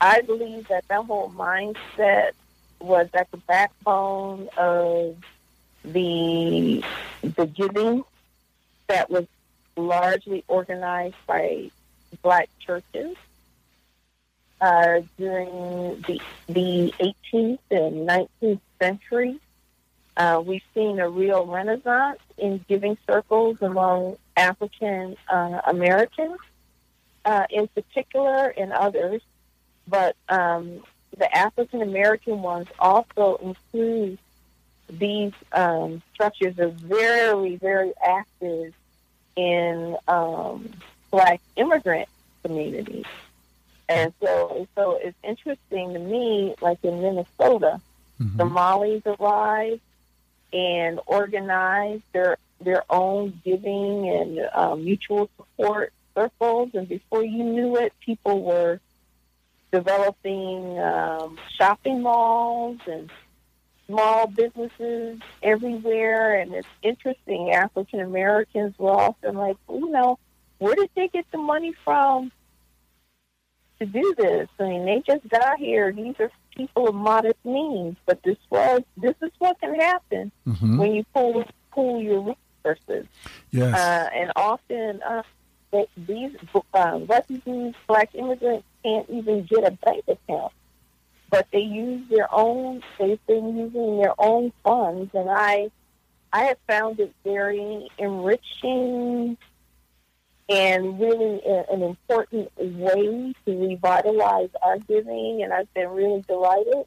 I 0.00 0.20
believe 0.22 0.68
that 0.68 0.86
that 0.88 1.04
whole 1.04 1.30
mindset 1.30 2.32
was 2.80 3.08
at 3.14 3.30
the 3.30 3.36
backbone 3.38 4.48
of 4.56 5.16
the 5.84 6.84
the 7.22 7.46
giving 7.46 8.04
that 8.86 9.10
was 9.10 9.26
largely 9.76 10.44
organized 10.48 11.16
by 11.26 11.70
black 12.22 12.48
churches 12.58 13.16
uh, 14.60 15.00
during 15.16 16.00
the, 16.02 16.20
the 16.48 16.92
18th 17.00 17.58
and 17.70 18.08
19th 18.08 18.60
century. 18.80 19.38
Uh, 20.16 20.42
we've 20.44 20.62
seen 20.74 20.98
a 20.98 21.08
real 21.08 21.46
renaissance 21.46 22.18
in 22.36 22.64
giving 22.68 22.98
circles 23.06 23.60
among 23.62 24.16
African 24.36 25.16
uh, 25.28 25.60
Americans 25.66 26.38
uh, 27.24 27.46
in 27.50 27.68
particular 27.68 28.48
and 28.48 28.72
others, 28.72 29.22
but 29.88 30.16
um, 30.28 30.82
the 31.16 31.34
African 31.36 31.82
American 31.82 32.42
ones 32.42 32.68
also 32.78 33.36
include 33.42 34.18
these 34.90 35.32
um, 35.52 36.02
structures 36.14 36.58
are 36.58 36.68
very, 36.68 37.56
very 37.56 37.92
active 38.02 38.74
in 39.36 39.96
um, 40.08 40.70
black 41.10 41.40
immigrant 41.56 42.08
communities. 42.42 43.04
And 43.88 44.12
so, 44.20 44.66
so 44.74 44.98
it's 45.02 45.16
interesting 45.22 45.94
to 45.94 45.98
me, 45.98 46.54
like 46.60 46.78
in 46.82 47.00
Minnesota, 47.00 47.80
mm-hmm. 48.20 48.36
Somalis 48.36 49.02
arrived 49.06 49.80
and 50.52 51.00
organized 51.06 52.02
their 52.12 52.38
their 52.60 52.82
own 52.90 53.40
giving 53.44 54.08
and 54.08 54.48
um, 54.52 54.84
mutual 54.84 55.30
support 55.36 55.92
circles, 56.14 56.70
and 56.74 56.88
before 56.88 57.22
you 57.22 57.44
knew 57.44 57.76
it, 57.76 57.92
people 58.00 58.42
were 58.42 58.80
developing 59.72 60.78
um, 60.78 61.38
shopping 61.56 62.02
malls 62.02 62.78
and 62.86 63.10
small 63.86 64.26
businesses 64.26 65.18
everywhere, 65.42 66.38
and 66.38 66.54
it's 66.54 66.68
interesting. 66.82 67.52
African 67.52 68.00
Americans 68.00 68.74
were 68.78 68.92
often 68.92 69.36
like, 69.36 69.56
you 69.68 69.90
know, 69.90 70.18
where 70.58 70.74
did 70.74 70.90
they 70.94 71.08
get 71.08 71.26
the 71.32 71.38
money 71.38 71.74
from 71.84 72.30
to 73.78 73.86
do 73.86 74.14
this? 74.16 74.48
I 74.58 74.64
mean, 74.64 74.84
they 74.84 75.02
just 75.06 75.26
got 75.28 75.58
here. 75.58 75.92
These 75.92 76.16
are 76.20 76.30
people 76.54 76.88
of 76.88 76.94
modest 76.94 77.42
means, 77.44 77.96
but 78.06 78.22
this 78.22 78.36
was 78.50 78.82
this 78.96 79.14
is 79.22 79.30
what 79.38 79.58
can 79.60 79.74
happen 79.74 80.32
mm-hmm. 80.46 80.78
when 80.78 80.94
you 80.94 81.04
pull 81.14 81.44
pull 81.72 82.02
your 82.02 82.36
resources. 82.64 83.06
Yes, 83.50 83.74
uh, 83.74 84.10
and 84.14 84.32
often 84.36 85.00
uh, 85.02 85.22
these 85.96 86.32
uh, 86.74 87.00
refugees, 87.06 87.74
black 87.86 88.14
immigrants, 88.14 88.66
can't 88.88 89.10
even 89.10 89.44
get 89.44 89.64
a 89.64 89.70
bank 89.70 90.04
account 90.08 90.52
but 91.30 91.46
they 91.52 91.60
use 91.60 92.02
their 92.10 92.32
own. 92.32 92.82
They've 92.98 93.24
been 93.26 93.56
using 93.56 93.98
their 93.98 94.14
own 94.18 94.52
funds, 94.64 95.10
and 95.14 95.28
I, 95.30 95.70
I 96.32 96.44
have 96.44 96.58
found 96.66 97.00
it 97.00 97.12
very 97.24 97.88
enriching 97.98 99.36
and 100.48 100.98
really 100.98 101.42
an 101.44 101.82
important 101.82 102.50
way 102.56 103.34
to 103.44 103.68
revitalize 103.68 104.48
our 104.62 104.78
giving. 104.78 105.42
And 105.42 105.52
I've 105.52 105.72
been 105.74 105.90
really 105.90 106.24
delighted 106.26 106.86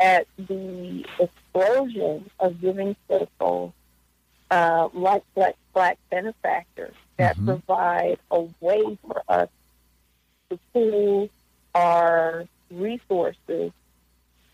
at 0.00 0.26
the 0.36 1.04
explosion 1.20 2.28
of 2.40 2.60
giving 2.60 2.96
circles 3.08 3.72
uh, 4.50 4.88
like 4.92 5.22
Black, 5.36 5.54
Black 5.72 5.98
benefactors 6.10 6.96
that 7.16 7.36
mm-hmm. 7.36 7.46
provide 7.46 8.18
a 8.32 8.40
way 8.60 8.98
for 9.06 9.22
us 9.28 9.48
to 10.50 10.58
pool 10.72 11.28
our 11.74 12.46
resources 12.70 13.72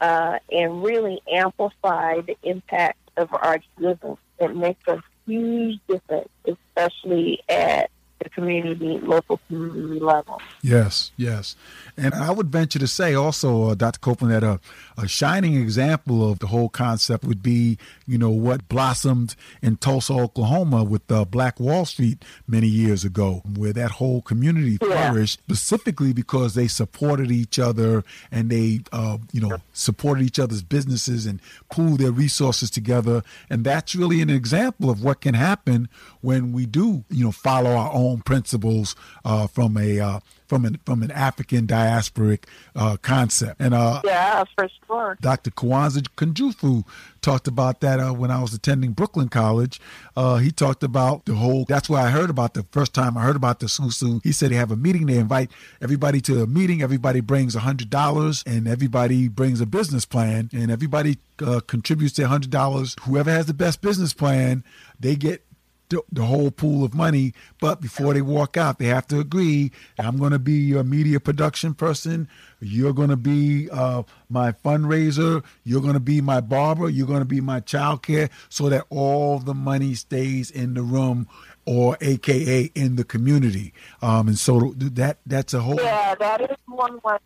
uh, 0.01 0.39
and 0.53 0.83
really 0.83 1.21
amplify 1.33 2.21
the 2.21 2.37
impact 2.43 2.99
of 3.17 3.33
our 3.33 3.61
giving. 3.79 4.19
It 4.39 4.55
makes 4.55 4.87
a 4.87 5.03
huge 5.27 5.81
difference, 5.89 6.29
especially 6.47 7.43
at 7.49 7.91
the 8.23 8.31
community, 8.31 8.99
local 8.99 9.41
community 9.49 10.01
level. 10.01 10.41
Yes, 10.63 11.13
yes. 11.17 11.57
And 11.97 12.15
I 12.15 12.31
would 12.31 12.49
venture 12.49 12.79
to 12.79 12.87
say 12.87 13.15
also, 13.15 13.71
uh, 13.71 13.75
Dr. 13.75 13.99
Copeland, 13.99 14.35
that 14.35 14.45
a, 14.45 14.61
a 14.97 15.07
shining 15.07 15.57
example 15.57 16.31
of 16.31 16.39
the 16.39 16.47
whole 16.47 16.69
concept 16.69 17.25
would 17.25 17.43
be, 17.43 17.79
you 18.07 18.19
know, 18.19 18.31
what 18.31 18.69
blossomed 18.69 19.35
in 19.63 19.77
Tulsa, 19.77 20.13
Oklahoma 20.13 20.85
with 20.85 21.11
uh, 21.11 21.25
Black 21.25 21.61
Wall 21.61 21.85
Street 21.85 22.25
many 22.47 22.67
years 22.67 23.05
ago, 23.05 23.43
where 23.57 23.73
that 23.73 23.93
whole 23.93 24.23
community 24.23 24.79
yeah. 24.81 25.09
flourished 25.11 25.41
specifically 25.41 26.13
because 26.13 26.55
they 26.55 26.69
supported 26.69 27.31
each 27.31 27.59
other 27.59 28.05
and 28.31 28.51
they, 28.51 28.81
uh, 28.93 29.19
you 29.33 29.41
know, 29.41 29.59
supported 29.73 30.25
each 30.25 30.39
other's 30.39 30.63
businesses 30.63 31.27
and 31.27 31.41
pooled 31.71 32.01
their 32.01 32.13
resources 32.13 32.71
together. 32.71 33.23
And 33.51 33.65
that's 33.65 33.95
really 33.95 34.21
an 34.21 34.31
example 34.31 34.91
of 34.91 35.03
what 35.03 35.21
can 35.21 35.35
happen 35.35 35.89
when 36.21 36.53
we 36.53 36.67
do, 36.67 37.05
you 37.11 37.25
know, 37.25 37.33
follow 37.33 37.71
our 37.71 37.93
own 37.93 38.23
principles 38.23 38.97
uh, 39.25 39.47
from 39.47 39.77
a 39.77 40.01
uh, 40.01 40.21
from 40.47 40.65
an 40.65 40.79
from 40.85 41.03
an 41.03 41.11
African 41.11 41.67
diasporic 41.67 42.45
uh, 42.75 42.97
concept. 43.03 43.61
And 43.61 43.75
uh, 43.75 44.03
yeah, 44.05 44.45
for 44.57 44.69
sure. 44.87 45.19
Dr. 45.21 45.51
Jawanza 45.51 46.03
Kunjufu 46.17 46.85
talked 47.21 47.49
about 47.49 47.81
that 47.81 47.99
uh, 47.99 48.13
when 48.13 48.31
I 48.31 48.41
was 48.41 48.55
attending 48.55 48.93
Brooklyn 48.93 49.29
College. 49.29 49.81
Uh, 50.17 50.37
he 50.37 50.51
talked 50.51 50.83
about 50.83 51.25
the 51.25 51.35
whole. 51.35 51.65
That's 51.65 51.89
where 51.89 52.01
I 52.01 52.11
heard 52.11 52.31
about 52.31 52.55
the 52.55 52.65
first 52.71 52.95
time 52.95 53.19
I 53.19 53.23
heard 53.23 53.37
about 53.37 53.61
the 53.61 53.67
susu. 53.67 54.23
He 54.23 54.33
said 54.33 54.51
they 54.51 54.57
have 54.57 54.71
a 54.71 54.77
meeting. 54.77 55.07
They 55.07 55.19
invite 55.19 55.51
everybody 55.81 56.21
to 56.23 56.43
a 56.43 56.47
meeting. 56.47 56.83
Everybody 56.83 57.21
brings 57.21 57.57
a 57.57 57.61
hundred 57.61 57.91
dollars, 57.91 58.43
and 58.47 58.69
everybody 58.69 59.29
brings 59.29 59.61
a 59.61 59.67
business 59.67 60.05
plan, 60.05 60.51
and 60.53 60.71
everybody 60.71 61.19
uh, 61.45 61.61
contributes 61.67 62.15
their 62.17 62.29
hundred 62.29 62.51
dollars. 62.51 62.97
Whoever 63.03 63.31
has 63.31 63.47
the 63.47 63.55
best 63.55 63.83
business 63.83 64.13
plan, 64.13 64.65
they 65.01 65.17
get 65.17 65.43
the, 65.89 66.03
the, 66.11 66.25
whole 66.25 66.51
pool 66.51 66.85
of 66.85 66.95
money. 66.95 67.33
But 67.61 67.81
before 67.81 68.15
they 68.15 68.23
walk 68.23 68.57
out, 68.57 68.79
they 68.79 68.87
have 68.87 69.07
to 69.09 69.21
agree. 69.21 69.73
I'm 69.99 70.19
going 70.19 70.33
to 70.33 70.39
be 70.39 70.55
your 70.55 70.85
media 70.85 71.21
production 71.21 71.75
person. 71.75 72.29
You're 72.61 72.93
going 72.93 73.11
to 73.11 73.17
be 73.17 73.69
uh, 73.71 74.03
my 74.29 74.53
fundraiser. 74.53 75.45
You're 75.65 75.83
going 75.83 75.95
to 75.95 76.01
be 76.01 76.21
my 76.21 76.41
barber. 76.41 76.89
You're 76.89 77.07
going 77.07 77.21
to 77.21 77.25
be 77.25 77.41
my 77.41 77.61
child 77.61 78.03
care 78.03 78.31
so 78.49 78.69
that 78.69 78.87
all 78.91 79.39
the 79.39 79.55
money 79.55 79.95
stays 79.95 80.51
in 80.51 80.75
the 80.75 80.83
room 80.83 81.29
or 81.67 81.99
AKA 82.01 82.71
in 82.75 82.97
the 82.97 83.05
community. 83.05 83.73
Um, 84.01 84.29
and 84.29 84.39
so 84.39 84.73
that 84.77 85.19
that's 85.27 85.53
a 85.55 85.61
whole. 85.61 85.77
Yeah, 85.77 86.15
that 86.15 86.41
is 86.41 86.57
one 86.67 87.01
way 87.05 87.19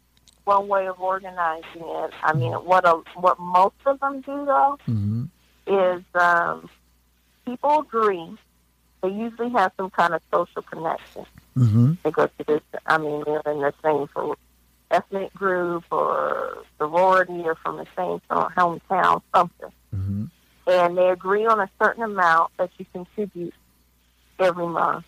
one 0.45 0.69
way 0.69 0.89
of 0.89 0.99
organizing 1.01 1.63
it. 1.77 2.11
I 2.23 2.33
mean, 2.33 2.53
what 2.53 2.87
a, 2.87 3.03
what 3.15 3.39
most 3.39 3.77
of 3.87 4.01
them 4.01 4.21
do 4.23 4.45
though 4.47 4.79
Mm-hmm. 4.89 5.25
is 5.67 6.03
um, 6.15 6.69
people 7.45 7.81
agree. 7.81 8.37
They 9.03 9.09
usually 9.09 9.51
have 9.51 9.73
some 9.77 9.91
kind 9.91 10.15
of 10.15 10.23
social 10.33 10.63
connection. 10.63 11.25
Mm-hmm. 11.57 11.93
They 12.03 12.11
go 12.11 12.27
to 12.27 12.45
this. 12.47 12.61
I 12.87 12.99
mean, 12.99 13.23
they're 13.25 13.43
in 13.47 13.61
the 13.61 13.73
same 13.83 14.07
for 14.09 14.37
ethnic 14.91 15.33
group 15.35 15.85
or 15.91 16.65
sorority 16.79 17.43
or 17.45 17.55
from 17.55 17.77
the 17.79 17.87
same 17.97 18.21
hometown, 18.31 19.23
something. 19.35 19.71
Mm-hmm. 19.95 20.25
and 20.69 20.97
they 20.97 21.09
agree 21.09 21.47
on 21.47 21.59
a 21.59 21.69
certain 21.83 22.05
amount 22.05 22.53
that 22.59 22.71
you 22.79 22.87
contribute 22.93 23.55
every 24.39 24.69
month. 24.69 25.05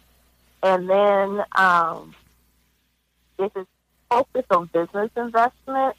And 0.62 0.90
then 0.90 1.44
um, 1.54 2.14
if 3.38 3.52
it's 3.54 3.70
focused 4.10 4.50
on 4.50 4.66
business 4.72 5.10
investment, 5.16 5.96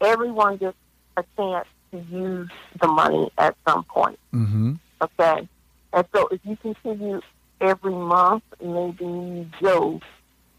everyone 0.00 0.56
gets 0.56 0.76
a 1.16 1.24
chance 1.36 1.68
to 1.90 1.98
use 1.98 2.50
the 2.80 2.88
money 2.88 3.30
at 3.38 3.56
some 3.66 3.84
point. 3.84 4.18
Mm-hmm. 4.32 4.74
Okay? 5.02 5.48
And 5.94 6.06
so 6.14 6.26
if 6.28 6.40
you 6.44 6.56
continue 6.56 7.20
every 7.60 7.92
month, 7.94 8.42
maybe 8.60 9.48
Joe 9.62 10.00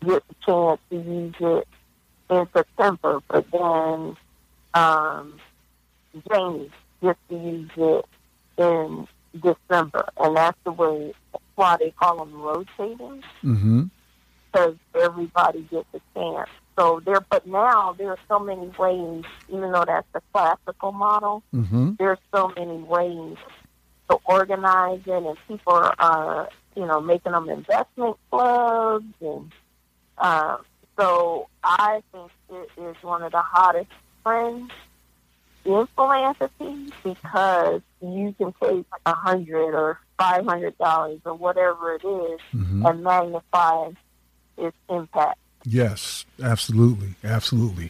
gets 0.06 0.26
a 0.30 0.45
chance 0.45 0.80
to 0.89 0.95
use 0.95 1.36
it 1.39 1.67
in 2.30 2.48
September, 2.56 3.19
but 3.28 3.45
then 3.52 4.15
um, 4.74 5.39
Jamie 6.32 6.71
gets 7.02 7.19
to 7.30 7.36
use 7.36 7.69
it 7.76 8.06
in 8.58 9.08
December. 9.34 10.08
And 10.17 10.38
that's 10.38 10.58
the 10.63 10.71
way, 10.71 11.13
why 11.56 11.78
they 11.78 11.91
call 11.91 12.17
them 12.24 12.34
rotating, 12.41 13.24
Mm-hmm. 13.43 13.84
because 14.52 14.76
everybody 15.00 15.62
gets 15.69 15.88
a 15.93 16.00
chance. 16.17 16.50
So 16.80 17.02
there, 17.06 17.21
but 17.30 17.45
now 17.45 17.93
there 17.98 18.10
are 18.10 18.19
so 18.30 18.39
many 18.39 18.67
ways, 18.80 19.24
even 19.50 19.71
though 19.71 19.84
that's 19.86 20.08
the 20.13 20.21
classical 20.34 20.91
model, 20.93 21.43
Mm-hmm. 21.54 21.91
there's 22.00 22.19
so 22.34 22.52
many 22.58 22.78
ways 22.78 23.38
to 24.10 24.18
organize 24.26 25.02
it, 25.06 25.24
and 25.24 25.38
people 25.48 25.74
are, 26.00 26.50
you 26.76 26.86
know, 26.86 27.02
making 27.02 27.32
them 27.32 27.50
investment 27.50 28.18
clubs, 28.30 29.06
and 29.22 29.52
uh, 30.18 30.58
so 30.98 31.48
I 31.63 32.02
think 32.12 32.32
it 32.52 32.70
is 32.82 32.96
one 33.02 33.24
of 33.24 33.32
the 33.32 33.41
hottest 33.41 33.89
trends 34.24 34.72
in 35.65 35.88
philanthropy 35.96 36.94
because 37.04 37.82
you 38.02 38.36
can 38.38 38.54
take 38.62 38.86
a 39.06 39.13
hundred 39.13 39.74
or 39.76 40.00
five 40.18 40.46
hundred 40.46 40.78
dollars 40.78 41.20
or 41.26 41.34
whatever 41.34 41.96
it 41.96 42.06
is 42.06 42.39
Mm-hmm. 42.54 42.86
and 42.86 43.04
magnify 43.04 43.89
its 44.58 44.78
impact. 44.89 45.38
Yes, 45.65 46.25
absolutely, 46.41 47.15
absolutely. 47.23 47.89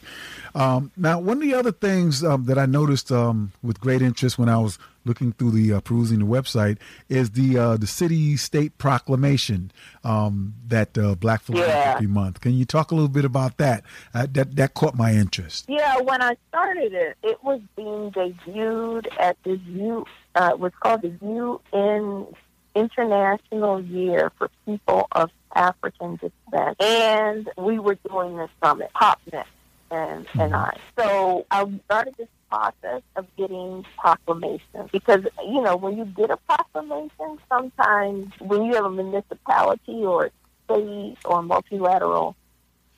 Um, 0.53 0.91
now, 0.95 1.19
one 1.19 1.37
of 1.37 1.43
the 1.43 1.53
other 1.53 1.73
things 1.73 2.23
um, 2.23 2.45
that 2.45 2.57
I 2.57 2.65
noticed 2.65 3.11
um, 3.11 3.51
with 3.61 3.81
great 3.81 4.01
interest 4.01 4.39
when 4.39 4.47
I 4.47 4.57
was 4.57 4.79
looking 5.03 5.33
through 5.33 5.51
the 5.51 5.73
uh, 5.73 5.79
perusing 5.81 6.19
the 6.19 6.25
website 6.25 6.77
is 7.09 7.31
the 7.31 7.57
uh, 7.57 7.77
the 7.77 7.85
city 7.85 8.37
state 8.37 8.77
proclamation 8.77 9.71
um, 10.05 10.55
that 10.67 10.97
uh, 10.97 11.15
Black 11.15 11.41
Philanthropy 11.41 12.07
Month. 12.07 12.39
Can 12.39 12.53
you 12.53 12.63
talk 12.63 12.91
a 12.91 12.95
little 12.95 13.09
bit 13.09 13.25
about 13.25 13.57
that? 13.57 13.83
Uh, 14.13 14.25
that 14.31 14.55
that 14.55 14.73
caught 14.73 14.95
my 14.95 15.13
interest. 15.13 15.65
Yeah, 15.67 15.97
when 15.99 16.21
I 16.21 16.37
started 16.47 16.93
it, 16.93 17.17
it 17.23 17.43
was 17.43 17.59
being 17.75 18.11
debuted 18.11 19.07
at 19.19 19.37
the 19.43 19.57
U. 19.57 20.05
Uh, 20.33 20.51
it 20.53 20.59
was 20.59 20.71
called 20.79 21.01
the 21.01 21.13
UN 21.21 22.27
International 22.73 23.81
Year 23.81 24.31
for 24.37 24.49
People 24.65 25.07
of 25.11 25.29
African 25.55 26.17
Descent, 26.17 26.81
and 26.81 27.49
we 27.57 27.79
were 27.79 27.97
doing 28.09 28.37
this 28.37 28.49
summit, 28.63 28.91
PAWPNet 28.95 29.45
and 29.91 30.27
and 30.39 30.53
I. 30.55 30.77
So 30.99 31.45
I 31.51 31.65
started 31.85 32.15
this 32.17 32.27
process 32.49 33.01
of 33.15 33.25
getting 33.37 33.85
proclamations 33.97 34.89
because 34.91 35.21
you 35.45 35.61
know 35.61 35.75
when 35.77 35.97
you 35.97 36.05
get 36.05 36.29
a 36.31 36.37
proclamation, 36.37 37.39
sometimes 37.49 38.31
when 38.39 38.65
you 38.65 38.75
have 38.75 38.85
a 38.85 38.91
municipality 38.91 40.03
or 40.05 40.29
state 40.65 41.17
or 41.25 41.41
multilateral 41.41 42.35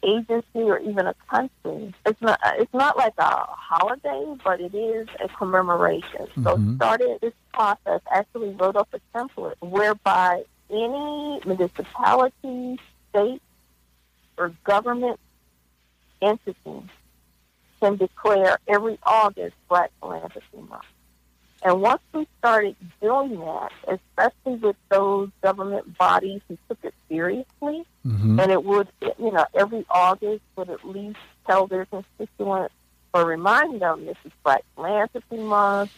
agency 0.04 0.46
or 0.56 0.80
even 0.80 1.08
a 1.08 1.16
country. 1.30 1.94
It's 2.06 2.22
not 2.22 2.40
it's 2.58 2.74
not 2.74 2.98
like 2.98 3.14
a 3.18 3.46
holiday, 3.48 4.36
but 4.44 4.62
it 4.62 4.74
is 4.76 5.08
a 5.20 5.28
commemoration. 5.30 6.28
So 6.44 6.58
Mhm. 6.58 6.76
started 6.76 7.20
this 7.22 7.34
process, 7.54 8.02
actually 8.12 8.52
wrote 8.52 8.76
up 8.76 8.88
a 8.94 9.00
template 9.18 9.56
whereby 9.60 10.46
any 10.70 11.42
municipality, 11.46 12.80
state, 13.10 13.42
or 14.38 14.54
government 14.64 15.20
entity 16.22 16.84
can 17.80 17.96
declare 17.96 18.58
every 18.68 18.98
August 19.04 19.56
Black 19.70 19.92
Philanthropy 20.00 20.58
Month. 20.68 20.84
And 21.64 21.82
once 21.82 22.02
we 22.14 22.28
started 22.40 22.76
doing 23.02 23.40
that, 23.40 23.72
especially 23.88 24.56
with 24.56 24.76
those 24.90 25.30
government 25.42 25.98
bodies 25.98 26.42
who 26.48 26.58
took 26.68 26.78
it 26.84 26.94
seriously, 27.10 27.86
Mm-hmm. 28.06 28.40
and 28.40 28.52
it 28.54 28.64
would, 28.64 28.88
you 29.20 29.34
know, 29.34 29.46
every 29.54 29.86
August 29.90 30.42
would 30.56 30.70
at 30.70 30.86
least 30.88 31.20
tell 31.46 31.68
their 31.68 31.86
constituents 31.88 32.74
or 33.14 33.26
remind 33.26 33.82
them 33.82 34.06
this 34.06 34.16
is 34.24 34.32
Black 34.46 34.64
Philanthropy 34.76 35.36
Month. 35.36 35.92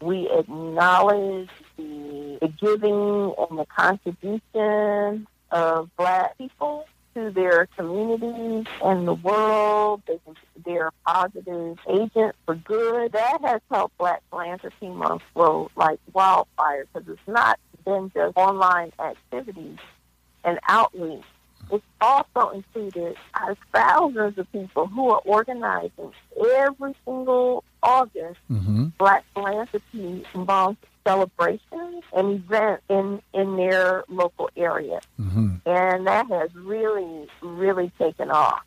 We 0.00 0.28
acknowledge 0.28 1.50
the, 1.82 2.38
the 2.40 2.48
giving 2.48 3.34
and 3.38 3.58
the 3.58 3.66
contribution 3.66 5.26
of 5.50 5.94
Black 5.96 6.38
people 6.38 6.86
to 7.14 7.30
their 7.30 7.66
communities 7.76 8.66
and 8.82 9.06
the 9.06 9.14
world. 9.14 10.02
They 10.06 10.18
can, 10.24 10.36
they're 10.64 10.88
a 10.88 10.92
positive 11.06 11.78
agent 11.88 12.34
for 12.46 12.54
good. 12.54 13.12
That 13.12 13.38
has 13.42 13.60
helped 13.70 13.98
Black 13.98 14.22
Philanthropy 14.30 14.88
Month 14.88 15.22
grow 15.34 15.70
like 15.76 15.98
wildfire 16.12 16.86
because 16.92 17.08
it's 17.08 17.20
not 17.28 17.58
been 17.84 18.10
just 18.14 18.36
online 18.36 18.92
activities 18.98 19.78
and 20.44 20.58
outreach. 20.68 21.24
It's 21.70 21.84
also 22.00 22.50
included 22.50 23.16
uh, 23.34 23.54
thousands 23.72 24.36
of 24.36 24.50
people 24.52 24.86
who 24.88 25.10
are 25.10 25.20
organizing 25.24 26.12
every 26.58 26.94
single 27.04 27.64
August 27.82 28.38
Mm-hmm. 28.50 28.86
Black 28.98 29.24
Philanthropy 29.34 30.24
Month 30.34 30.78
celebrations 31.06 32.04
and 32.12 32.34
events 32.34 32.82
in, 32.88 33.20
in 33.32 33.56
their 33.56 34.04
local 34.08 34.50
area. 34.56 35.00
Mm-hmm. 35.20 35.56
And 35.66 36.06
that 36.06 36.28
has 36.28 36.54
really, 36.54 37.28
really 37.40 37.90
taken 37.98 38.30
off. 38.30 38.62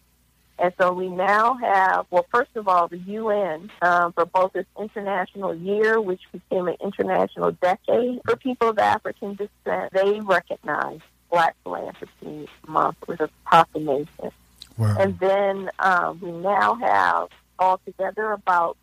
And 0.58 0.74
so 0.80 0.94
we 0.94 1.10
now 1.10 1.56
have, 1.56 2.06
well, 2.12 2.26
first 2.32 2.52
of 2.56 2.68
all, 2.68 2.88
the 2.88 2.98
UN 2.98 3.70
um, 3.82 4.14
for 4.14 4.26
both 4.26 4.54
this 4.54 4.66
international 4.80 5.54
year, 5.54 6.00
which 6.00 6.22
became 6.32 6.68
an 6.68 6.78
international 6.82 7.52
decade 7.52 8.22
for 8.26 8.38
people 8.38 8.70
of 8.70 8.80
African 8.80 9.36
descent, 9.36 9.92
they 9.92 10.22
recognize 10.22 11.02
Black 11.30 11.56
Philanthropy 11.64 12.48
Month 12.68 12.98
with 13.06 13.20
a 13.20 13.30
proclamation. 13.46 14.32
Wow. 14.78 14.96
And 14.98 15.20
then 15.20 15.70
um, 15.80 16.20
we 16.22 16.32
now 16.32 16.76
have 16.76 17.30
altogether 17.60 18.32
about 18.32 18.78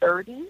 30 0.00 0.48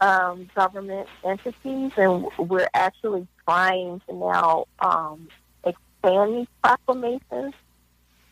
um, 0.00 0.48
government 0.54 1.08
entities, 1.24 1.92
and 1.96 2.26
we're 2.38 2.68
actually 2.74 3.26
trying 3.44 4.00
to 4.08 4.14
now 4.14 4.66
um, 4.80 5.28
expand 5.64 6.36
these 6.36 6.46
proclamations 6.62 7.54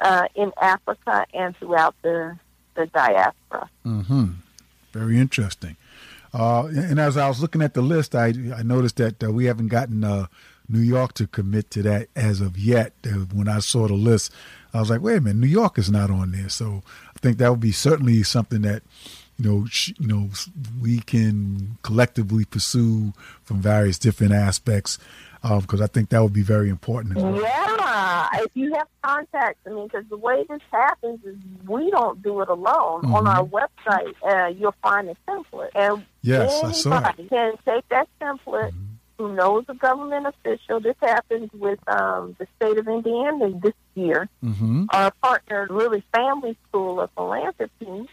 uh, 0.01 0.29
in 0.35 0.53
Africa 0.61 1.27
and 1.33 1.57
throughout 1.57 1.95
the, 2.03 2.39
the 2.75 2.87
diaspora. 2.87 3.71
Mm-hmm. 3.87 4.25
Very 4.93 5.19
interesting. 5.19 5.77
Uh, 6.33 6.67
and 6.67 6.99
as 6.99 7.17
I 7.17 7.29
was 7.29 7.41
looking 7.41 7.63
at 7.63 7.75
the 7.75 7.83
list, 7.83 8.15
I 8.15 8.35
I 8.57 8.63
noticed 8.63 8.97
that 8.97 9.23
uh, 9.23 9.31
we 9.31 9.45
haven't 9.45 9.69
gotten 9.69 10.03
uh, 10.03 10.27
New 10.69 10.81
York 10.81 11.15
to 11.15 11.27
commit 11.27 11.71
to 11.71 11.83
that 11.83 12.09
as 12.17 12.41
of 12.41 12.59
yet. 12.59 12.93
Uh, 13.07 13.27
when 13.33 13.49
I 13.49 13.61
saw 13.61 13.87
the 13.87 13.95
list, 13.95 14.33
I 14.73 14.81
was 14.81 14.91
like, 14.91 15.01
wait 15.01 15.19
a 15.19 15.21
minute, 15.21 15.41
New 15.41 15.47
York 15.47 15.79
is 15.79 15.91
not 15.91 16.11
on 16.11 16.33
there. 16.33 16.49
So 16.49 16.83
I 17.15 17.19
think 17.21 17.39
that 17.39 17.51
would 17.51 17.61
be 17.61 17.73
certainly 17.73 18.23
something 18.25 18.63
that 18.63 18.83
you 19.39 19.45
know 19.51 19.67
sh- 19.67 19.93
you 19.99 20.07
know 20.07 20.31
we 20.81 21.01
can 21.01 21.77
collectively 21.83 22.45
pursue 22.45 23.13
from 23.43 23.61
various 23.61 23.99
different 23.99 24.33
aspects 24.33 24.99
because 25.43 25.81
I 25.83 25.87
think 25.89 26.09
that 26.09 26.23
would 26.23 26.33
be 26.33 26.43
very 26.43 26.71
important. 26.71 27.17
Well. 27.17 27.39
Yeah, 27.39 28.29
if 28.37 28.51
you 28.55 28.73
have 28.75 28.87
contacts, 29.03 29.61
I 29.67 29.71
mean, 29.71 29.89
because 29.89 30.07
the 30.09 30.17
way 30.17 30.43
this 30.49 30.63
happens 30.73 31.23
is 31.25 31.37
we 31.69 31.91
don't 31.91 32.23
do 32.23 32.41
it 32.41 32.49
alone. 32.49 33.05
On 33.13 33.25
Mhm. 33.25 33.35
our 33.35 33.45
website, 33.45 34.15
uh, 34.27 34.47
you'll 34.49 34.75
find 34.83 35.11
a 35.11 35.17
template, 35.29 35.69
and 35.75 36.05
Yes, 36.23 36.51
I 36.87 36.91
anybody 36.97 37.29
can 37.29 37.53
take 37.67 37.87
that 37.91 38.09
template. 38.23 38.71
Mhm. 38.73 38.81
Who 39.19 39.35
knows 39.35 39.65
a 39.69 39.75
government 39.75 40.27
official? 40.27 40.81
This 40.81 40.97
happens 41.01 41.51
with 41.53 41.79
um, 41.89 42.35
the 42.39 42.47
state 42.57 42.79
of 42.79 42.89
Indiana 42.89 43.51
this 43.61 43.75
year. 43.95 44.29
Mm-hmm. 44.43 44.87
Our 44.91 45.11
partner, 45.23 45.69
Lilly 45.71 46.03
Family 46.13 46.57
School 46.69 47.01
of 47.01 47.11
Philanthropy, 47.13 48.09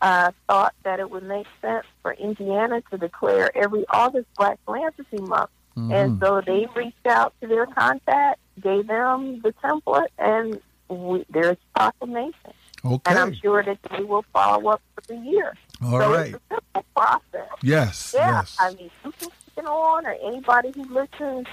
uh, 0.00 0.32
thought 0.46 0.74
that 0.84 1.00
it 1.00 1.10
would 1.10 1.24
make 1.24 1.46
sense 1.60 1.86
for 2.02 2.12
Indiana 2.12 2.82
to 2.90 2.98
declare 2.98 3.50
every 3.56 3.84
August 3.90 4.26
Black 4.36 4.58
Philanthropy 4.64 5.18
Month. 5.18 5.50
Mm-hmm. 5.76 5.92
And 5.92 6.20
so 6.20 6.40
they 6.44 6.66
reached 6.74 7.06
out 7.06 7.34
to 7.40 7.46
their 7.46 7.66
contact, 7.66 8.40
gave 8.60 8.86
them 8.86 9.40
the 9.42 9.52
template, 9.62 10.08
and 10.18 10.60
we, 10.88 11.24
there's 11.30 11.56
proclamation. 11.74 12.52
Okay. 12.84 13.10
And 13.10 13.18
I'm 13.18 13.34
sure 13.34 13.62
that 13.62 13.78
they 13.90 14.02
will 14.04 14.24
follow 14.32 14.70
up 14.70 14.82
for 14.94 15.00
the 15.12 15.16
year. 15.16 15.56
All 15.82 16.00
so 16.00 16.12
right. 16.12 16.34
It's 16.34 16.36
a 16.50 16.54
simple 16.54 16.84
process. 16.96 17.48
Yes. 17.62 18.12
Yeah. 18.16 18.30
Yes. 18.40 18.56
I 18.60 18.74
mean, 18.74 18.90
you 19.04 19.12
can 19.18 19.30
listen 19.48 19.66
on, 19.66 20.06
or 20.06 20.16
anybody 20.24 20.72
who 20.72 20.84
listens 20.84 21.46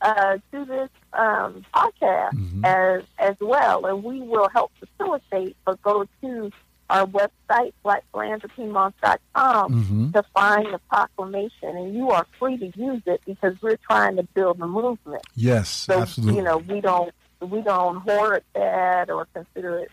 uh, 0.00 0.38
to 0.52 0.64
this 0.64 0.88
um, 1.12 1.64
podcast 1.74 2.32
Mhm. 2.32 2.64
as 2.64 3.04
as 3.18 3.36
well, 3.40 3.84
and 3.86 4.02
we 4.02 4.20
will 4.20 4.48
help 4.48 4.72
facilitate. 4.78 5.56
But 5.64 5.82
go 5.82 6.06
to 6.22 6.50
our 6.90 7.06
website, 7.06 7.72
blackphilanthropymonth.com, 7.84 9.72
Mm-hmm. 9.72 10.10
to 10.12 10.22
find 10.34 10.66
the 10.74 10.78
proclamation, 10.90 11.68
and 11.76 11.94
you 11.94 12.10
are 12.10 12.26
free 12.38 12.56
to 12.58 12.66
use 12.78 13.02
it 13.06 13.20
because 13.26 13.54
we're 13.62 13.76
trying 13.78 14.16
to 14.16 14.22
build 14.34 14.60
a 14.60 14.66
movement. 14.66 15.22
Yes. 15.34 15.68
So 15.68 16.00
absolutely. 16.00 16.36
you 16.38 16.42
know, 16.44 16.58
we 16.58 16.80
don't 16.80 17.12
we 17.40 17.62
don't 17.62 17.96
hoard 18.02 18.42
that 18.54 19.08
or 19.10 19.26
consider 19.32 19.78
it 19.78 19.90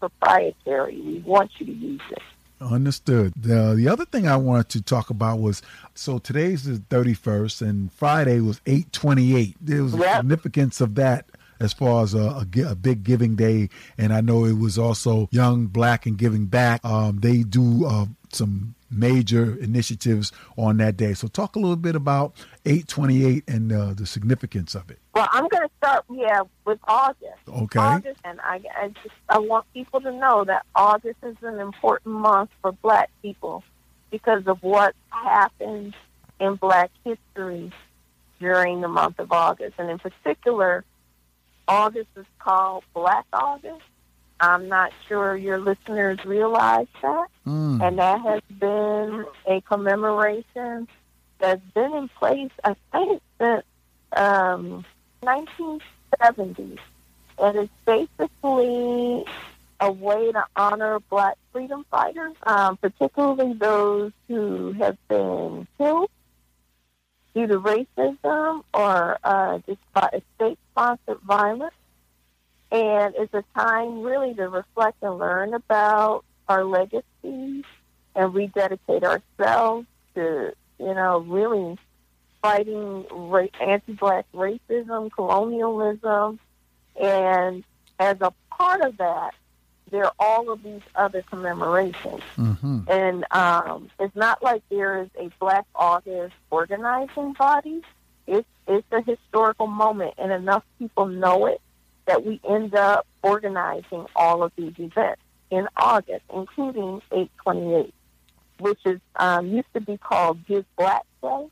proprietary. 0.00 1.00
We 1.00 1.18
want 1.20 1.50
you 1.58 1.66
to 1.66 1.72
use 1.72 2.00
it. 2.10 2.18
Understood. 2.60 3.32
The 3.36 3.74
the 3.74 3.88
other 3.88 4.04
thing 4.04 4.28
I 4.28 4.36
wanted 4.36 4.68
to 4.70 4.82
talk 4.82 5.08
about 5.08 5.38
was 5.38 5.62
so 5.94 6.18
today's 6.18 6.64
the 6.64 6.76
thirty 6.90 7.14
first 7.14 7.62
and 7.62 7.90
Friday 7.92 8.40
was 8.40 8.60
eight 8.66 8.92
twenty 8.92 9.34
eight. 9.36 9.56
There 9.62 9.82
was 9.82 9.94
a 9.94 9.98
Yep. 9.98 10.16
significance 10.18 10.80
of 10.82 10.94
that 10.96 11.24
as 11.60 11.72
far 11.72 12.02
as 12.02 12.14
a, 12.14 12.44
a, 12.54 12.62
a 12.70 12.74
big 12.74 13.04
giving 13.04 13.36
day, 13.36 13.68
and 13.98 14.12
I 14.12 14.20
know 14.20 14.44
it 14.44 14.58
was 14.58 14.78
also 14.78 15.28
Young 15.30 15.66
Black 15.66 16.06
and 16.06 16.16
Giving 16.16 16.46
Back. 16.46 16.84
Um, 16.84 17.20
they 17.20 17.42
do 17.42 17.84
uh, 17.86 18.06
some 18.32 18.74
major 18.90 19.56
initiatives 19.60 20.32
on 20.56 20.78
that 20.78 20.96
day. 20.96 21.14
So 21.14 21.28
talk 21.28 21.54
a 21.54 21.60
little 21.60 21.76
bit 21.76 21.94
about 21.94 22.34
eight 22.66 22.88
twenty 22.88 23.24
eight 23.24 23.44
and 23.46 23.72
uh, 23.72 23.94
the 23.94 24.06
significance 24.06 24.74
of 24.74 24.90
it. 24.90 24.98
Well, 25.14 25.28
I'm 25.30 25.48
going 25.48 25.68
to 25.68 25.74
start, 25.76 26.04
yeah, 26.10 26.40
with 26.64 26.78
August. 26.88 27.38
Okay. 27.48 27.78
August, 27.78 28.20
and 28.24 28.40
I, 28.40 28.60
I 28.76 28.88
just 29.02 29.14
I 29.28 29.38
want 29.38 29.66
people 29.74 30.00
to 30.00 30.12
know 30.12 30.44
that 30.44 30.64
August 30.74 31.18
is 31.22 31.36
an 31.42 31.60
important 31.60 32.14
month 32.14 32.50
for 32.62 32.72
Black 32.72 33.10
people 33.22 33.62
because 34.10 34.46
of 34.46 34.62
what 34.62 34.94
happened 35.10 35.94
in 36.40 36.54
Black 36.56 36.90
history 37.04 37.70
during 38.40 38.80
the 38.80 38.88
month 38.88 39.18
of 39.18 39.30
August, 39.30 39.74
and 39.78 39.90
in 39.90 39.98
particular, 39.98 40.84
August 41.68 42.08
is 42.16 42.26
called 42.38 42.84
Black 42.94 43.24
August. 43.32 43.82
I'm 44.40 44.68
not 44.68 44.92
sure 45.06 45.36
your 45.36 45.58
listeners 45.58 46.18
realize 46.24 46.86
that, 47.02 47.26
Mm. 47.46 47.80
and 47.82 47.98
that 47.98 48.20
has 48.22 48.40
been 48.58 49.24
a 49.46 49.60
commemoration 49.62 50.88
that's 51.38 51.62
been 51.74 51.92
in 51.94 52.08
place, 52.08 52.50
I 52.64 52.74
think, 52.92 53.22
since 53.38 53.64
um, 54.16 54.84
1970s, 55.22 56.78
and 57.38 57.56
it's 57.58 57.72
basically 57.86 59.24
a 59.80 59.90
way 59.92 60.32
to 60.32 60.44
honor 60.56 61.00
Black 61.10 61.36
freedom 61.52 61.84
fighters, 61.90 62.34
um, 62.44 62.76
particularly 62.76 63.54
those 63.54 64.12
who 64.28 64.72
have 64.72 64.96
been 65.08 65.66
killed 65.78 66.10
due 67.34 67.46
to 67.46 67.60
racism 67.60 68.64
or 68.74 69.18
uh, 69.22 69.58
just 69.66 69.80
state-sponsored 70.36 71.20
violence. 71.20 71.74
And 72.72 73.14
it's 73.18 73.34
a 73.34 73.44
time 73.54 74.02
really 74.02 74.34
to 74.34 74.48
reflect 74.48 75.02
and 75.02 75.18
learn 75.18 75.54
about 75.54 76.24
our 76.48 76.64
legacies 76.64 77.64
and 78.14 78.34
rededicate 78.34 79.04
ourselves 79.04 79.86
to, 80.14 80.52
you 80.78 80.94
know, 80.94 81.18
really 81.18 81.78
fighting 82.42 83.06
ra- 83.10 83.46
anti-black 83.60 84.26
racism, 84.32 85.10
colonialism, 85.12 86.38
and 87.00 87.64
as 87.98 88.16
a 88.20 88.32
part 88.50 88.80
of 88.82 88.96
that, 88.98 89.34
there 89.90 90.04
are 90.04 90.12
all 90.18 90.50
of 90.50 90.62
these 90.62 90.82
other 90.94 91.22
commemorations. 91.22 92.22
Mm-hmm. 92.36 92.80
And 92.88 93.24
um, 93.30 93.90
it's 93.98 94.14
not 94.16 94.42
like 94.42 94.62
there 94.70 95.02
is 95.02 95.08
a 95.18 95.30
Black 95.38 95.66
August 95.74 96.34
organizing 96.50 97.32
body. 97.34 97.82
It's 98.26 98.46
it's 98.66 98.86
a 98.92 99.02
historical 99.02 99.66
moment, 99.66 100.14
and 100.18 100.30
enough 100.30 100.64
people 100.78 101.06
know 101.06 101.46
it 101.46 101.60
that 102.06 102.24
we 102.24 102.40
end 102.48 102.74
up 102.74 103.06
organizing 103.22 104.06
all 104.16 104.42
of 104.42 104.52
these 104.56 104.74
events 104.78 105.22
in 105.50 105.68
August, 105.76 106.24
including 106.32 107.02
828, 107.12 107.92
which 108.60 108.78
is 108.84 109.00
um, 109.16 109.48
used 109.48 109.72
to 109.74 109.80
be 109.80 109.96
called 109.96 110.44
Give 110.46 110.64
Black 110.76 111.02
Day, 111.22 111.46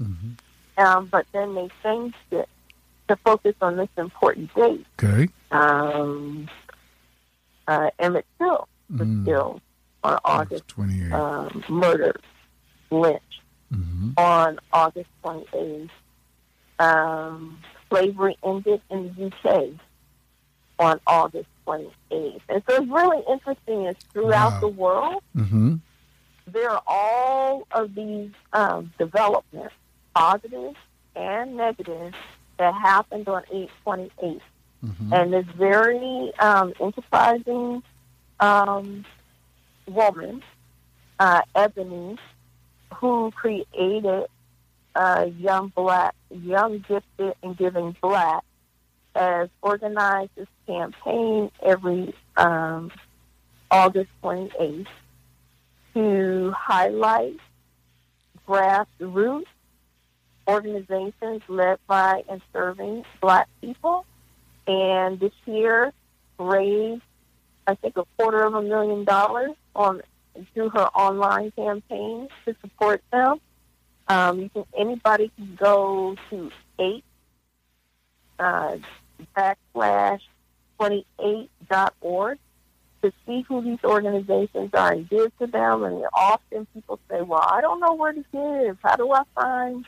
Mm-hmm. 0.00 0.84
um, 0.84 1.06
but 1.06 1.26
then 1.32 1.54
they 1.56 1.68
changed 1.82 2.16
it 2.30 2.48
to 3.08 3.16
focus 3.16 3.54
on 3.60 3.76
this 3.76 3.88
important 3.96 4.54
date. 4.54 4.86
Okay. 5.02 5.28
Um, 5.50 6.48
uh, 7.68 7.90
Emmett 8.00 8.26
Till 8.38 8.66
was 8.90 9.06
Mm. 9.06 9.24
killed 9.24 9.60
on 10.02 10.18
August 10.24 10.66
28th. 10.68 11.12
um, 11.12 11.64
murdered, 11.68 12.22
lynched 12.90 13.40
mm-hmm. 13.72 14.10
on 14.16 14.58
August 14.72 15.10
28th. 15.24 15.90
Um, 16.78 17.58
slavery 17.90 18.36
ended 18.44 18.80
in 18.90 19.14
the 19.14 19.26
UK 19.26 19.70
on 20.78 21.00
August 21.06 21.48
28th. 21.66 22.40
And 22.48 22.62
so 22.68 22.76
it's 22.82 22.90
really 22.90 23.22
interesting 23.28 23.86
is 23.86 23.96
throughout 24.12 24.52
Wow. 24.54 24.60
the 24.60 24.68
world, 24.68 25.22
Mm-hmm. 25.36 25.74
there 26.46 26.70
are 26.70 26.82
all 26.86 27.66
of 27.72 27.94
these 27.94 28.30
um, 28.52 28.92
developments, 28.98 29.74
positive 30.14 30.74
and 31.16 31.56
negative, 31.56 32.14
that 32.58 32.74
happened 32.74 33.28
on 33.28 33.42
828 33.52 34.40
Mm-hmm. 34.84 35.12
and 35.12 35.32
this 35.32 35.46
very 35.56 36.32
um, 36.38 36.72
enterprising 36.80 37.82
um, 38.38 39.04
woman, 39.88 40.42
uh, 41.18 41.40
Ebony, 41.52 42.16
who 42.94 43.32
created 43.32 44.26
uh, 44.94 45.26
Young 45.36 45.72
Black, 45.74 46.14
Young 46.30 46.84
Gifted 46.88 47.34
and 47.42 47.56
Giving 47.56 47.96
Black, 48.00 48.44
has 49.16 49.48
organized 49.62 50.30
this 50.36 50.46
campaign 50.66 51.50
every 51.60 52.14
um, 52.36 52.92
August 53.72 54.10
28th 54.22 54.86
to 55.94 56.52
highlight 56.56 57.36
grassroots 58.46 59.44
organizations 60.46 61.42
led 61.48 61.78
by 61.86 62.22
and 62.28 62.40
serving 62.52 63.04
Black 63.20 63.48
people 63.60 64.06
and 64.68 65.18
this 65.18 65.32
year 65.46 65.92
raised, 66.38 67.02
I 67.66 67.74
think, 67.74 67.96
a 67.96 68.04
quarter 68.16 68.44
of 68.44 68.54
a 68.54 68.62
million 68.62 69.04
dollars 69.04 69.52
on 69.74 70.02
through 70.54 70.68
her 70.68 70.86
online 70.88 71.50
campaign 71.52 72.28
to 72.44 72.54
support 72.60 73.02
them. 73.10 73.40
Um, 74.06 74.40
you 74.40 74.50
can 74.50 74.64
anybody 74.76 75.32
can 75.36 75.56
go 75.56 76.16
to 76.30 76.50
eight 76.78 77.04
uh, 78.38 78.76
backslash 79.36 80.20
twenty 80.78 81.04
eight 81.18 81.50
dot 81.68 81.94
org 82.00 82.38
to 83.02 83.12
see 83.26 83.42
who 83.42 83.62
these 83.62 83.78
organizations 83.84 84.70
are 84.74 84.92
and 84.92 85.08
give 85.08 85.36
to 85.38 85.46
them. 85.46 85.82
And 85.82 86.04
often 86.14 86.66
people 86.74 87.00
say, 87.10 87.22
"Well, 87.22 87.44
I 87.44 87.60
don't 87.60 87.80
know 87.80 87.94
where 87.94 88.12
to 88.12 88.24
give. 88.32 88.78
How 88.82 88.96
do 88.96 89.10
I 89.12 89.22
find 89.34 89.84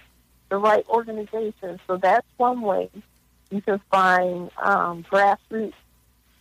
the 0.49 0.57
right 0.57 0.87
organization?" 0.89 1.81
So 1.87 1.97
that's 1.97 2.27
one 2.39 2.63
way 2.63 2.91
you 3.51 3.61
can 3.61 3.81
find 3.91 4.51
um, 4.63 5.05
grassroots 5.11 5.75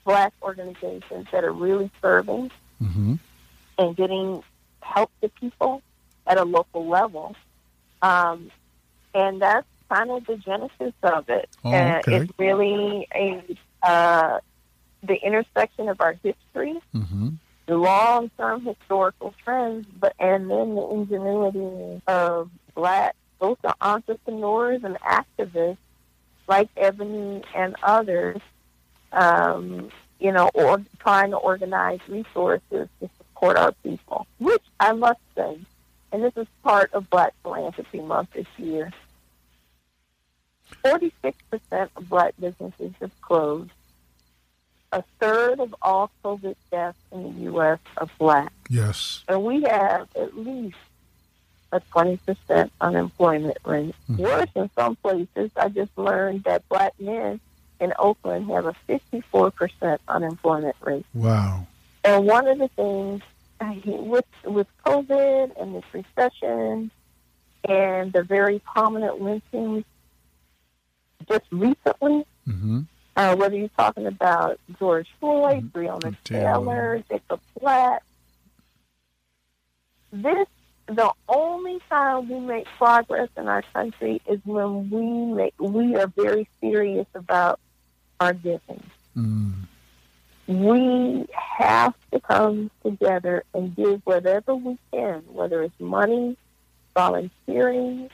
black 0.06 0.34
organizations 0.42 1.28
that 1.32 1.44
are 1.44 1.52
really 1.54 1.92
serving 2.02 2.52
Mm-hmm. 2.82 3.16
and 3.78 3.96
getting 3.98 4.42
help 4.82 5.12
to 5.22 5.28
people 5.28 5.82
at 6.26 6.38
a 6.38 6.46
local 6.46 6.88
level. 6.88 7.36
Um, 8.02 8.52
and 9.14 9.42
that's 9.42 9.68
kind 9.90 10.10
of 10.12 10.26
the 10.26 10.38
genesis 10.38 10.94
of 11.04 11.28
it. 11.30 11.50
Oh, 11.66 11.72
and 11.74 12.04
it's 12.08 12.32
really 12.40 13.06
a 13.14 13.44
uh, 13.84 14.40
the 15.04 15.16
intersection 15.16 15.90
of 15.90 16.00
our 16.00 16.14
history, 16.24 16.80
Mm-hmm. 16.96 17.30
the 17.66 17.78
long-term 17.78 18.66
historical 18.66 19.34
trends, 19.44 19.86
but 20.00 20.14
and 20.20 20.50
then 20.50 20.76
the 20.76 20.88
ingenuity 20.92 22.02
of 22.08 22.50
black 22.76 23.16
both 23.40 23.58
the 23.62 23.76
entrepreneurs 23.82 24.84
and 24.84 24.98
activists 25.02 25.78
like 26.50 26.70
Ebony 26.76 27.44
and 27.56 27.76
others, 27.84 28.42
um, 29.14 29.90
you 30.20 30.32
know, 30.32 30.50
or 30.54 30.84
trying 31.00 31.30
to 31.30 31.38
organize 31.38 32.00
resources 32.10 32.90
to 33.00 33.10
support 33.18 33.56
our 33.56 33.72
people, 33.84 34.26
which 34.40 34.64
I 34.80 34.92
must 34.92 35.20
say, 35.36 35.60
and 36.12 36.24
this 36.24 36.34
is 36.36 36.48
part 36.64 36.92
of 36.94 37.10
Black 37.10 37.34
Philanthropy 37.44 38.02
Month 38.02 38.32
this 38.34 38.48
year. 38.58 38.92
46% 40.84 41.34
of 41.96 42.10
black 42.10 42.34
businesses 42.40 42.94
have 43.00 43.22
closed. 43.22 43.72
A 44.92 45.04
third 45.20 45.60
of 45.60 45.76
all 45.82 46.12
COVID 46.24 46.56
deaths 46.72 46.98
in 47.12 47.24
the 47.24 47.42
U.S. 47.52 47.80
are 47.98 48.08
black. 48.18 48.52
Yes. 48.70 49.24
And 49.28 49.44
we 49.44 49.62
have 49.64 50.08
at 50.16 50.36
least 50.38 50.78
a 51.72 51.80
20% 51.80 52.72
unemployment 52.82 53.58
rate. 53.66 53.96
Mhm. 54.10 54.18
Worse 54.20 54.50
in 54.56 54.70
some 54.76 54.96
places, 54.98 55.52
I 55.56 55.70
just 55.70 55.96
learned 55.98 56.44
that 56.46 56.68
black 56.70 56.94
men 57.00 57.40
in 57.80 57.94
Oakland 58.00 58.50
have 58.50 58.66
a 58.66 58.74
54% 58.88 60.02
unemployment 60.08 60.76
rate. 60.82 61.06
Wow. 61.14 61.68
And 62.04 62.26
one 62.26 62.48
of 62.48 62.58
the 62.58 62.68
things 62.70 63.22
with 63.86 64.26
with 64.46 64.68
COVID 64.86 65.62
and 65.62 65.76
this 65.76 65.84
recession 65.94 66.92
and 67.66 68.14
the 68.14 68.24
very 68.24 68.60
prominent 68.60 69.22
lynchings 69.22 69.84
just 71.28 71.46
recently, 71.52 72.26
Mm-hmm. 72.48 72.82
uh, 73.16 73.36
whether 73.36 73.56
you're 73.56 73.68
talking 73.78 74.08
about 74.08 74.60
George 74.80 75.08
Floyd, 75.20 75.72
Breonna 75.72 76.16
Taylor. 76.24 77.04
Jacob 77.10 77.40
Blake, 77.60 78.00
this 80.12 80.48
the 80.90 81.12
only 81.28 81.80
time 81.90 82.30
we 82.30 82.40
make 82.40 82.66
progress 82.78 83.30
in 83.38 83.48
our 83.48 83.64
country 83.74 84.22
is 84.28 84.40
when 84.44 84.90
we 84.90 85.34
make 85.34 85.54
we 85.60 85.96
are 85.96 86.08
very 86.08 86.48
serious 86.62 87.08
about 87.14 87.60
our 88.20 88.34
giving. 88.34 88.84
Mm. 89.16 89.54
We 90.48 91.28
have 91.32 91.94
to 92.12 92.20
come 92.20 92.72
together 92.84 93.44
and 93.54 93.76
give 93.76 94.02
whatever 94.04 94.56
we 94.56 94.78
can, 94.92 95.24
whether 95.32 95.62
it's 95.62 95.80
money, 95.80 96.36
volunteering, 96.96 98.10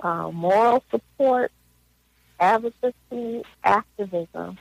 uh, 0.00 0.30
moral 0.30 0.82
support, 0.90 1.52
advocacy, 2.40 3.42
activism, 3.64 4.58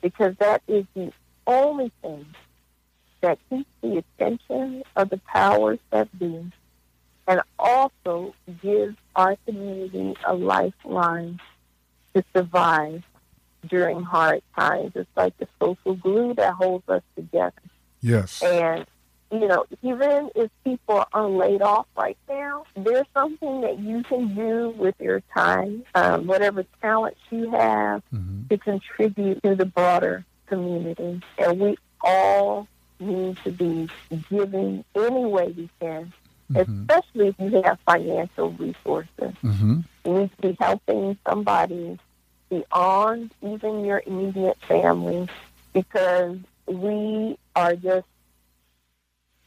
because 0.00 0.34
that 0.38 0.62
is 0.66 0.86
the 0.94 1.12
only 1.46 1.92
thing 2.00 2.24
that 3.20 3.38
keeps 3.50 3.68
the 3.82 3.98
attention 3.98 4.82
of 4.96 5.10
the 5.10 5.18
powers 5.18 5.78
that 5.90 6.18
be 6.18 6.50
and 7.30 7.40
also 7.60 8.34
gives 8.60 8.96
our 9.14 9.36
community 9.46 10.16
a 10.26 10.34
lifeline 10.34 11.40
to 12.12 12.24
survive 12.34 13.04
during 13.68 14.02
hard 14.02 14.42
times. 14.58 14.90
It's 14.96 15.08
like 15.16 15.38
the 15.38 15.46
social 15.60 15.94
glue 15.94 16.34
that 16.34 16.54
holds 16.54 16.88
us 16.88 17.02
together. 17.14 17.62
Yes. 18.00 18.42
And, 18.42 18.84
you 19.30 19.46
know, 19.46 19.64
even 19.82 20.30
if 20.34 20.50
people 20.64 21.04
are 21.12 21.28
laid 21.28 21.62
off 21.62 21.86
right 21.96 22.18
now, 22.28 22.64
there's 22.74 23.06
something 23.14 23.60
that 23.60 23.78
you 23.78 24.02
can 24.02 24.34
do 24.34 24.70
with 24.70 24.96
your 24.98 25.20
time, 25.32 25.84
um, 25.94 26.26
whatever 26.26 26.64
talents 26.82 27.20
you 27.30 27.48
have, 27.52 28.02
Mm-hmm. 28.12 28.48
to 28.48 28.58
contribute 28.58 29.40
to 29.44 29.54
the 29.54 29.66
broader 29.66 30.24
community. 30.46 31.20
And 31.38 31.60
we 31.60 31.76
all 32.00 32.66
need 32.98 33.36
to 33.44 33.52
be 33.52 33.88
giving 34.28 34.84
any 34.96 35.24
way 35.26 35.54
we 35.56 35.70
can, 35.80 36.12
Mm-hmm. 36.50 36.90
especially 36.90 37.28
if 37.28 37.34
you 37.38 37.62
have 37.62 37.78
financial 37.86 38.50
resources. 38.52 39.34
Mm-hmm. 39.42 39.80
You 40.04 40.12
need 40.12 40.30
to 40.32 40.42
be 40.42 40.56
helping 40.58 41.16
somebody 41.28 41.98
beyond 42.48 43.32
even 43.42 43.84
your 43.84 44.02
immediate 44.04 44.58
family 44.66 45.28
because 45.72 46.38
we 46.66 47.38
are 47.54 47.76
just 47.76 48.06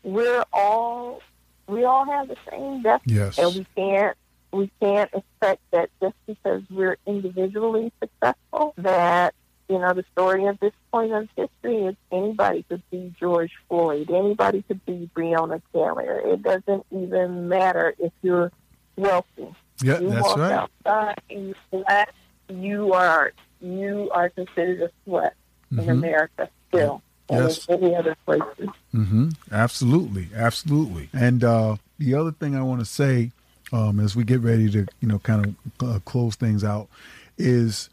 we're 0.03 0.43
all 0.53 1.21
we 1.67 1.83
all 1.83 2.05
have 2.05 2.27
the 2.27 2.37
same 2.49 2.81
destiny 2.81 3.15
Yes. 3.15 3.37
and 3.37 3.53
we 3.55 3.65
can't 3.75 4.17
we 4.51 4.71
can't 4.79 5.09
expect 5.13 5.61
that 5.71 5.89
just 6.01 6.15
because 6.27 6.61
we're 6.69 6.97
individually 7.05 7.91
successful 8.01 8.73
that 8.77 9.33
you 9.69 9.79
know 9.79 9.93
the 9.93 10.03
story 10.11 10.45
of 10.47 10.59
this 10.59 10.73
point 10.91 11.11
of 11.13 11.27
history 11.35 11.83
is 11.85 11.95
anybody 12.11 12.63
could 12.69 12.81
be 12.91 13.13
George 13.19 13.51
Floyd, 13.69 14.09
anybody 14.11 14.61
could 14.63 14.85
be 14.85 15.09
Breonna 15.15 15.61
Taylor. 15.73 16.19
It 16.25 16.41
doesn't 16.43 16.85
even 16.91 17.47
matter 17.49 17.95
if 17.99 18.11
you're 18.21 18.51
wealthy. 18.97 19.47
Yeah, 19.81 19.99
you 19.99 20.09
that's 20.09 20.21
walk 20.23 20.37
right. 20.37 20.51
outside 20.85 21.21
and 21.29 21.47
you 21.49 21.55
sweat, 21.69 22.09
you 22.49 22.93
are 22.93 23.33
you 23.61 24.09
are 24.13 24.29
considered 24.29 24.81
a 24.81 24.89
sweat 25.05 25.35
in 25.71 25.77
Mhm. 25.77 25.89
America 25.91 26.49
still. 26.67 27.01
And 27.29 27.45
Yes. 27.45 27.65
in 27.67 27.81
any 27.83 27.95
other 27.95 28.15
places. 28.25 28.67
Mm-hmm. 28.93 29.29
Absolutely, 29.49 30.27
absolutely. 30.35 31.07
And 31.13 31.41
uh, 31.43 31.77
the 31.97 32.15
other 32.15 32.31
thing 32.31 32.53
I 32.53 32.61
want 32.61 32.81
to 32.81 32.85
say, 32.85 33.31
um, 33.71 34.01
as 34.01 34.13
we 34.13 34.25
get 34.25 34.41
ready 34.41 34.69
to, 34.71 34.85
you 34.99 35.07
know, 35.07 35.19
kind 35.19 35.55
of 35.79 35.87
uh, 35.89 35.99
close 36.03 36.35
things 36.35 36.65
out, 36.65 36.89
is 37.37 37.89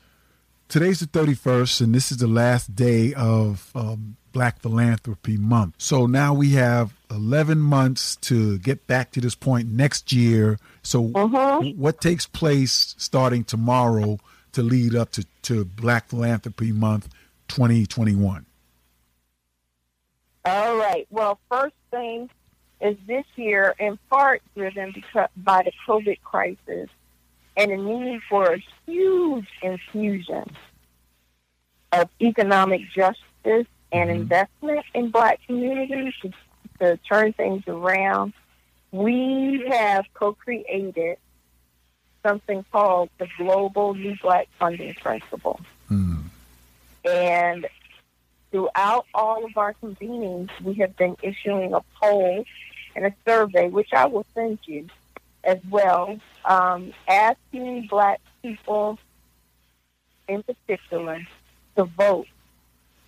today's 0.71 1.01
the 1.01 1.07
thirty 1.07 1.35
first, 1.35 1.81
and 1.83 1.95
this 1.95 2.11
is 2.11 2.19
the 2.19 2.27
last 2.27 2.75
day 2.75 3.13
of 3.15 3.71
um, 3.75 4.17
Black 4.33 4.61
Philanthropy 4.61 5.37
Month. 5.37 5.75
So 5.79 6.07
now 6.07 6.33
we 6.33 6.53
have 6.53 6.95
eleven 7.11 7.59
months 7.59 8.17
to 8.17 8.59
get 8.59 8.87
back 8.87 9.11
to 9.13 9.21
this 9.21 9.35
point 9.35 9.69
next 9.69 10.13
year. 10.13 10.59
So, 10.83 11.09
Mhm. 11.09 11.77
what 11.77 12.01
takes 12.01 12.27
place 12.27 12.95
starting 12.97 13.45
tomorrow 13.45 14.19
to 14.53 14.63
lead 14.63 14.95
up 14.95 15.11
to, 15.13 15.27
to 15.43 15.65
Black 15.65 16.09
Philanthropy 16.09 16.73
Month, 16.73 17.09
twenty 17.49 17.85
twenty 17.85 18.15
one? 18.15 18.47
All 20.45 20.77
right. 20.77 21.07
Well, 21.11 21.39
first 21.51 21.75
thing 21.91 22.31
is 22.81 22.97
this 23.07 23.27
year, 23.37 23.75
in 23.79 23.99
part 24.09 24.41
driven 24.57 24.93
because 24.93 25.29
by 25.37 25.63
the 25.65 25.73
COVID 25.87 26.21
crisis 26.23 26.89
and 27.57 27.71
the 27.71 27.77
need 27.77 28.21
for 28.29 28.55
a 28.55 28.65
huge 28.87 29.49
infusion 29.63 30.51
of 31.93 32.09
economic 32.21 32.83
justice 32.91 33.67
and 33.93 34.11
Mhm. 34.11 34.15
investment 34.15 34.87
in 34.95 35.11
black 35.11 35.41
communities 35.47 36.15
to, 36.23 36.33
to 36.79 36.97
turn 36.99 37.33
things 37.33 37.65
around. 37.67 38.33
We 38.93 39.67
have 39.69 40.07
co-created 40.15 41.19
something 42.23 42.65
called 42.71 43.11
the 43.19 43.29
Global 43.39 43.95
New 43.95 44.17
Black 44.23 44.49
Funding 44.59 44.95
Principle. 44.95 45.61
Mm. 45.91 46.25
And 47.05 47.67
throughout 48.51 49.07
all 49.15 49.45
of 49.45 49.57
our 49.57 49.75
convenings, 49.75 50.51
we 50.63 50.75
have 50.75 50.97
been 50.97 51.17
issuing 51.23 51.73
a 51.73 51.81
poll 52.01 52.45
and 52.95 53.07
a 53.07 53.15
survey, 53.27 53.69
which 53.69 53.93
I 53.93 54.07
will 54.07 54.27
send 54.35 54.59
you 54.67 54.89
as 55.45 55.59
well, 55.71 56.19
um, 56.45 56.93
asking 57.09 57.87
black 57.89 58.21
people 58.43 58.99
in 60.29 60.43
particular 60.43 61.21
to 61.77 61.85
vote 61.85 62.27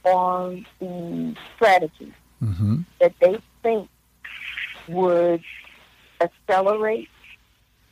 on 0.05 0.67
the 0.81 1.37
strategy 1.55 2.13
Mm-hmm. 2.43 2.81
that 2.99 3.13
they 3.21 3.39
think 3.63 3.89
would 4.89 5.45
accelerate 6.21 7.09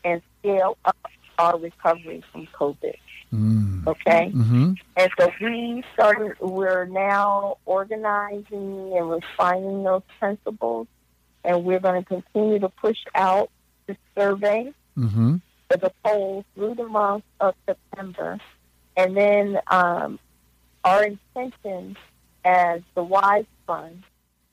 and 0.04 0.20
scale 0.40 0.76
up 0.84 0.96
our 1.38 1.56
recovery 1.56 2.24
from 2.32 2.48
COVID. 2.48 2.96
Mm. 3.32 3.86
Okay? 3.86 4.32
Mm-hmm. 4.34 4.72
And 4.96 5.10
so 5.16 5.30
we 5.40 5.84
started, 5.94 6.36
we're 6.40 6.86
now 6.86 7.58
organizing 7.64 8.92
and 8.96 9.08
refining 9.08 9.84
those 9.84 10.02
principles, 10.18 10.88
and 11.44 11.64
we're 11.64 11.78
going 11.78 12.02
to 12.02 12.08
continue 12.08 12.58
to 12.58 12.68
push 12.70 12.98
out 13.14 13.50
the 13.86 13.96
survey 14.16 14.72
Mm-hmm. 14.98 15.36
for 15.70 15.76
the 15.76 15.92
poll 16.04 16.44
through 16.54 16.74
the 16.74 16.88
month 16.88 17.24
of 17.40 17.54
September. 17.66 18.38
And 18.96 19.16
then 19.16 19.58
um, 19.68 20.18
our 20.84 21.04
intention 21.04 21.96
as 22.44 22.80
the 22.94 23.04
WISE 23.04 23.44
Fund, 23.66 24.02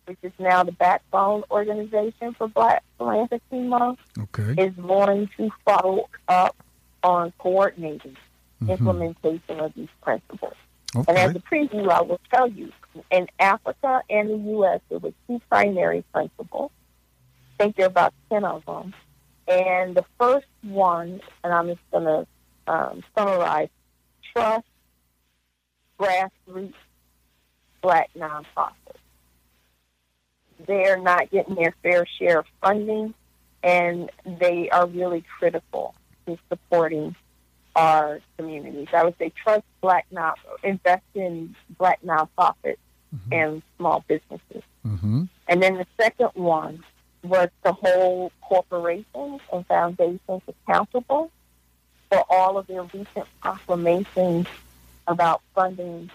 which 0.06 0.20
is 0.24 0.32
now 0.40 0.64
the 0.64 0.72
backbone 0.72 1.44
organization 1.52 2.34
for 2.38 2.48
Black 2.48 2.84
Philanthropy 2.98 3.60
Month, 3.62 4.00
Okay. 4.20 4.62
is 4.62 4.74
going 4.76 5.30
to 5.38 5.50
follow 5.66 6.08
up 6.28 6.56
on 7.04 7.34
coordinating 7.40 8.16
Mhm. 8.64 8.70
implementation 8.72 9.60
of 9.60 9.74
these 9.76 9.90
principles. 10.02 10.54
And 10.96 11.10
as 11.18 11.36
a 11.36 11.40
preview, 11.40 11.90
I 11.90 12.02
will 12.02 12.20
tell 12.34 12.48
you, 12.48 12.72
in 13.12 13.28
Africa 13.40 14.02
and 14.10 14.30
the 14.30 14.38
U.S., 14.52 14.82
there 14.90 15.00
were 15.00 15.14
two 15.28 15.40
primary 15.50 16.04
principles. 16.14 16.72
I 17.60 17.64
think 17.64 17.76
there 17.76 17.86
are 17.86 17.90
about 17.90 18.14
10 18.30 18.44
of 18.46 18.66
them. 18.66 18.94
And 19.48 19.96
the 19.96 20.06
first 20.20 20.48
one, 20.62 21.22
and 21.44 21.54
I'm 21.54 21.68
just 21.68 21.80
going 21.92 22.04
to 22.06 22.28
um, 22.72 23.04
summarize, 23.18 23.70
trust 24.34 24.66
grassroots 26.00 26.74
black 27.82 28.10
nonprofits. 28.18 28.74
They're 30.66 31.00
not 31.00 31.30
getting 31.32 31.56
their 31.56 31.74
fair 31.84 32.06
share 32.06 32.40
of 32.40 32.46
funding, 32.62 33.14
and 33.64 34.10
they 34.26 34.70
are 34.70 34.88
really 34.88 35.24
critical 35.40 35.94
to 36.26 36.38
supporting 36.50 37.16
our 37.76 38.20
communities. 38.38 38.88
I 38.94 39.04
would 39.04 39.18
say 39.20 39.32
trust 39.44 39.64
black 39.82 40.08
non 40.12 40.34
invest 40.64 41.04
in 41.14 41.56
black 41.78 42.00
nonprofits 42.04 42.78
Mhm. 43.16 43.32
and 43.32 43.62
small 43.78 44.04
businesses. 44.08 44.64
Mm-hmm. 44.86 45.26
And 45.48 45.64
then 45.64 45.76
the 45.76 45.88
second 45.96 46.32
one 46.34 46.84
was 47.24 47.50
to 47.64 47.72
hold 47.74 48.32
corporations 48.42 49.42
and 49.52 49.66
foundations 49.68 50.42
accountable 50.48 51.32
for 52.10 52.24
all 52.30 52.58
of 52.58 52.68
their 52.68 52.84
recent 52.84 53.28
proclamations 53.42 54.48
about 55.08 55.42
funding 55.54 56.10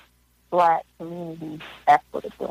black 0.51 0.85
communities 0.99 1.61
equitably. 1.87 2.51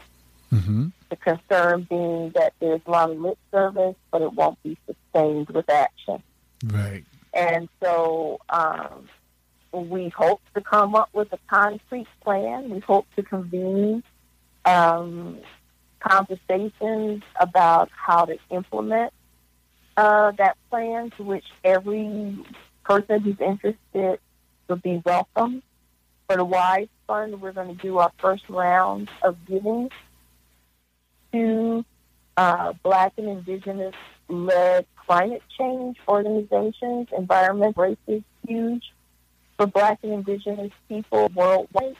Mm-hmm. 0.51 0.87
The 1.09 1.15
concern 1.15 1.87
being 1.89 2.31
that 2.31 2.53
there's 2.59 2.81
a 2.85 2.91
lot 2.91 3.09
of 3.09 3.19
lip 3.19 3.37
service, 3.51 3.95
but 4.11 4.21
it 4.21 4.33
won't 4.33 4.61
be 4.63 4.77
sustained 4.85 5.49
with 5.49 5.69
action. 5.69 6.21
Right. 6.65 7.05
And 7.33 7.69
so 7.81 8.41
um, 8.49 9.07
we 9.71 10.09
hope 10.09 10.41
to 10.53 10.61
come 10.61 10.95
up 10.95 11.09
with 11.13 11.31
a 11.31 11.39
concrete 11.49 12.07
plan. 12.21 12.69
We 12.69 12.79
hope 12.79 13.07
to 13.15 13.23
convene 13.23 14.03
um, 14.65 15.39
conversations 16.01 17.23
about 17.39 17.89
how 17.91 18.25
to 18.25 18.37
implement 18.49 19.13
uh, 19.97 20.31
that 20.31 20.57
plan 20.69 21.11
to 21.17 21.23
which 21.23 21.45
every 21.63 22.37
person 22.83 23.21
who's 23.21 23.39
interested 23.39 24.19
would 24.67 24.81
be 24.81 25.01
welcome. 25.05 25.61
For 26.27 26.37
the 26.37 26.45
WISE 26.45 26.87
Fund, 27.07 27.41
we're 27.41 27.51
going 27.51 27.75
to 27.75 27.81
do 27.81 27.97
our 27.97 28.11
first 28.19 28.43
round 28.49 29.09
of 29.21 29.37
giving 29.45 29.89
to 31.33 31.85
uh, 32.37 32.73
Black 32.83 33.13
and 33.17 33.27
Indigenous 33.27 33.95
led 34.29 34.85
climate 34.95 35.43
change 35.57 35.97
organizations. 36.07 37.09
Environment 37.17 37.75
race 37.77 37.97
is 38.07 38.23
huge 38.47 38.91
for 39.57 39.67
Black 39.67 39.99
and 40.03 40.13
Indigenous 40.13 40.71
people 40.87 41.29
worldwide 41.35 41.95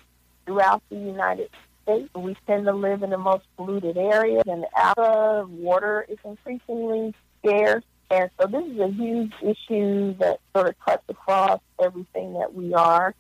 throughout 0.45 0.81
the 0.89 0.95
United 0.95 1.49
States. 1.49 1.70
We 1.88 2.38
tend 2.47 2.65
to 2.65 2.73
live 2.73 3.03
in 3.03 3.09
the 3.09 3.17
most 3.17 3.43
polluted 3.57 3.97
areas, 3.97 4.43
and 4.45 4.65
Africa, 4.75 5.45
water 5.49 6.05
is 6.07 6.17
increasingly 6.23 7.13
scarce. 7.39 7.84
And 8.09 8.29
so 8.39 8.47
this 8.47 8.65
is 8.65 8.79
a 8.79 8.89
huge 8.89 9.34
issue 9.41 10.15
that 10.19 10.39
sort 10.55 10.69
of 10.69 10.79
cuts 10.79 11.03
across 11.09 11.61
everything 11.82 12.34
that 12.34 12.53
we 12.53 12.73
are. 12.73 13.15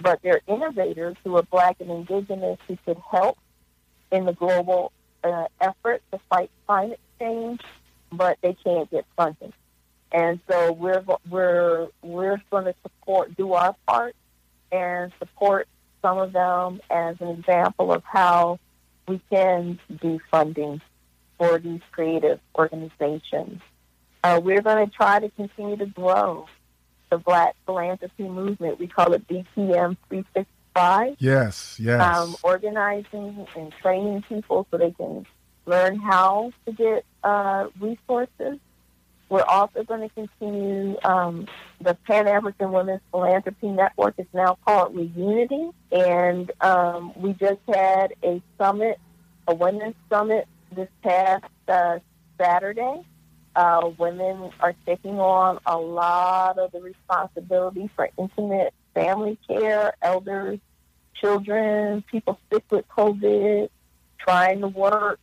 But 0.00 0.20
there 0.22 0.34
are 0.34 0.54
innovators 0.54 1.16
who 1.24 1.36
are 1.36 1.42
Black 1.42 1.76
and 1.80 1.90
Indigenous 1.90 2.58
who 2.68 2.76
could 2.84 2.98
help 3.10 3.38
in 4.12 4.26
the 4.26 4.32
global 4.32 4.92
uh, 5.22 5.46
effort 5.60 6.02
to 6.12 6.20
fight 6.28 6.50
climate 6.66 7.00
change, 7.18 7.60
but 8.12 8.38
they 8.42 8.54
can't 8.64 8.90
get 8.90 9.06
funding. 9.16 9.52
And 10.12 10.40
so 10.48 10.72
we're 10.72 11.02
we're 11.28 11.88
we're 12.02 12.40
going 12.50 12.66
to 12.66 12.74
support, 12.82 13.36
do 13.36 13.54
our 13.54 13.74
part, 13.88 14.14
and 14.70 15.12
support 15.18 15.66
some 16.04 16.18
of 16.18 16.34
them 16.34 16.82
as 16.90 17.16
an 17.20 17.28
example 17.28 17.90
of 17.90 18.02
how 18.04 18.58
we 19.08 19.20
can 19.30 19.80
do 20.02 20.20
funding 20.30 20.82
for 21.38 21.58
these 21.58 21.80
creative 21.92 22.40
organizations. 22.54 23.62
Uh, 24.22 24.38
we're 24.42 24.60
going 24.60 24.86
to 24.86 24.94
try 24.94 25.18
to 25.18 25.30
continue 25.30 25.76
to 25.76 25.86
grow 25.86 26.46
the 27.10 27.16
Black 27.16 27.56
Philanthropy 27.64 28.28
Movement. 28.28 28.78
We 28.78 28.86
call 28.86 29.14
it 29.14 29.26
BPM 29.26 29.96
365. 30.08 31.16
Yes, 31.18 31.78
yes. 31.80 32.00
Um, 32.02 32.36
organizing 32.42 33.46
and 33.56 33.72
training 33.80 34.24
people 34.28 34.66
so 34.70 34.76
they 34.76 34.90
can 34.90 35.26
learn 35.64 35.98
how 35.98 36.52
to 36.66 36.72
get 36.72 37.04
uh, 37.22 37.68
resources. 37.80 38.58
We're 39.28 39.42
also 39.42 39.82
going 39.84 40.08
to 40.08 40.14
continue 40.14 40.96
um, 41.02 41.48
the 41.80 41.94
Pan 42.06 42.28
African 42.28 42.72
Women's 42.72 43.00
Philanthropy 43.10 43.68
Network 43.68 44.14
is 44.18 44.26
now 44.32 44.58
called 44.64 44.94
Reunity, 44.94 45.72
and 45.90 46.52
um, 46.60 47.12
we 47.16 47.32
just 47.32 47.60
had 47.66 48.14
a 48.22 48.42
summit, 48.58 48.98
a 49.48 49.54
women's 49.54 49.96
summit 50.10 50.46
this 50.74 50.88
past 51.02 51.44
uh, 51.68 51.98
Saturday. 52.38 53.02
Uh, 53.56 53.90
women 53.98 54.50
are 54.60 54.74
taking 54.84 55.18
on 55.18 55.58
a 55.64 55.78
lot 55.78 56.58
of 56.58 56.72
the 56.72 56.80
responsibility 56.80 57.88
for 57.94 58.10
intimate 58.18 58.74
family 58.94 59.38
care, 59.48 59.94
elders, 60.02 60.58
children, 61.14 62.02
people 62.10 62.38
sick 62.52 62.64
with 62.70 62.84
COVID, 62.88 63.68
trying 64.18 64.60
to 64.60 64.68
work 64.68 65.20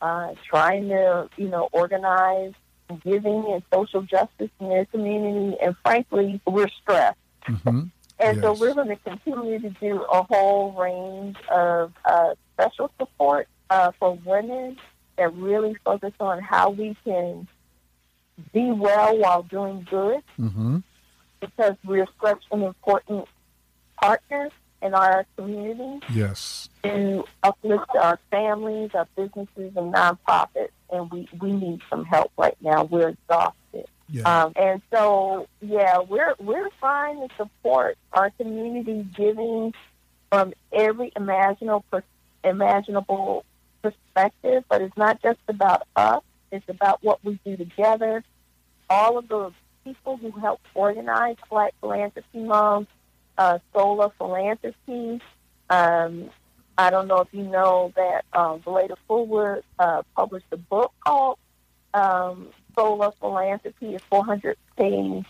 uh, 0.00 0.34
trying 0.48 0.88
to, 0.88 1.28
you 1.36 1.48
know, 1.48 1.68
organize 1.72 2.52
giving 2.96 3.44
and 3.52 3.62
social 3.72 4.02
justice 4.02 4.50
in 4.60 4.68
their 4.68 4.84
community. 4.86 5.56
And 5.62 5.76
frankly, 5.84 6.40
we're 6.46 6.68
stressed. 6.68 7.18
Mm-hmm. 7.46 7.84
And 8.20 8.38
yes. 8.38 8.44
so 8.44 8.52
we're 8.52 8.74
going 8.74 8.88
to 8.88 8.96
continue 8.96 9.60
to 9.60 9.70
do 9.70 10.02
a 10.02 10.24
whole 10.24 10.72
range 10.72 11.36
of 11.52 11.92
uh, 12.04 12.34
special 12.54 12.90
support 12.98 13.46
uh, 13.70 13.92
for 14.00 14.18
women 14.24 14.76
that 15.16 15.32
really 15.34 15.76
focus 15.84 16.12
on 16.18 16.42
how 16.42 16.70
we 16.70 16.96
can 17.04 17.46
be 18.52 18.70
well 18.70 19.16
while 19.18 19.42
doing 19.42 19.86
good 19.88 20.22
mm-hmm. 20.38 20.78
because 21.40 21.76
we're 21.84 22.08
such 22.20 22.42
an 22.50 22.62
important 22.62 23.26
partner 24.00 24.50
in 24.82 24.94
our 24.94 25.26
community. 25.36 26.04
Yes. 26.12 26.68
To 26.84 27.24
uplift 27.42 27.90
our 27.96 28.18
families, 28.30 28.90
our 28.94 29.08
businesses, 29.16 29.72
and 29.76 29.92
nonprofits, 29.92 30.70
and 30.90 31.10
we, 31.10 31.28
we 31.40 31.52
need 31.52 31.80
some 31.90 32.04
help 32.04 32.32
right 32.36 32.56
now. 32.60 32.84
We're 32.84 33.10
exhausted. 33.10 33.86
Yeah. 34.10 34.22
Um, 34.44 34.52
and 34.56 34.82
so, 34.92 35.48
yeah, 35.60 35.98
we're 35.98 36.34
we're 36.38 36.70
trying 36.80 37.28
to 37.28 37.34
support 37.36 37.98
our 38.12 38.30
community 38.30 39.06
giving 39.14 39.74
from 40.30 40.54
every 40.72 41.12
imaginable 41.14 41.84
imaginable 42.42 43.44
perspective. 43.82 44.64
But 44.68 44.80
it's 44.80 44.96
not 44.96 45.20
just 45.20 45.40
about 45.46 45.86
us; 45.94 46.22
it's 46.50 46.68
about 46.68 47.02
what 47.02 47.22
we 47.22 47.38
do 47.44 47.56
together. 47.56 48.24
All 48.88 49.18
of 49.18 49.28
the 49.28 49.52
people 49.84 50.16
who 50.16 50.30
help 50.32 50.60
organize 50.74 51.36
Black 51.50 51.74
Philanthropy 51.80 52.38
Month 52.38 52.88
uh, 53.38 53.58
Soul 53.72 54.02
of 54.02 54.12
Philanthropy. 54.18 55.20
Um, 55.70 56.30
I 56.78 56.90
don't 56.90 57.08
know 57.08 57.18
if 57.18 57.28
you 57.32 57.42
know 57.42 57.92
that 57.96 58.24
um, 58.32 58.60
Valaida 58.60 58.94
Fulwood 59.10 59.62
uh, 59.80 60.02
published 60.16 60.46
a 60.52 60.56
book 60.56 60.92
called 61.04 61.38
um, 61.92 62.48
Soul 62.76 63.02
of 63.02 63.16
Philanthropy, 63.16 63.96
a 63.96 63.98
400 63.98 64.56
page 64.76 65.24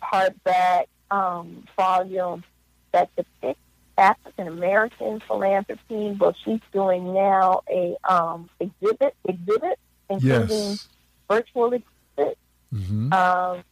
hardback 0.00 0.84
um, 1.10 1.64
volume 1.76 2.44
that 2.92 3.10
depicts 3.16 3.60
African 3.98 4.46
American 4.46 5.20
philanthropy. 5.26 6.16
Well, 6.20 6.36
she's 6.44 6.60
doing 6.72 7.12
now 7.12 7.62
a 7.68 7.96
um, 8.04 8.48
exhibit, 8.60 9.16
exhibit, 9.24 9.80
including 10.08 10.48
yes. 10.48 10.88
virtual 11.28 11.72
exhibit. 11.72 12.38
Mm-hmm. 12.72 13.12
Um, 13.12 13.64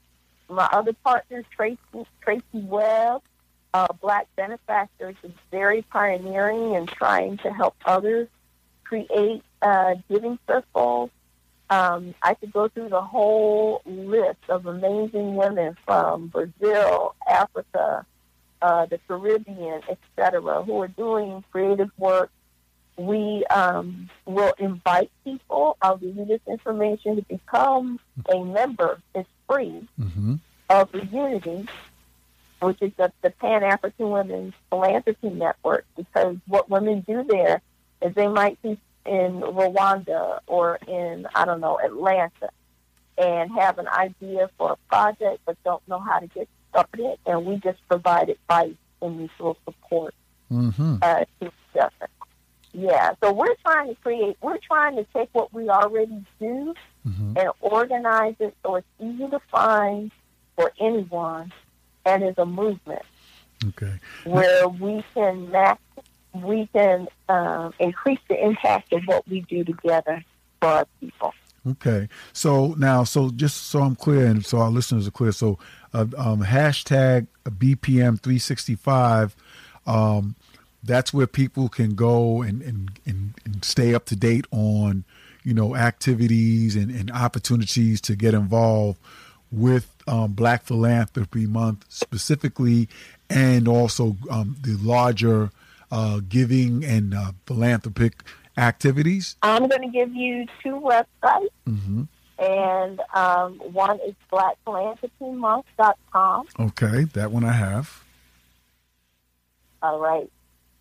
my 0.48 0.68
other 0.72 0.92
partner, 0.92 1.44
Tracey 1.54 1.78
Tracey 2.22 2.42
Webb, 2.54 3.22
uh, 3.74 3.88
Black 4.00 4.28
Benefactors 4.36 5.16
is 5.24 5.32
very 5.50 5.82
pioneering 5.82 6.76
and 6.76 6.88
trying 6.88 7.38
to 7.38 7.52
help 7.52 7.74
others 7.84 8.28
create 8.84 9.42
uh, 9.60 9.96
giving 10.08 10.38
circles. 10.46 11.10
Um, 11.68 12.14
I 12.22 12.34
could 12.34 12.52
go 12.52 12.68
through 12.68 12.90
the 12.90 13.02
whole 13.02 13.82
list 13.84 14.38
of 14.48 14.66
amazing 14.66 15.34
women 15.34 15.76
from 15.84 16.28
Brazil, 16.28 17.16
Africa, 17.28 18.06
uh, 18.62 18.86
the 18.86 19.00
Caribbean, 19.08 19.82
etc., 19.88 20.62
who 20.62 20.80
are 20.80 20.88
doing 20.88 21.42
creative 21.50 21.90
work. 21.98 22.30
We 22.96 23.44
um, 23.46 24.08
will 24.24 24.54
invite 24.60 25.10
people. 25.24 25.76
I'll 25.82 25.96
give 25.96 26.16
you 26.16 26.24
this 26.26 26.40
information 26.46 27.16
to 27.16 27.22
become 27.22 27.98
a 28.32 28.44
member. 28.44 29.00
It's 29.16 29.28
free 29.48 29.88
mm-hmm. 29.98 30.36
of 30.70 30.92
Reunity 30.92 31.66
which 32.64 32.82
is 32.82 32.92
the, 32.96 33.12
the 33.22 33.30
Pan 33.30 33.62
African 33.62 34.10
Women's 34.10 34.54
Philanthropy 34.70 35.30
Network, 35.30 35.84
because 35.96 36.36
what 36.46 36.70
women 36.70 37.00
do 37.06 37.24
there 37.24 37.60
is 38.02 38.14
they 38.14 38.28
might 38.28 38.60
be 38.62 38.78
in 39.06 39.40
Rwanda 39.40 40.40
or 40.46 40.78
in, 40.86 41.26
I 41.34 41.44
don't 41.44 41.60
know, 41.60 41.78
Atlanta 41.78 42.50
and 43.16 43.50
have 43.52 43.78
an 43.78 43.88
idea 43.88 44.50
for 44.58 44.72
a 44.72 44.76
project 44.88 45.40
but 45.46 45.56
don't 45.64 45.86
know 45.86 46.00
how 46.00 46.18
to 46.18 46.26
get 46.26 46.48
started, 46.70 47.16
and 47.26 47.46
we 47.46 47.56
just 47.56 47.78
provide 47.88 48.28
advice 48.28 48.74
and 49.00 49.18
mutual 49.18 49.56
support 49.64 50.14
mm-hmm. 50.50 50.96
uh, 51.02 51.20
to 51.40 51.46
each 51.46 51.80
other. 51.80 52.08
Yeah, 52.72 53.14
so 53.22 53.32
we're 53.32 53.54
trying 53.64 53.94
to 53.94 54.00
create, 54.00 54.36
we're 54.42 54.58
trying 54.58 54.96
to 54.96 55.06
take 55.14 55.28
what 55.32 55.52
we 55.52 55.68
already 55.68 56.24
do 56.40 56.74
mm-hmm. 57.06 57.36
and 57.36 57.50
organize 57.60 58.34
it 58.40 58.56
so 58.64 58.76
it's 58.76 58.86
easy 58.98 59.28
to 59.28 59.40
find 59.50 60.10
for 60.56 60.72
anyone 60.80 61.52
and 62.04 62.22
is 62.22 62.34
a 62.38 62.46
movement. 62.46 63.02
Okay. 63.68 63.94
Where 64.24 64.68
we 64.68 65.04
can 65.14 65.50
max, 65.50 65.80
we 66.34 66.68
can 66.72 67.08
um, 67.28 67.72
increase 67.78 68.18
the 68.28 68.42
impact 68.42 68.92
of 68.92 69.02
what 69.06 69.26
we 69.28 69.40
do 69.42 69.64
together 69.64 70.24
for 70.60 70.68
our 70.68 70.86
people. 71.00 71.34
Okay. 71.66 72.08
So 72.32 72.74
now, 72.78 73.04
so 73.04 73.30
just 73.30 73.68
so 73.68 73.80
I'm 73.80 73.96
clear, 73.96 74.26
and 74.26 74.44
so 74.44 74.58
our 74.58 74.70
listeners 74.70 75.08
are 75.08 75.12
clear, 75.12 75.32
so 75.32 75.58
uh, 75.94 76.06
um, 76.16 76.42
hashtag 76.42 77.26
BPM 77.44 78.20
365. 78.20 79.34
Um, 79.86 80.34
that's 80.82 81.14
where 81.14 81.26
people 81.26 81.68
can 81.68 81.94
go 81.94 82.42
and, 82.42 82.60
and, 82.62 82.90
and, 83.06 83.34
and, 83.44 83.64
stay 83.64 83.94
up 83.94 84.04
to 84.06 84.16
date 84.16 84.46
on, 84.50 85.04
you 85.42 85.54
know, 85.54 85.74
activities 85.74 86.76
and, 86.76 86.90
and 86.90 87.10
opportunities 87.10 88.00
to 88.02 88.14
get 88.14 88.34
involved 88.34 88.98
with 89.54 89.94
um, 90.06 90.32
Black 90.32 90.64
Philanthropy 90.64 91.46
Month 91.46 91.86
specifically, 91.88 92.88
and 93.30 93.68
also 93.68 94.16
um, 94.30 94.56
the 94.62 94.76
larger 94.80 95.50
uh, 95.90 96.20
giving 96.28 96.84
and 96.84 97.14
uh, 97.14 97.32
philanthropic 97.46 98.22
activities? 98.56 99.36
I'm 99.42 99.66
going 99.68 99.82
to 99.82 99.88
give 99.88 100.14
you 100.14 100.46
two 100.62 100.80
websites. 100.80 101.48
Mm-hmm. 101.68 102.04
And 102.36 103.00
um, 103.14 103.58
one 103.58 104.00
is 104.00 104.14
blackphilanthropymonth.com. 104.32 106.46
Okay, 106.58 107.04
that 107.12 107.30
one 107.30 107.44
I 107.44 107.52
have. 107.52 108.02
All 109.82 110.00
right. 110.00 110.28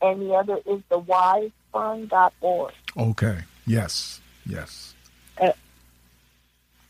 And 0.02 0.20
the 0.22 0.34
other 0.34 0.58
is 0.66 0.82
the 0.90 1.00
wisefund.org. 1.00 2.74
Okay, 2.98 3.42
yes, 3.68 4.20
yes. 4.48 4.96
And, 5.38 5.54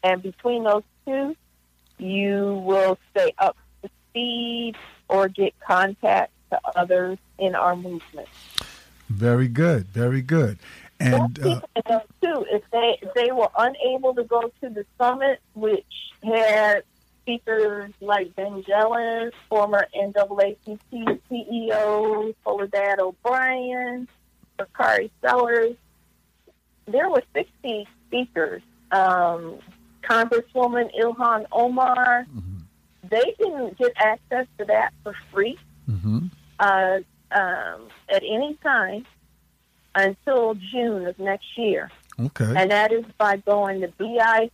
and 0.02 0.24
between 0.24 0.64
those 0.64 0.84
two, 1.06 1.36
you 1.98 2.62
will 2.66 2.98
stay 3.12 3.34
up 3.38 3.58
to 3.82 3.90
speed 4.10 4.76
or 5.10 5.28
get 5.28 5.54
contact 5.60 6.32
to 6.52 6.60
others 6.76 7.18
in 7.38 7.56
our 7.56 7.76
movement. 7.76 8.28
Very 9.10 9.48
good, 9.48 9.88
very 9.88 10.22
good. 10.22 10.58
And 11.00 11.40
uh, 11.40 11.60
too, 12.22 12.46
if 12.50 12.64
they 12.72 12.98
if 13.02 13.14
they 13.14 13.32
were 13.32 13.50
unable 13.58 14.14
to 14.16 14.24
go 14.24 14.52
to 14.62 14.70
the 14.70 14.86
summit, 14.98 15.42
which 15.54 15.86
had 16.24 16.84
speakers 17.22 17.92
like 18.00 18.36
Ben 18.36 18.64
Jealous, 18.64 19.34
former 19.50 19.88
NAACP 19.96 21.20
CEO, 21.30 22.36
Soledad 22.44 23.00
O'Brien, 23.00 24.08
Bakari 24.58 25.12
Sellers, 25.22 25.76
there 26.86 27.10
were 27.10 27.24
60 27.34 27.88
speakers. 28.08 28.62
Um, 28.92 29.60
Congresswoman 30.04 30.90
Ilhan 31.00 31.46
Omar, 31.52 32.26
mm-hmm. 32.26 32.60
they 33.10 33.34
didn't 33.40 33.78
get 33.78 33.94
access 33.98 34.48
to 34.58 34.66
that 34.66 34.94
for 35.04 35.16
free 35.32 35.58
mm-hmm. 35.90 36.28
uh, 36.60 37.00
um, 37.32 37.88
at 38.10 38.24
any 38.24 38.58
time 38.64 39.06
until 39.96 40.56
June 40.56 41.08
of 41.08 41.18
next 41.20 41.58
year. 41.58 41.92
Okay. 42.20 42.54
And 42.56 42.70
that 42.72 42.92
is 42.92 43.06
by 43.18 43.38
going 43.38 43.82
to 43.82 43.88
bit.ly 43.88 44.50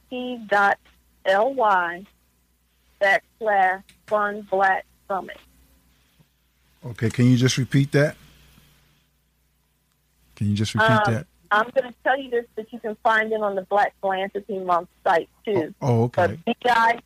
backslash 3.02 3.84
Fund 4.08 4.50
Black 4.50 4.86
Summit. 5.08 5.38
Okay, 6.86 7.10
can 7.10 7.26
you 7.26 7.36
just 7.38 7.58
repeat 7.58 7.92
that? 7.92 8.16
Can 10.36 10.48
you 10.48 10.56
just 10.56 10.74
repeat 10.74 10.90
um, 10.90 11.14
that? 11.14 11.28
I'm 11.52 11.70
going 11.76 11.92
to 11.92 11.96
tell 12.04 12.20
you 12.20 12.30
this, 12.30 12.46
but 12.56 12.72
you 12.72 12.80
can 12.80 12.96
find 13.04 13.32
it 13.32 13.42
on 13.42 13.56
the 13.56 13.64
Black 13.64 13.94
Philanthropy 14.02 14.60
Month 14.60 14.90
site 15.04 15.30
too. 15.46 15.74
Oh, 15.82 15.88
oh 15.88 16.04
okay. 16.04 16.38
But 16.46 17.00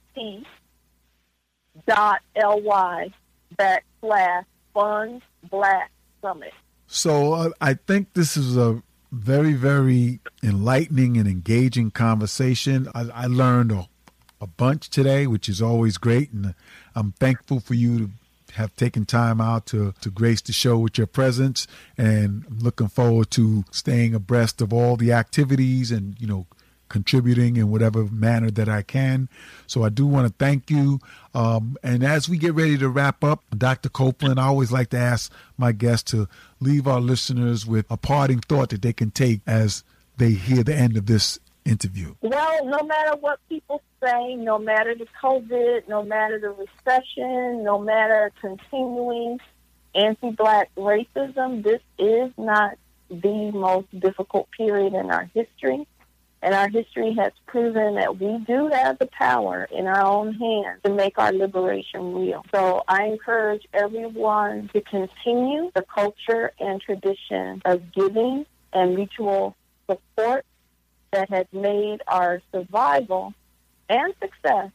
bit.ly 1.86 3.14
backslash 3.58 4.46
Fund 4.74 5.22
Black 5.50 5.92
Summit. 6.22 6.54
So 6.88 7.34
uh, 7.34 7.50
I 7.62 7.76
think 7.76 8.14
this 8.14 8.36
is 8.36 8.58
a 8.58 8.82
very, 9.12 9.54
very 9.54 10.20
enlightening 10.42 11.18
and 11.18 11.28
engaging 11.28 11.92
conversation. 11.92 12.88
I, 12.94 13.10
I 13.14 13.26
learned 13.28 13.72
a, 13.72 13.88
a, 14.42 14.48
bunch 14.48 14.90
today, 14.90 15.28
which 15.28 15.48
is 15.48 15.62
always 15.62 15.98
great, 15.98 16.32
and 16.32 16.56
I'm 16.96 17.12
thankful 17.14 17.60
for 17.60 17.76
you 17.76 18.00
to 18.00 18.10
have 18.56 18.76
taken 18.76 19.06
time 19.06 19.42
out 19.42 19.66
to, 19.68 19.94
to 20.02 20.10
grace 20.10 20.42
the 20.42 20.54
show 20.54 20.78
with 20.78 20.98
your 20.98 21.08
presence 21.08 21.68
and 21.98 22.46
I'm 22.50 22.60
looking 22.60 22.88
forward 22.88 23.32
to 23.32 23.66
staying 23.72 24.14
abreast 24.14 24.62
of 24.62 24.72
all 24.72 24.96
the 24.96 25.12
activities 25.12 25.92
and 25.92 26.20
you 26.20 26.28
know 26.28 26.48
contributing 26.94 27.58
in 27.58 27.72
whatever 27.72 28.06
manner 28.06 28.52
that 28.52 28.70
I 28.70 28.84
can. 28.84 29.28
So 29.66 29.84
I 29.84 29.90
do 29.90 30.06
want 30.06 30.28
to 30.28 30.34
thank 30.38 30.70
you. 30.70 31.00
Um, 31.34 31.76
and 31.82 32.04
as 32.04 32.30
we 32.30 32.38
get 32.38 32.54
ready 32.54 32.78
to 32.78 32.88
wrap 32.88 33.24
up, 33.24 33.44
Dr. 33.58 33.90
Copeland, 33.90 34.40
I 34.40 34.46
always 34.46 34.72
like 34.72 34.92
to 34.92 34.98
ask 34.98 35.34
my 35.58 35.72
guests 35.72 36.12
to 36.12 36.28
leave 36.60 36.88
our 36.88 37.02
listeners 37.02 37.66
with 37.66 37.88
a 37.90 37.98
parting 37.98 38.42
thought 38.42 38.70
that 38.70 38.84
they 38.84 38.94
can 38.94 39.10
take 39.10 39.42
as 39.48 39.84
they 40.18 40.32
hear 40.32 40.64
the 40.64 40.76
end 40.76 40.96
of 40.96 41.08
this 41.08 41.40
interview. 41.66 42.16
Well, 42.22 42.66
no 42.66 42.84
matter 42.84 43.16
what 43.20 43.40
people 43.50 43.82
say, 44.04 44.36
no 44.36 44.58
matter 44.58 44.96
the 44.96 45.08
COVID, 45.22 45.88
no 45.88 46.04
matter 46.04 46.40
the 46.40 46.50
recession, 46.50 47.64
no 47.64 47.80
matter 47.80 48.32
continuing 48.42 49.40
anti 49.96 50.32
black 50.32 50.70
racism, 50.76 51.64
this 51.64 51.82
is 51.98 52.32
not 52.38 52.78
the 53.10 53.52
most 53.54 53.88
difficult 54.00 54.50
period 54.52 54.94
in 54.94 55.12
our 55.12 55.30
history. 55.34 55.88
And 56.42 56.54
our 56.54 56.68
history 56.68 57.16
has 57.18 57.32
proven 57.48 57.96
that 57.96 58.20
we 58.20 58.38
do 58.46 58.68
have 58.68 59.00
the 59.00 59.06
power 59.06 59.66
in 59.72 59.88
our 59.88 60.04
own 60.04 60.34
hands 60.34 60.82
to 60.84 60.94
make 60.94 61.18
our 61.18 61.32
liberation 61.32 62.14
real. 62.16 62.44
So 62.54 62.84
I 62.86 63.06
encourage 63.06 63.66
everyone 63.74 64.70
to 64.74 64.82
continue 64.82 65.72
the 65.74 65.84
culture 65.84 66.52
and 66.60 66.82
tradition 66.82 67.62
of 67.64 67.94
giving 67.94 68.46
and 68.74 68.94
mutual 68.94 69.56
support 69.90 70.46
that 71.14 71.30
has 71.30 71.46
made 71.54 72.02
our 72.08 72.42
survival 72.52 73.34
and 73.90 74.14
success 74.22 74.72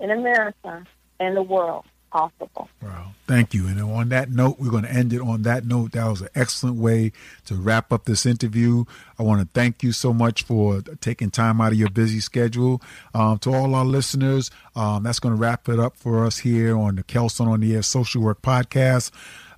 in 0.00 0.10
America 0.10 0.84
and 1.20 1.36
the 1.36 1.42
world 1.42 1.84
possible. 2.10 2.68
Wow. 2.82 3.12
Thank 3.26 3.52
you. 3.52 3.66
And 3.66 3.80
on 3.82 4.08
that 4.08 4.30
note, 4.30 4.56
we're 4.58 4.70
going 4.70 4.84
to 4.84 4.90
end 4.90 5.12
it 5.12 5.20
on 5.20 5.42
that 5.42 5.66
note. 5.66 5.92
That 5.92 6.06
was 6.06 6.22
an 6.22 6.28
excellent 6.34 6.76
way 6.76 7.12
to 7.44 7.54
wrap 7.54 7.92
up 7.92 8.06
this 8.06 8.24
interview. 8.24 8.84
I 9.18 9.22
want 9.22 9.42
to 9.42 9.48
thank 9.52 9.82
you 9.82 9.92
so 9.92 10.14
much 10.14 10.42
for 10.42 10.80
taking 11.00 11.30
time 11.30 11.60
out 11.60 11.72
of 11.72 11.78
your 11.78 11.90
busy 11.90 12.20
schedule. 12.20 12.80
Um, 13.12 13.38
to 13.40 13.52
all 13.52 13.74
our 13.74 13.84
listeners, 13.84 14.50
um, 14.74 15.02
that's 15.02 15.20
going 15.20 15.34
to 15.34 15.40
wrap 15.40 15.68
it 15.68 15.78
up 15.78 15.96
for 15.96 16.24
us 16.24 16.38
here 16.38 16.76
on 16.78 16.96
the 16.96 17.02
Kelson 17.02 17.46
on 17.46 17.60
the 17.60 17.74
Air 17.74 17.82
Social 17.82 18.22
Work 18.22 18.40
Podcast. 18.40 19.10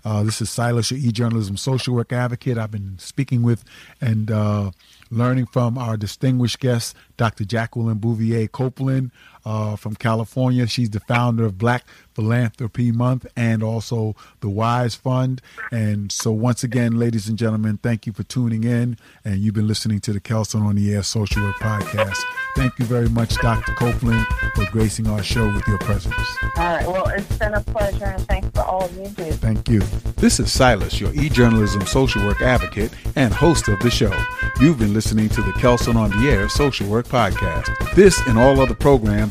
Uh, 0.05 0.23
this 0.23 0.41
is 0.41 0.51
Silas, 0.51 0.91
your 0.91 0.99
e-journalism 0.99 1.57
social 1.57 1.95
work 1.95 2.13
advocate. 2.13 2.57
I've 2.57 2.71
been 2.71 2.99
speaking 2.99 3.43
with 3.43 3.65
and 4.01 4.31
uh, 4.31 4.71
learning 5.11 5.47
from 5.47 5.77
our 5.77 5.97
distinguished 5.97 6.61
guest, 6.61 6.95
Dr. 7.17 7.45
Jacqueline 7.45 7.99
Bouvier 7.99 8.49
Copeland 8.49 9.11
uh, 9.45 9.77
from 9.77 9.95
California. 9.95 10.67
She's 10.67 10.91
the 10.91 11.01
founder 11.01 11.45
of 11.45 11.59
Black 11.59 11.85
Philanthropy 12.15 12.93
Month 12.93 13.27
and 13.37 13.63
also 13.63 14.15
the 14.41 14.51
Wise 14.51 14.95
Fund. 14.95 15.41
And 15.71 16.13
so, 16.13 16.33
once 16.33 16.63
again, 16.63 16.99
ladies 16.99 17.29
and 17.29 17.39
gentlemen, 17.39 17.79
thank 17.79 18.07
you 18.07 18.13
for 18.13 18.23
tuning 18.25 18.65
in. 18.65 18.97
And 19.25 19.39
you've 19.39 19.55
been 19.55 19.69
listening 19.69 20.01
to 20.01 20.13
the 20.13 20.21
Kelson 20.21 20.63
on 20.63 20.77
the 20.77 20.93
Air 20.95 21.03
Social 21.03 21.43
Work 21.43 21.57
Podcast. 21.57 22.19
Thank 22.57 22.79
you 22.79 22.85
very 22.85 23.09
much, 23.09 23.37
Dr. 23.37 23.73
Copeland, 23.75 24.27
for 24.55 24.67
gracing 24.67 25.09
our 25.09 25.23
show 25.23 25.47
with 25.53 25.67
your 25.67 25.79
presence. 25.79 26.15
All 26.57 26.65
right. 26.65 26.87
Well, 26.87 27.09
it's 27.09 27.39
been 27.39 27.55
a 27.55 27.61
pleasure, 27.61 28.07
and 28.07 28.27
thanks 28.27 28.49
for 28.51 28.63
all 28.63 28.91
you 28.91 29.09
do. 29.09 29.31
Thank 29.33 29.69
you. 29.69 29.81
This 30.17 30.41
is 30.41 30.53
Silas, 30.53 31.01
your 31.01 31.15
e 31.15 31.29
journalism 31.29 31.87
social 31.87 32.25
work 32.25 32.43
advocate 32.43 32.93
and 33.17 33.33
host 33.33 33.69
of 33.69 33.79
the 33.81 33.91
show. 33.91 34.13
You've 34.61 34.79
been 34.79 34.93
listening 34.93 35.29
to 35.31 35.43
the 35.43 35.53
Kelson 35.55 35.97
on 35.97 36.11
the 36.11 36.29
Air 36.29 36.49
Social 36.49 36.89
Work 36.89 37.07
Podcast. 37.07 37.95
This 37.95 38.21
and 38.27 38.39
all 38.39 38.61
other 38.61 38.75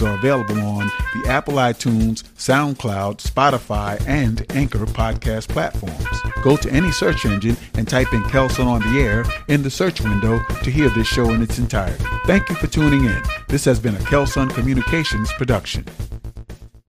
are 0.02 0.16
available 0.16 0.60
on 0.62 0.92
the 1.14 1.28
Apple 1.28 1.56
iTunes, 1.56 2.24
SoundCloud, 2.38 3.18
Spotify, 3.18 4.02
and 4.08 4.46
Anchor 4.52 4.86
podcast 4.86 5.50
platforms. 5.50 6.06
Go 6.44 6.58
to 6.58 6.72
any 6.72 6.92
search 6.92 7.26
engine 7.26 7.58
and 7.76 7.88
type 7.88 8.14
in 8.14 8.24
Kelson 8.24 8.68
on 8.68 8.82
the 8.82 9.02
Air 9.02 9.26
in 9.48 9.64
the 9.64 9.70
search 9.70 10.02
window 10.02 10.40
to 10.64 10.72
hear 10.72 10.90
this 10.90 11.08
show 11.08 11.30
in 11.32 11.42
its 11.42 11.60
entirety. 11.60 12.04
Thank 12.26 12.50
you 12.50 12.56
for 12.56 12.68
tuning 12.68 13.06
in. 13.06 13.22
This 13.48 13.66
has 13.66 13.80
been 13.80 13.96
a 13.96 14.04
Kelson 14.06 14.50
Communications 14.50 15.32
production. 15.34 15.86